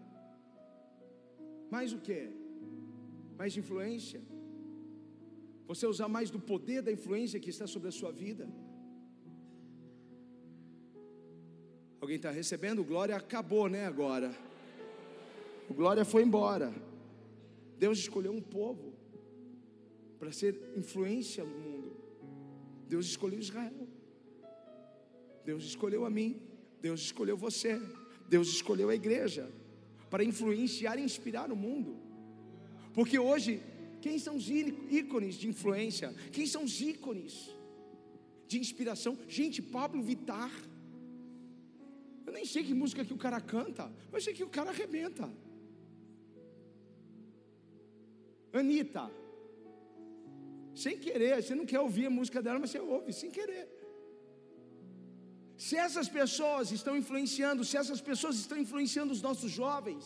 Mais 1.70 1.92
o 1.92 1.98
que? 1.98 2.30
Mais 3.38 3.56
influência? 3.56 4.20
Você 5.68 5.86
usar 5.86 6.08
mais 6.08 6.28
do 6.28 6.40
poder 6.40 6.82
da 6.82 6.90
influência 6.90 7.38
que 7.38 7.50
está 7.50 7.68
sobre 7.68 7.90
a 7.90 7.92
sua 7.92 8.10
vida? 8.10 8.48
Alguém 12.00 12.16
está 12.16 12.32
recebendo? 12.32 12.82
Glória 12.82 13.14
acabou, 13.14 13.68
né? 13.68 13.86
Agora. 13.86 14.34
O 15.70 15.74
glória 15.74 16.04
foi 16.04 16.24
embora. 16.24 16.74
Deus 17.78 17.98
escolheu 17.98 18.32
um 18.32 18.42
povo 18.42 18.91
para 20.22 20.30
ser 20.30 20.54
influência 20.76 21.42
no 21.42 21.58
mundo. 21.58 21.96
Deus 22.88 23.06
escolheu 23.06 23.40
Israel. 23.40 23.88
Deus 25.44 25.64
escolheu 25.64 26.04
a 26.04 26.10
mim. 26.18 26.40
Deus 26.80 27.00
escolheu 27.00 27.36
você. 27.36 27.72
Deus 28.28 28.46
escolheu 28.46 28.88
a 28.88 28.94
igreja 28.94 29.50
para 30.08 30.22
influenciar 30.22 30.96
e 30.96 31.02
inspirar 31.02 31.50
o 31.50 31.56
mundo. 31.56 31.96
Porque 32.94 33.18
hoje, 33.18 33.60
quem 34.00 34.16
são 34.16 34.36
os 34.36 34.48
ícones 34.48 35.34
de 35.34 35.48
influência? 35.48 36.14
Quem 36.30 36.46
são 36.46 36.62
os 36.62 36.80
ícones 36.80 37.50
de 38.46 38.60
inspiração? 38.60 39.18
Gente, 39.26 39.60
Pablo 39.60 40.04
Vitar. 40.04 40.52
Eu 42.24 42.32
nem 42.32 42.44
sei 42.44 42.62
que 42.62 42.72
música 42.72 43.04
que 43.04 43.12
o 43.12 43.18
cara 43.18 43.40
canta, 43.40 43.92
mas 44.12 44.22
sei 44.22 44.32
que 44.32 44.44
o 44.44 44.48
cara 44.48 44.70
arrebenta. 44.70 45.28
Anitta. 48.52 49.21
Sem 50.74 50.98
querer, 50.98 51.42
você 51.42 51.54
não 51.54 51.66
quer 51.66 51.80
ouvir 51.80 52.06
a 52.06 52.10
música 52.10 52.40
dela, 52.42 52.58
mas 52.58 52.70
você 52.70 52.80
ouve, 52.80 53.12
sem 53.12 53.30
querer. 53.30 53.68
Se 55.56 55.76
essas 55.76 56.08
pessoas 56.08 56.70
estão 56.72 56.96
influenciando, 56.96 57.64
se 57.64 57.76
essas 57.76 58.00
pessoas 58.00 58.36
estão 58.36 58.58
influenciando 58.58 59.12
os 59.12 59.22
nossos 59.22 59.50
jovens, 59.50 60.04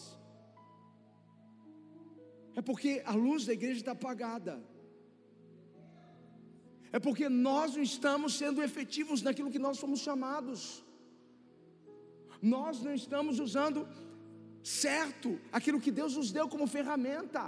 é 2.55 2.62
porque 2.62 3.03
a 3.05 3.14
luz 3.14 3.47
da 3.47 3.53
igreja 3.53 3.81
está 3.81 3.93
apagada. 3.93 4.55
É 6.97 6.99
porque 6.99 7.29
nós 7.29 7.77
não 7.77 7.83
estamos 7.83 8.35
sendo 8.41 8.62
efetivos 8.62 9.23
naquilo 9.23 9.51
que 9.51 9.64
nós 9.67 9.79
fomos 9.79 10.01
chamados. 10.01 10.85
Nós 12.41 12.83
não 12.83 12.95
estamos 12.95 13.39
usando 13.39 13.87
certo 14.62 15.39
aquilo 15.53 15.81
que 15.81 15.93
Deus 16.01 16.17
nos 16.17 16.33
deu 16.33 16.49
como 16.49 16.67
ferramenta. 16.67 17.43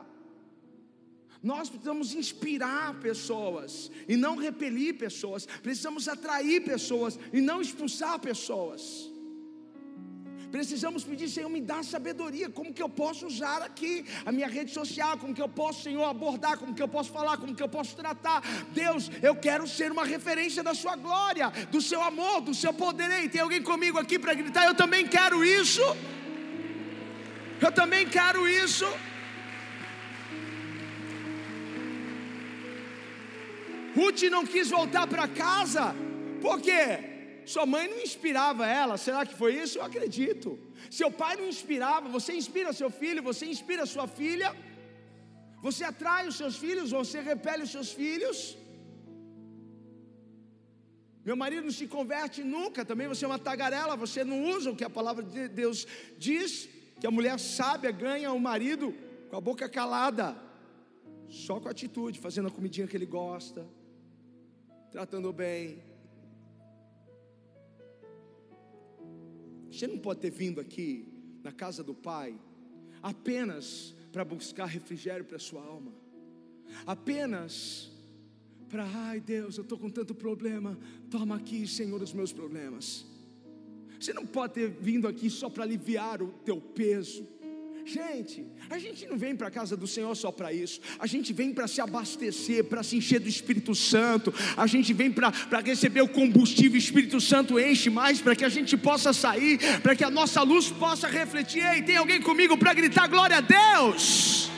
Nós 1.42 1.68
precisamos 1.68 2.14
inspirar 2.14 2.94
pessoas 3.00 3.90
e 4.08 4.16
não 4.16 4.36
repelir 4.36 4.98
pessoas. 4.98 5.46
Precisamos 5.46 6.08
atrair 6.08 6.64
pessoas 6.64 7.18
e 7.32 7.40
não 7.40 7.60
expulsar 7.60 8.18
pessoas. 8.18 9.08
Precisamos 10.50 11.04
pedir, 11.04 11.28
Senhor, 11.28 11.48
me 11.50 11.60
dá 11.60 11.82
sabedoria. 11.82 12.48
Como 12.48 12.72
que 12.72 12.82
eu 12.82 12.88
posso 12.88 13.26
usar 13.26 13.60
aqui 13.62 14.04
a 14.24 14.32
minha 14.32 14.48
rede 14.48 14.72
social? 14.72 15.18
Como 15.18 15.34
que 15.34 15.42
eu 15.42 15.48
posso, 15.48 15.82
Senhor, 15.82 16.04
abordar? 16.04 16.56
Como 16.58 16.74
que 16.74 16.82
eu 16.82 16.88
posso 16.88 17.12
falar? 17.12 17.36
Como 17.36 17.54
que 17.54 17.62
eu 17.62 17.68
posso 17.68 17.94
tratar? 17.94 18.42
Deus, 18.72 19.10
eu 19.22 19.36
quero 19.36 19.66
ser 19.66 19.92
uma 19.92 20.04
referência 20.04 20.62
da 20.62 20.74
Sua 20.74 20.96
glória, 20.96 21.50
do 21.70 21.82
Seu 21.82 22.02
amor, 22.02 22.40
do 22.40 22.54
Seu 22.54 22.72
poder. 22.72 23.10
Ei, 23.10 23.28
tem 23.28 23.42
alguém 23.42 23.62
comigo 23.62 23.98
aqui 23.98 24.18
para 24.18 24.32
gritar? 24.32 24.64
Eu 24.66 24.74
também 24.74 25.06
quero 25.06 25.44
isso. 25.44 25.82
Eu 27.60 27.70
também 27.70 28.08
quero 28.08 28.48
isso. 28.48 28.86
Ruth 33.98 34.22
não 34.36 34.44
quis 34.54 34.68
voltar 34.78 35.06
para 35.12 35.26
casa, 35.44 35.84
por 36.44 36.56
quê? 36.66 36.84
Sua 37.52 37.64
mãe 37.72 37.84
não 37.92 38.00
inspirava 38.06 38.64
ela, 38.82 38.96
será 39.04 39.20
que 39.28 39.34
foi 39.42 39.52
isso? 39.62 39.78
Eu 39.78 39.84
acredito. 39.90 40.48
Seu 40.98 41.10
pai 41.20 41.34
não 41.40 41.48
inspirava, 41.54 42.06
você 42.16 42.32
inspira 42.40 42.72
seu 42.80 42.90
filho, 43.00 43.22
você 43.30 43.44
inspira 43.54 43.86
sua 43.94 44.06
filha, 44.20 44.48
você 45.66 45.82
atrai 45.92 46.22
os 46.30 46.36
seus 46.40 46.56
filhos, 46.64 46.90
você 47.00 47.20
repele 47.30 47.62
os 47.66 47.72
seus 47.76 47.90
filhos. 48.00 48.38
Meu 51.28 51.36
marido 51.42 51.64
não 51.68 51.76
se 51.80 51.86
converte 51.96 52.42
nunca, 52.56 52.84
também 52.90 53.08
você 53.12 53.24
é 53.24 53.28
uma 53.28 53.44
tagarela, 53.48 53.96
você 54.04 54.22
não 54.24 54.38
usa 54.54 54.70
o 54.70 54.76
que 54.76 54.84
a 54.84 54.94
palavra 54.98 55.24
de 55.24 55.48
Deus 55.48 55.86
diz, 56.26 56.68
que 57.00 57.06
a 57.06 57.10
mulher 57.10 57.38
sábia 57.38 57.90
ganha 57.90 58.30
o 58.32 58.40
marido 58.50 58.94
com 59.28 59.36
a 59.36 59.40
boca 59.48 59.68
calada, 59.68 60.36
só 61.28 61.58
com 61.60 61.68
atitude, 61.68 62.24
fazendo 62.26 62.48
a 62.48 62.50
comidinha 62.58 62.86
que 62.86 62.96
ele 62.96 63.10
gosta, 63.20 63.66
tratando 64.90 65.32
bem. 65.32 65.82
Você 69.70 69.86
não 69.86 69.98
pode 69.98 70.20
ter 70.20 70.30
vindo 70.30 70.60
aqui 70.60 71.06
na 71.42 71.52
casa 71.52 71.84
do 71.84 71.94
Pai 71.94 72.38
apenas 73.02 73.94
para 74.10 74.24
buscar 74.24 74.66
refrigério 74.66 75.24
para 75.24 75.36
a 75.36 75.40
sua 75.40 75.62
alma, 75.62 75.92
apenas 76.86 77.92
para, 78.68 78.84
ai 78.84 79.20
Deus, 79.20 79.56
eu 79.56 79.62
estou 79.62 79.78
com 79.78 79.88
tanto 79.88 80.14
problema, 80.14 80.78
toma 81.10 81.36
aqui, 81.36 81.66
Senhor, 81.66 82.02
os 82.02 82.12
meus 82.12 82.32
problemas. 82.32 83.06
Você 83.98 84.12
não 84.12 84.26
pode 84.26 84.54
ter 84.54 84.68
vindo 84.68 85.08
aqui 85.08 85.30
só 85.30 85.48
para 85.48 85.64
aliviar 85.64 86.22
o 86.22 86.28
teu 86.44 86.60
peso 86.60 87.26
Gente, 87.88 88.44
a 88.68 88.78
gente 88.78 89.06
não 89.06 89.16
vem 89.16 89.34
para 89.34 89.48
a 89.48 89.50
casa 89.50 89.74
do 89.74 89.86
Senhor 89.86 90.14
só 90.14 90.30
para 90.30 90.52
isso, 90.52 90.78
a 90.98 91.06
gente 91.06 91.32
vem 91.32 91.54
para 91.54 91.66
se 91.66 91.80
abastecer, 91.80 92.64
para 92.64 92.82
se 92.82 92.98
encher 92.98 93.18
do 93.18 93.30
Espírito 93.30 93.74
Santo, 93.74 94.32
a 94.58 94.66
gente 94.66 94.92
vem 94.92 95.10
para 95.10 95.32
receber 95.64 96.02
o 96.02 96.08
combustível, 96.08 96.74
o 96.74 96.76
Espírito 96.76 97.18
Santo 97.18 97.58
enche 97.58 97.88
mais 97.88 98.20
para 98.20 98.36
que 98.36 98.44
a 98.44 98.48
gente 98.50 98.76
possa 98.76 99.14
sair, 99.14 99.58
para 99.80 99.96
que 99.96 100.04
a 100.04 100.10
nossa 100.10 100.42
luz 100.42 100.68
possa 100.70 101.08
refletir. 101.08 101.64
Ei, 101.64 101.80
tem 101.80 101.96
alguém 101.96 102.20
comigo 102.20 102.58
para 102.58 102.74
gritar 102.74 103.06
glória 103.06 103.38
a 103.38 103.40
Deus? 103.40 104.50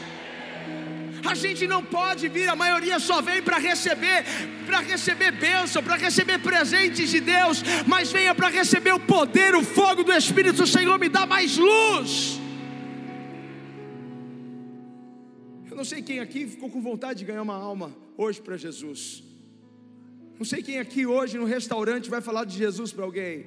A 1.25 1.37
gente 1.37 1.69
não 1.69 1.85
pode 1.85 2.29
vir, 2.29 2.49
a 2.49 2.57
maioria 2.57 2.99
só 2.99 3.23
vem 3.23 3.41
para 3.41 3.59
receber, 3.59 4.25
para 4.67 4.81
receber 4.81 5.31
bênção, 5.31 5.85
para 5.85 5.95
receber 5.95 6.41
presentes 6.41 7.09
de 7.09 7.21
Deus, 7.21 7.63
mas 7.87 8.11
venha 8.11 8.35
para 8.35 8.49
receber 8.49 8.93
o 8.93 8.99
poder, 8.99 9.55
o 9.55 9.63
fogo 9.63 10.03
do 10.03 10.13
Espírito, 10.13 10.67
Senhor, 10.67 10.99
me 10.99 11.09
dá 11.09 11.27
mais 11.27 11.57
luz. 11.57 12.40
Não 15.81 15.85
sei 15.87 16.03
quem 16.03 16.21
aqui 16.21 16.47
ficou 16.47 16.69
com 16.69 16.83
vontade 16.83 17.21
de 17.21 17.25
ganhar 17.25 17.41
uma 17.41 17.55
alma 17.55 17.97
hoje 18.15 18.39
para 18.39 18.55
Jesus. 18.55 19.23
Não 20.39 20.45
sei 20.45 20.63
quem 20.63 20.79
aqui 20.79 21.07
hoje 21.07 21.39
no 21.39 21.47
restaurante 21.47 22.11
vai 22.11 22.21
falar 22.21 22.45
de 22.45 22.55
Jesus 22.55 22.93
para 22.93 23.03
alguém. 23.03 23.47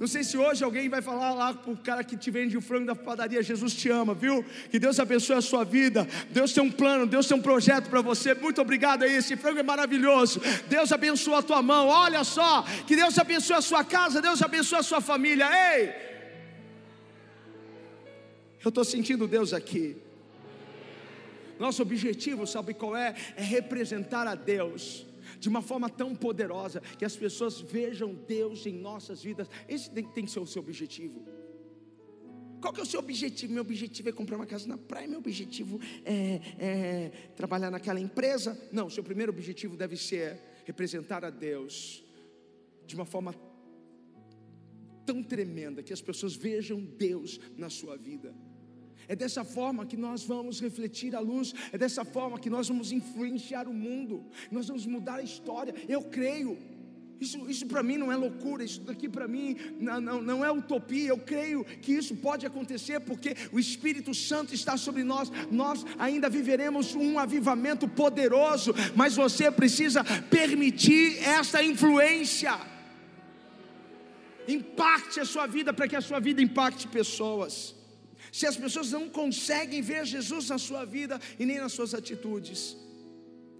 Não 0.00 0.08
sei 0.08 0.24
se 0.24 0.36
hoje 0.36 0.64
alguém 0.64 0.88
vai 0.88 1.00
falar 1.00 1.32
lá 1.34 1.54
para 1.54 1.72
o 1.72 1.76
cara 1.76 2.02
que 2.02 2.16
te 2.16 2.32
vende 2.32 2.56
o 2.56 2.60
frango 2.60 2.86
da 2.86 2.96
padaria: 2.96 3.40
Jesus 3.44 3.74
te 3.74 3.88
ama, 3.90 4.12
viu? 4.12 4.44
Que 4.72 4.80
Deus 4.80 4.98
abençoe 4.98 5.36
a 5.36 5.40
sua 5.40 5.62
vida. 5.62 6.04
Deus 6.30 6.52
tem 6.52 6.64
um 6.64 6.70
plano, 6.80 7.06
Deus 7.06 7.28
tem 7.28 7.36
um 7.36 7.40
projeto 7.40 7.88
para 7.88 8.00
você. 8.00 8.34
Muito 8.34 8.60
obrigado 8.60 9.04
aí, 9.04 9.14
esse 9.14 9.36
frango 9.36 9.60
é 9.60 9.62
maravilhoso. 9.62 10.40
Deus 10.68 10.90
abençoe 10.90 11.34
a 11.34 11.42
tua 11.42 11.62
mão. 11.62 11.86
Olha 11.86 12.24
só, 12.24 12.62
que 12.88 12.96
Deus 12.96 13.16
abençoe 13.16 13.54
a 13.54 13.60
sua 13.60 13.84
casa, 13.84 14.20
Deus 14.20 14.42
abençoe 14.42 14.80
a 14.80 14.82
sua 14.82 15.00
família. 15.00 15.48
Ei! 15.76 15.94
Eu 18.64 18.70
estou 18.70 18.84
sentindo 18.84 19.28
Deus 19.28 19.52
aqui. 19.52 20.07
Nosso 21.58 21.82
objetivo, 21.82 22.46
sabe 22.46 22.74
qual 22.74 22.96
é? 22.96 23.14
É 23.36 23.42
representar 23.42 24.26
a 24.26 24.34
Deus 24.34 25.06
de 25.38 25.48
uma 25.48 25.62
forma 25.62 25.88
tão 25.88 26.14
poderosa 26.14 26.80
que 26.98 27.04
as 27.04 27.16
pessoas 27.16 27.60
vejam 27.60 28.14
Deus 28.14 28.66
em 28.66 28.72
nossas 28.72 29.22
vidas. 29.22 29.48
Esse 29.68 29.90
tem, 29.90 30.24
que 30.24 30.30
ser 30.30 30.40
o 30.40 30.46
seu 30.46 30.62
objetivo. 30.62 31.22
Qual 32.60 32.72
que 32.72 32.80
é 32.80 32.82
o 32.82 32.86
seu 32.86 33.00
objetivo? 33.00 33.52
Meu 33.52 33.62
objetivo 33.62 34.08
é 34.08 34.12
comprar 34.12 34.36
uma 34.36 34.46
casa 34.46 34.66
na 34.66 34.76
praia, 34.76 35.06
meu 35.06 35.18
objetivo 35.18 35.80
é, 36.04 36.40
é 36.58 37.12
trabalhar 37.36 37.70
naquela 37.70 38.00
empresa. 38.00 38.58
Não, 38.72 38.90
seu 38.90 39.04
primeiro 39.04 39.32
objetivo 39.32 39.76
deve 39.76 39.96
ser 39.96 40.40
representar 40.64 41.24
a 41.24 41.30
Deus 41.30 42.04
de 42.84 42.94
uma 42.94 43.04
forma 43.04 43.34
tão 45.06 45.22
tremenda 45.22 45.82
que 45.82 45.92
as 45.92 46.02
pessoas 46.02 46.34
vejam 46.34 46.80
Deus 46.80 47.40
na 47.56 47.70
sua 47.70 47.96
vida. 47.96 48.34
É 49.08 49.16
dessa 49.16 49.42
forma 49.42 49.86
que 49.86 49.96
nós 49.96 50.22
vamos 50.22 50.60
refletir 50.60 51.16
a 51.16 51.20
luz, 51.20 51.54
é 51.72 51.78
dessa 51.78 52.04
forma 52.04 52.38
que 52.38 52.50
nós 52.50 52.68
vamos 52.68 52.92
influenciar 52.92 53.66
o 53.66 53.72
mundo, 53.72 54.22
nós 54.50 54.68
vamos 54.68 54.84
mudar 54.84 55.16
a 55.16 55.22
história. 55.22 55.74
Eu 55.88 56.02
creio. 56.02 56.58
Isso, 57.18 57.50
isso 57.50 57.66
para 57.66 57.82
mim 57.82 57.96
não 57.96 58.12
é 58.12 58.16
loucura, 58.16 58.62
isso 58.62 58.80
daqui 58.82 59.08
para 59.08 59.26
mim 59.26 59.56
não, 59.80 60.00
não, 60.00 60.22
não 60.22 60.44
é 60.44 60.52
utopia. 60.52 61.08
Eu 61.08 61.18
creio 61.18 61.64
que 61.64 61.92
isso 61.92 62.14
pode 62.16 62.44
acontecer 62.46 63.00
porque 63.00 63.34
o 63.50 63.58
Espírito 63.58 64.12
Santo 64.12 64.54
está 64.54 64.76
sobre 64.76 65.02
nós. 65.02 65.32
Nós 65.50 65.84
ainda 65.98 66.28
viveremos 66.28 66.94
um 66.94 67.18
avivamento 67.18 67.88
poderoso, 67.88 68.74
mas 68.94 69.16
você 69.16 69.50
precisa 69.50 70.04
permitir 70.28 71.18
essa 71.24 71.62
influência. 71.62 72.56
Impacte 74.46 75.18
a 75.18 75.24
sua 75.24 75.46
vida 75.46 75.72
para 75.72 75.88
que 75.88 75.96
a 75.96 76.00
sua 76.02 76.20
vida 76.20 76.42
impacte 76.42 76.86
pessoas. 76.86 77.77
Se 78.38 78.46
as 78.46 78.56
pessoas 78.64 78.92
não 78.96 79.04
conseguem 79.20 79.80
ver 79.82 80.02
Jesus 80.06 80.44
na 80.52 80.58
sua 80.66 80.82
vida 80.96 81.16
e 81.40 81.44
nem 81.44 81.58
nas 81.62 81.72
suas 81.76 81.92
atitudes, 82.00 82.60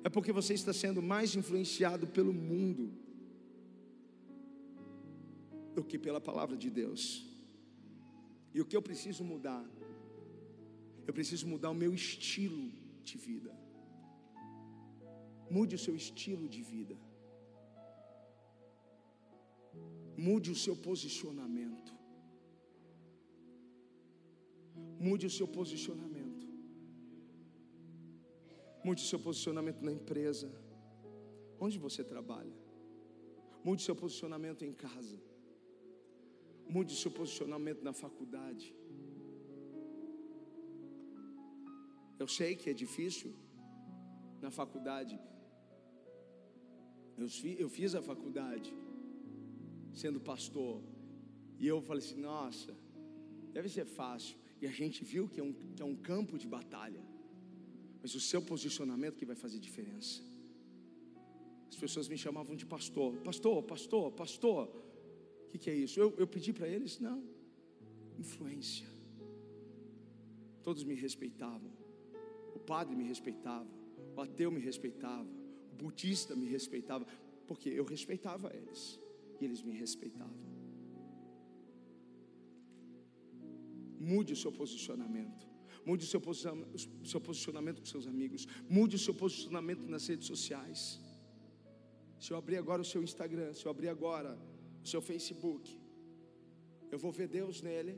é 0.05 0.09
porque 0.09 0.33
você 0.41 0.55
está 0.55 0.73
sendo 0.73 1.01
mais 1.13 1.35
influenciado 1.41 2.07
pelo 2.17 2.33
mundo 2.33 2.85
do 5.75 5.83
que 5.83 5.99
pela 5.99 6.21
palavra 6.21 6.57
de 6.57 6.71
Deus. 6.71 7.03
E 8.55 8.61
o 8.61 8.67
que 8.69 8.77
eu 8.77 8.85
preciso 8.91 9.25
mudar? 9.33 9.65
Eu 11.09 11.13
preciso 11.19 11.45
mudar 11.53 11.71
o 11.71 11.81
meu 11.83 11.93
estilo 11.93 12.71
de 13.03 13.19
vida. 13.19 13.53
Mude 15.51 15.75
o 15.75 15.85
seu 15.87 15.97
estilo 15.97 16.49
de 16.49 16.63
vida. 16.63 16.97
Mude 20.17 20.53
o 20.53 20.61
seu 20.67 20.77
posicionamento. 20.77 21.98
Mude 24.99 25.27
o 25.27 25.31
seu 25.31 25.47
posicionamento. 25.47 26.47
Mude 28.85 29.03
o 29.03 29.07
seu 29.07 29.19
posicionamento 29.19 29.81
na 29.83 29.93
empresa. 29.93 30.51
Onde 31.61 31.79
você 31.79 32.03
trabalha? 32.05 32.57
Mude 33.65 33.83
o 33.83 33.85
seu 33.85 33.97
posicionamento 33.97 34.65
em 34.65 34.73
casa. 34.73 35.19
Mude 36.69 36.93
o 36.95 36.97
seu 36.97 37.11
posicionamento 37.11 37.83
na 37.83 37.93
faculdade. 37.93 38.75
Eu 42.19 42.27
sei 42.27 42.57
que 42.57 42.69
é 42.71 42.75
difícil 42.85 43.33
na 44.41 44.51
faculdade. 44.51 45.19
Eu, 47.59 47.69
fiz 47.69 47.95
a 47.95 48.03
faculdade 48.03 48.73
sendo 49.93 50.21
pastor. 50.21 50.83
E 51.59 51.67
eu 51.67 51.81
falei 51.81 52.03
assim: 52.05 52.21
nossa, 52.21 52.73
deve 53.53 53.69
ser 53.69 53.85
fácil. 53.85 54.37
E 54.61 54.67
a 54.67 54.71
gente 54.71 55.05
viu 55.05 55.29
que 55.29 55.41
é 55.41 55.43
um, 55.43 55.53
que 55.75 55.83
é 55.83 55.85
um 55.85 55.95
campo 55.95 56.37
de 56.37 56.47
batalha. 56.47 57.03
Mas 58.03 58.15
o 58.15 58.21
seu 58.21 58.41
posicionamento 58.43 59.17
que 59.17 59.27
vai 59.27 59.37
fazer 59.37 59.59
diferença. 59.59 60.23
As 61.69 61.77
pessoas 61.77 62.09
me 62.09 62.17
chamavam 62.17 62.57
de 62.57 62.67
pastor, 62.67 63.17
pastor, 63.19 63.63
pastor, 63.63 64.13
pastor. 64.13 64.69
O 65.45 65.49
que, 65.49 65.59
que 65.59 65.71
é 65.71 65.75
isso? 65.75 66.01
Eu, 66.01 66.15
eu 66.19 66.27
pedi 66.27 66.53
para 66.53 66.69
eles, 66.69 66.99
não, 66.99 67.23
influência. 68.19 68.87
Todos 70.63 70.85
me 70.85 70.95
respeitavam. 70.95 71.71
O 72.55 72.59
padre 72.59 72.97
me 72.97 73.05
respeitava, 73.05 73.69
o 74.17 74.21
ateu 74.21 74.51
me 74.51 74.61
respeitava, 74.61 75.29
o 75.73 75.77
budista 75.77 76.35
me 76.35 76.47
respeitava, 76.47 77.07
porque 77.47 77.69
eu 77.69 77.85
respeitava 77.85 78.55
eles 78.55 78.99
e 79.41 79.45
eles 79.45 79.63
me 79.63 79.73
respeitavam. 79.73 80.48
Mude 84.11 84.33
o 84.37 84.41
seu 84.45 84.53
posicionamento. 84.61 85.43
Mude 85.89 86.05
o 86.07 86.11
seu, 86.13 86.21
seu 87.13 87.21
posicionamento 87.29 87.81
com 87.81 87.89
seus 87.95 88.07
amigos. 88.13 88.47
Mude 88.77 88.97
o 88.97 89.03
seu 89.07 89.15
posicionamento 89.23 89.83
nas 89.95 90.07
redes 90.11 90.27
sociais. 90.33 90.81
Se 92.19 92.29
eu 92.33 92.37
abrir 92.43 92.57
agora 92.57 92.81
o 92.83 92.91
seu 92.93 93.03
Instagram, 93.09 93.51
se 93.55 93.65
eu 93.67 93.71
abrir 93.71 93.91
agora 93.97 94.31
o 94.85 94.89
seu 94.93 95.01
Facebook, 95.11 95.79
eu 96.91 96.99
vou 96.99 97.13
ver 97.19 97.29
Deus 97.29 97.61
nele. 97.69 97.95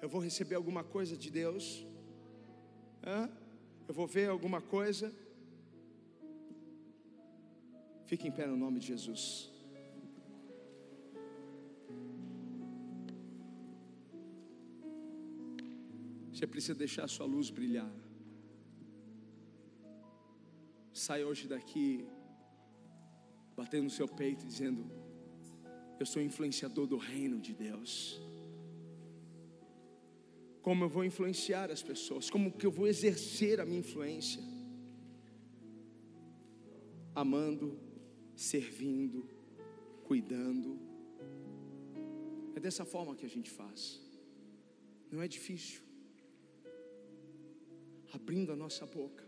Eu 0.00 0.08
vou 0.08 0.20
receber 0.20 0.54
alguma 0.54 0.84
coisa 0.96 1.16
de 1.16 1.30
Deus. 1.30 1.64
Hã? 3.04 3.28
Eu 3.88 3.94
vou 3.94 4.06
ver 4.06 4.28
alguma 4.28 4.60
coisa. 4.60 5.12
Fique 8.04 8.28
em 8.28 8.34
pé 8.38 8.46
no 8.46 8.56
nome 8.56 8.78
de 8.78 8.86
Jesus. 8.86 9.24
Você 16.36 16.46
precisa 16.46 16.74
deixar 16.74 17.04
a 17.04 17.08
sua 17.08 17.24
luz 17.24 17.48
brilhar. 17.48 17.90
Sai 20.92 21.24
hoje 21.24 21.48
daqui, 21.48 22.06
batendo 23.56 23.84
no 23.84 23.94
seu 23.98 24.06
peito, 24.06 24.46
dizendo: 24.46 24.82
Eu 25.98 26.04
sou 26.04 26.20
influenciador 26.20 26.86
do 26.86 26.98
reino 26.98 27.38
de 27.40 27.54
Deus. 27.54 28.20
Como 30.60 30.84
eu 30.84 30.90
vou 30.90 31.06
influenciar 31.06 31.70
as 31.70 31.82
pessoas? 31.82 32.28
Como 32.28 32.52
que 32.52 32.66
eu 32.66 32.74
vou 32.80 32.86
exercer 32.86 33.58
a 33.58 33.64
minha 33.64 33.80
influência? 33.86 34.42
Amando, 37.14 37.80
servindo, 38.34 39.26
cuidando. 40.04 40.78
É 42.54 42.60
dessa 42.60 42.84
forma 42.84 43.16
que 43.16 43.24
a 43.24 43.34
gente 43.36 43.50
faz. 43.50 43.80
Não 45.10 45.22
é 45.22 45.28
difícil 45.38 45.85
abrindo 48.16 48.50
a 48.52 48.58
nossa 48.64 48.84
boca, 48.98 49.24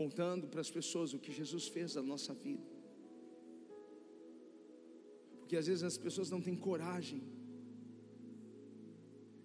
contando 0.00 0.46
para 0.52 0.60
as 0.66 0.70
pessoas 0.78 1.14
o 1.16 1.18
que 1.24 1.32
Jesus 1.40 1.66
fez 1.74 1.94
na 1.98 2.02
nossa 2.12 2.32
vida. 2.46 2.68
Porque 5.38 5.56
às 5.56 5.66
vezes 5.70 5.84
as 5.90 5.98
pessoas 6.06 6.30
não 6.34 6.40
têm 6.46 6.56
coragem 6.68 7.22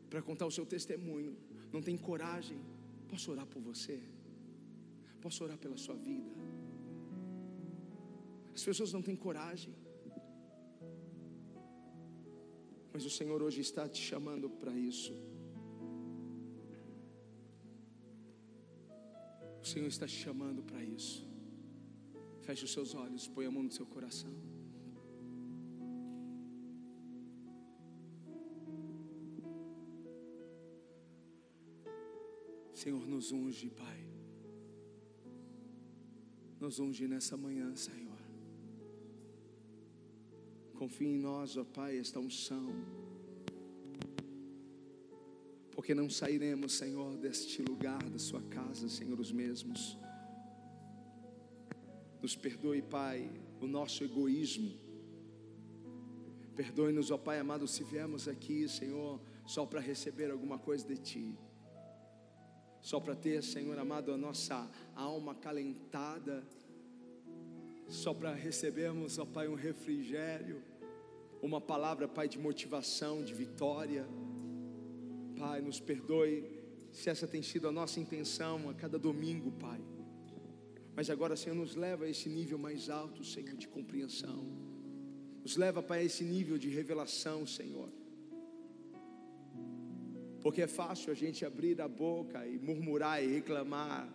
para 0.09 0.21
contar 0.29 0.45
o 0.51 0.55
seu 0.57 0.65
testemunho, 0.75 1.33
não 1.73 1.81
têm 1.87 1.97
coragem. 2.09 2.59
Posso 3.11 3.31
orar 3.33 3.47
por 3.53 3.61
você? 3.61 3.97
Posso 5.21 5.43
orar 5.43 5.57
pela 5.57 5.77
sua 5.85 5.95
vida? 5.95 6.31
As 8.57 8.63
pessoas 8.69 8.91
não 8.95 9.01
têm 9.07 9.15
coragem. 9.27 9.73
Mas 12.93 13.05
o 13.09 13.09
Senhor 13.17 13.41
hoje 13.41 13.61
está 13.61 13.87
te 13.87 14.01
chamando 14.01 14.49
para 14.49 14.73
isso. 14.91 15.13
Senhor 19.69 19.87
está 19.87 20.07
te 20.07 20.17
chamando 20.25 20.61
para 20.63 20.81
isso. 20.83 21.23
Feche 22.45 22.65
os 22.65 22.71
seus 22.71 22.95
olhos, 22.95 23.27
põe 23.27 23.45
a 23.45 23.51
mão 23.51 23.63
no 23.63 23.71
seu 23.71 23.85
coração. 23.85 24.33
Senhor, 32.73 33.05
nos 33.05 33.31
unge, 33.31 33.69
Pai. 33.69 33.99
Nos 36.59 36.79
unge 36.79 37.07
nessa 37.07 37.37
manhã, 37.37 37.67
Senhor. 37.75 38.17
Confie 40.79 41.09
em 41.09 41.19
nós, 41.19 41.57
ó 41.57 41.63
Pai, 41.63 41.99
esta 41.99 42.19
unção 42.19 42.67
porque 45.89 45.99
não 45.99 46.07
sairemos, 46.07 46.73
Senhor, 46.73 47.17
deste 47.17 47.63
lugar, 47.63 47.97
da 48.11 48.19
Sua 48.19 48.43
casa, 48.43 48.87
Senhor, 48.87 49.19
os 49.19 49.31
mesmos. 49.31 49.97
Nos 52.21 52.35
perdoe, 52.35 52.79
Pai, 52.79 53.27
o 53.59 53.65
nosso 53.65 54.03
egoísmo. 54.03 54.71
Perdoe-nos, 56.55 57.09
ó 57.09 57.17
Pai 57.17 57.39
amado, 57.39 57.67
se 57.67 57.83
viemos 57.83 58.27
aqui, 58.27 58.69
Senhor, 58.69 59.19
só 59.47 59.65
para 59.65 59.79
receber 59.79 60.29
alguma 60.29 60.59
coisa 60.59 60.85
de 60.85 60.95
Ti. 60.95 61.35
Só 62.79 62.99
para 62.99 63.15
ter, 63.15 63.41
Senhor 63.41 63.79
amado, 63.79 64.13
a 64.13 64.17
nossa 64.17 64.69
alma 64.93 65.33
calentada. 65.33 66.47
Só 67.87 68.13
para 68.13 68.31
recebermos, 68.31 69.17
ó 69.17 69.25
Pai, 69.25 69.47
um 69.47 69.55
refrigério. 69.55 70.61
Uma 71.41 71.59
palavra, 71.59 72.07
Pai, 72.07 72.29
de 72.29 72.37
motivação, 72.37 73.23
de 73.23 73.33
vitória. 73.33 74.07
Pai, 75.39 75.61
nos 75.61 75.79
perdoe 75.79 76.43
se 76.91 77.09
essa 77.09 77.25
tem 77.25 77.41
sido 77.41 77.65
a 77.69 77.71
nossa 77.71 77.97
intenção 77.97 78.69
a 78.69 78.73
cada 78.73 78.99
domingo, 78.99 79.49
Pai. 79.53 79.79
Mas 80.93 81.09
agora, 81.09 81.37
Senhor, 81.37 81.55
nos 81.55 81.75
leva 81.75 82.03
a 82.03 82.09
esse 82.09 82.27
nível 82.27 82.57
mais 82.57 82.89
alto, 82.89 83.23
Senhor, 83.23 83.55
de 83.55 83.69
compreensão. 83.69 84.45
Nos 85.41 85.55
leva, 85.55 85.81
Pai, 85.81 85.99
a 85.99 86.03
esse 86.03 86.25
nível 86.25 86.57
de 86.57 86.67
revelação, 86.67 87.47
Senhor. 87.47 87.89
Porque 90.41 90.61
é 90.61 90.67
fácil 90.67 91.09
a 91.13 91.15
gente 91.15 91.45
abrir 91.45 91.79
a 91.79 91.87
boca 91.87 92.45
e 92.45 92.59
murmurar 92.59 93.23
e 93.23 93.27
reclamar. 93.27 94.13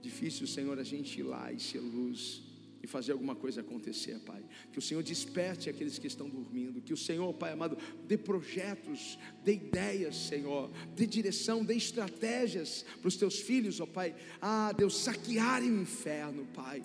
Difícil, 0.00 0.46
Senhor, 0.46 0.78
a 0.78 0.84
gente 0.84 1.18
ir 1.18 1.24
lá 1.24 1.52
e 1.52 1.58
ser 1.58 1.80
luz 1.80 2.45
e 2.82 2.86
fazer 2.86 3.12
alguma 3.12 3.34
coisa 3.34 3.60
acontecer, 3.60 4.18
Pai. 4.20 4.42
Que 4.72 4.78
o 4.78 4.82
Senhor 4.82 5.02
desperte 5.02 5.68
aqueles 5.68 5.98
que 5.98 6.06
estão 6.06 6.28
dormindo. 6.28 6.80
Que 6.80 6.92
o 6.92 6.96
Senhor, 6.96 7.32
Pai 7.34 7.52
amado, 7.52 7.76
dê 8.06 8.16
projetos, 8.16 9.18
dê 9.44 9.54
ideias, 9.54 10.16
Senhor. 10.16 10.70
Dê 10.94 11.06
direção, 11.06 11.64
dê 11.64 11.74
estratégias 11.74 12.84
para 13.00 13.08
os 13.08 13.16
teus 13.16 13.40
filhos, 13.40 13.80
ó 13.80 13.86
Pai. 13.86 14.14
Ah, 14.40 14.72
Deus, 14.72 14.96
saquearem 14.98 15.70
o 15.70 15.82
inferno, 15.82 16.46
Pai 16.54 16.82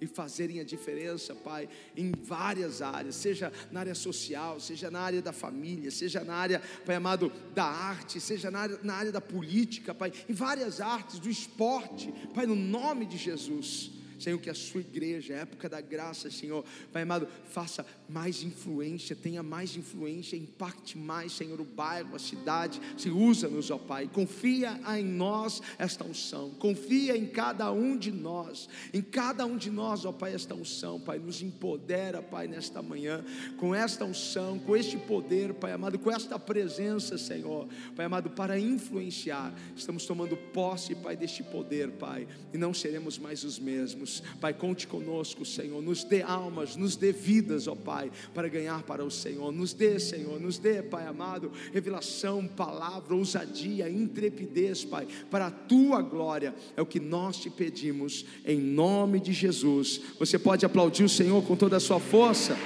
e 0.00 0.06
fazerem 0.06 0.60
a 0.60 0.64
diferença, 0.64 1.34
Pai, 1.34 1.68
em 1.96 2.12
várias 2.12 2.82
áreas, 2.82 3.14
seja 3.14 3.52
na 3.70 3.80
área 3.80 3.94
social, 3.94 4.60
seja 4.60 4.90
na 4.90 5.00
área 5.00 5.22
da 5.22 5.32
família, 5.32 5.90
seja 5.90 6.22
na 6.22 6.34
área, 6.34 6.62
Pai 6.84 6.96
amado, 6.96 7.32
da 7.54 7.64
arte, 7.64 8.20
seja 8.20 8.50
na 8.50 8.60
área, 8.60 8.78
na 8.82 8.94
área 8.94 9.12
da 9.12 9.20
política, 9.20 9.94
Pai, 9.94 10.12
em 10.28 10.34
várias 10.34 10.80
artes, 10.80 11.18
do 11.18 11.30
esporte, 11.30 12.12
Pai, 12.34 12.46
no 12.46 12.54
nome 12.54 13.06
de 13.06 13.16
Jesus. 13.16 13.92
Senhor, 14.18 14.38
que 14.38 14.50
a 14.50 14.54
sua 14.54 14.80
igreja, 14.80 15.34
a 15.34 15.38
época 15.38 15.68
da 15.68 15.80
graça, 15.80 16.30
Senhor, 16.30 16.64
Pai 16.92 17.02
amado, 17.02 17.28
faça 17.48 17.84
mais 18.08 18.42
influência, 18.42 19.16
tenha 19.16 19.42
mais 19.42 19.76
influência, 19.76 20.36
impacte 20.36 20.96
mais, 20.98 21.32
Senhor, 21.32 21.60
o 21.60 21.64
bairro, 21.64 22.14
a 22.14 22.18
cidade. 22.18 22.80
Se 22.96 23.10
usa-nos, 23.10 23.70
ó 23.70 23.78
Pai, 23.78 24.08
confia 24.12 24.80
em 24.96 25.04
nós 25.04 25.62
esta 25.78 26.04
unção, 26.04 26.50
confia 26.50 27.16
em 27.16 27.26
cada 27.26 27.70
um 27.72 27.96
de 27.96 28.12
nós, 28.12 28.68
em 28.92 29.02
cada 29.02 29.46
um 29.46 29.56
de 29.56 29.70
nós, 29.70 30.04
ó 30.04 30.12
Pai, 30.12 30.34
esta 30.34 30.54
unção, 30.54 31.00
Pai, 31.00 31.18
nos 31.18 31.42
empodera, 31.42 32.22
Pai, 32.22 32.46
nesta 32.46 32.82
manhã, 32.82 33.24
com 33.56 33.74
esta 33.74 34.04
unção, 34.04 34.58
com 34.58 34.76
este 34.76 34.96
poder, 34.96 35.54
Pai 35.54 35.72
amado, 35.72 35.98
com 35.98 36.10
esta 36.10 36.38
presença, 36.38 37.18
Senhor, 37.18 37.68
Pai 37.96 38.06
amado, 38.06 38.30
para 38.30 38.58
influenciar. 38.58 39.54
Estamos 39.76 40.06
tomando 40.06 40.36
posse, 40.36 40.94
Pai, 40.94 41.16
deste 41.16 41.42
poder, 41.42 41.90
Pai, 41.92 42.26
e 42.52 42.58
não 42.58 42.72
seremos 42.74 43.18
mais 43.18 43.44
os 43.44 43.58
mesmos. 43.58 44.13
Pai, 44.40 44.52
conte 44.54 44.86
conosco, 44.86 45.44
Senhor. 45.44 45.82
Nos 45.82 46.04
dê 46.04 46.22
almas, 46.22 46.76
nos 46.76 46.96
dê 46.96 47.12
vidas, 47.12 47.66
ó 47.66 47.74
Pai, 47.74 48.10
para 48.34 48.48
ganhar 48.48 48.82
para 48.82 49.04
o 49.04 49.10
Senhor. 49.10 49.52
Nos 49.52 49.72
dê, 49.72 49.98
Senhor, 49.98 50.40
nos 50.40 50.58
dê, 50.58 50.82
Pai 50.82 51.06
amado, 51.06 51.50
revelação, 51.72 52.46
palavra, 52.46 53.14
ousadia, 53.14 53.88
intrepidez, 53.88 54.84
Pai, 54.84 55.06
para 55.30 55.46
a 55.46 55.50
tua 55.50 56.02
glória. 56.02 56.54
É 56.76 56.82
o 56.82 56.86
que 56.86 57.00
nós 57.00 57.36
te 57.38 57.50
pedimos, 57.50 58.24
em 58.44 58.60
nome 58.60 59.20
de 59.20 59.32
Jesus. 59.32 60.00
Você 60.18 60.38
pode 60.38 60.64
aplaudir 60.66 61.04
o 61.04 61.08
Senhor 61.08 61.42
com 61.44 61.56
toda 61.56 61.76
a 61.76 61.80
sua 61.80 62.00
força. 62.00 62.56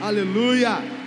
Aleluia. 0.00 0.99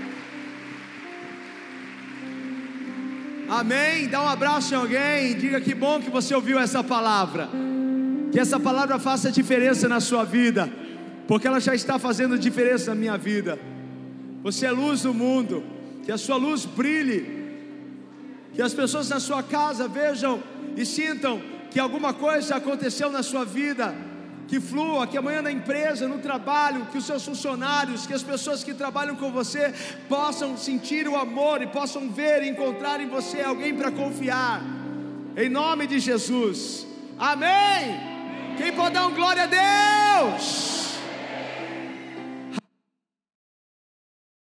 Amém? 3.59 4.07
Dá 4.07 4.19
um 4.19 4.27
abraço 4.27 4.73
em 4.73 4.77
alguém, 4.77 5.35
diga 5.35 5.61
que 5.61 5.75
bom 5.75 6.01
que 6.01 6.09
você 6.09 6.33
ouviu 6.33 6.57
essa 6.57 6.83
palavra. 6.83 7.47
Que 8.31 8.39
essa 8.39 8.59
palavra 8.59 8.97
faça 8.97 9.31
diferença 9.31 9.87
na 9.87 9.99
sua 9.99 10.23
vida, 10.23 10.67
porque 11.27 11.47
ela 11.47 11.59
já 11.59 11.75
está 11.75 11.99
fazendo 11.99 12.35
diferença 12.35 12.95
na 12.95 12.99
minha 12.99 13.15
vida. 13.15 13.59
Você 14.41 14.65
é 14.65 14.71
luz 14.71 15.03
do 15.03 15.13
mundo, 15.13 15.63
que 16.03 16.11
a 16.11 16.17
sua 16.17 16.35
luz 16.35 16.65
brilhe, 16.65 17.27
que 18.55 18.61
as 18.61 18.73
pessoas 18.73 19.07
na 19.09 19.19
sua 19.19 19.43
casa 19.43 19.87
vejam 19.87 20.41
e 20.75 20.83
sintam 20.83 21.39
que 21.69 21.79
alguma 21.79 22.11
coisa 22.11 22.55
aconteceu 22.55 23.11
na 23.11 23.21
sua 23.21 23.45
vida 23.45 23.93
que 24.47 24.59
flua, 24.59 25.07
que 25.07 25.17
amanhã 25.17 25.41
na 25.41 25.51
empresa, 25.51 26.07
no 26.07 26.19
trabalho, 26.19 26.87
que 26.91 26.97
os 26.97 27.05
seus 27.05 27.25
funcionários, 27.25 28.05
que 28.05 28.13
as 28.13 28.23
pessoas 28.23 28.63
que 28.63 28.73
trabalham 28.73 29.15
com 29.15 29.31
você 29.31 29.73
possam 30.07 30.57
sentir 30.57 31.07
o 31.07 31.15
amor 31.15 31.61
e 31.61 31.67
possam 31.67 32.09
ver 32.09 32.43
e 32.43 32.49
encontrar 32.49 32.99
em 32.99 33.07
você 33.07 33.41
alguém 33.41 33.73
para 33.75 33.91
confiar. 33.91 34.61
Em 35.35 35.49
nome 35.49 35.87
de 35.87 35.99
Jesus. 35.99 36.85
Amém. 37.17 37.99
Quem 38.57 38.71
pode 38.73 38.93
dar 38.93 39.07
um 39.07 39.13
glória 39.13 39.43
a 39.43 40.27
Deus? 40.27 40.82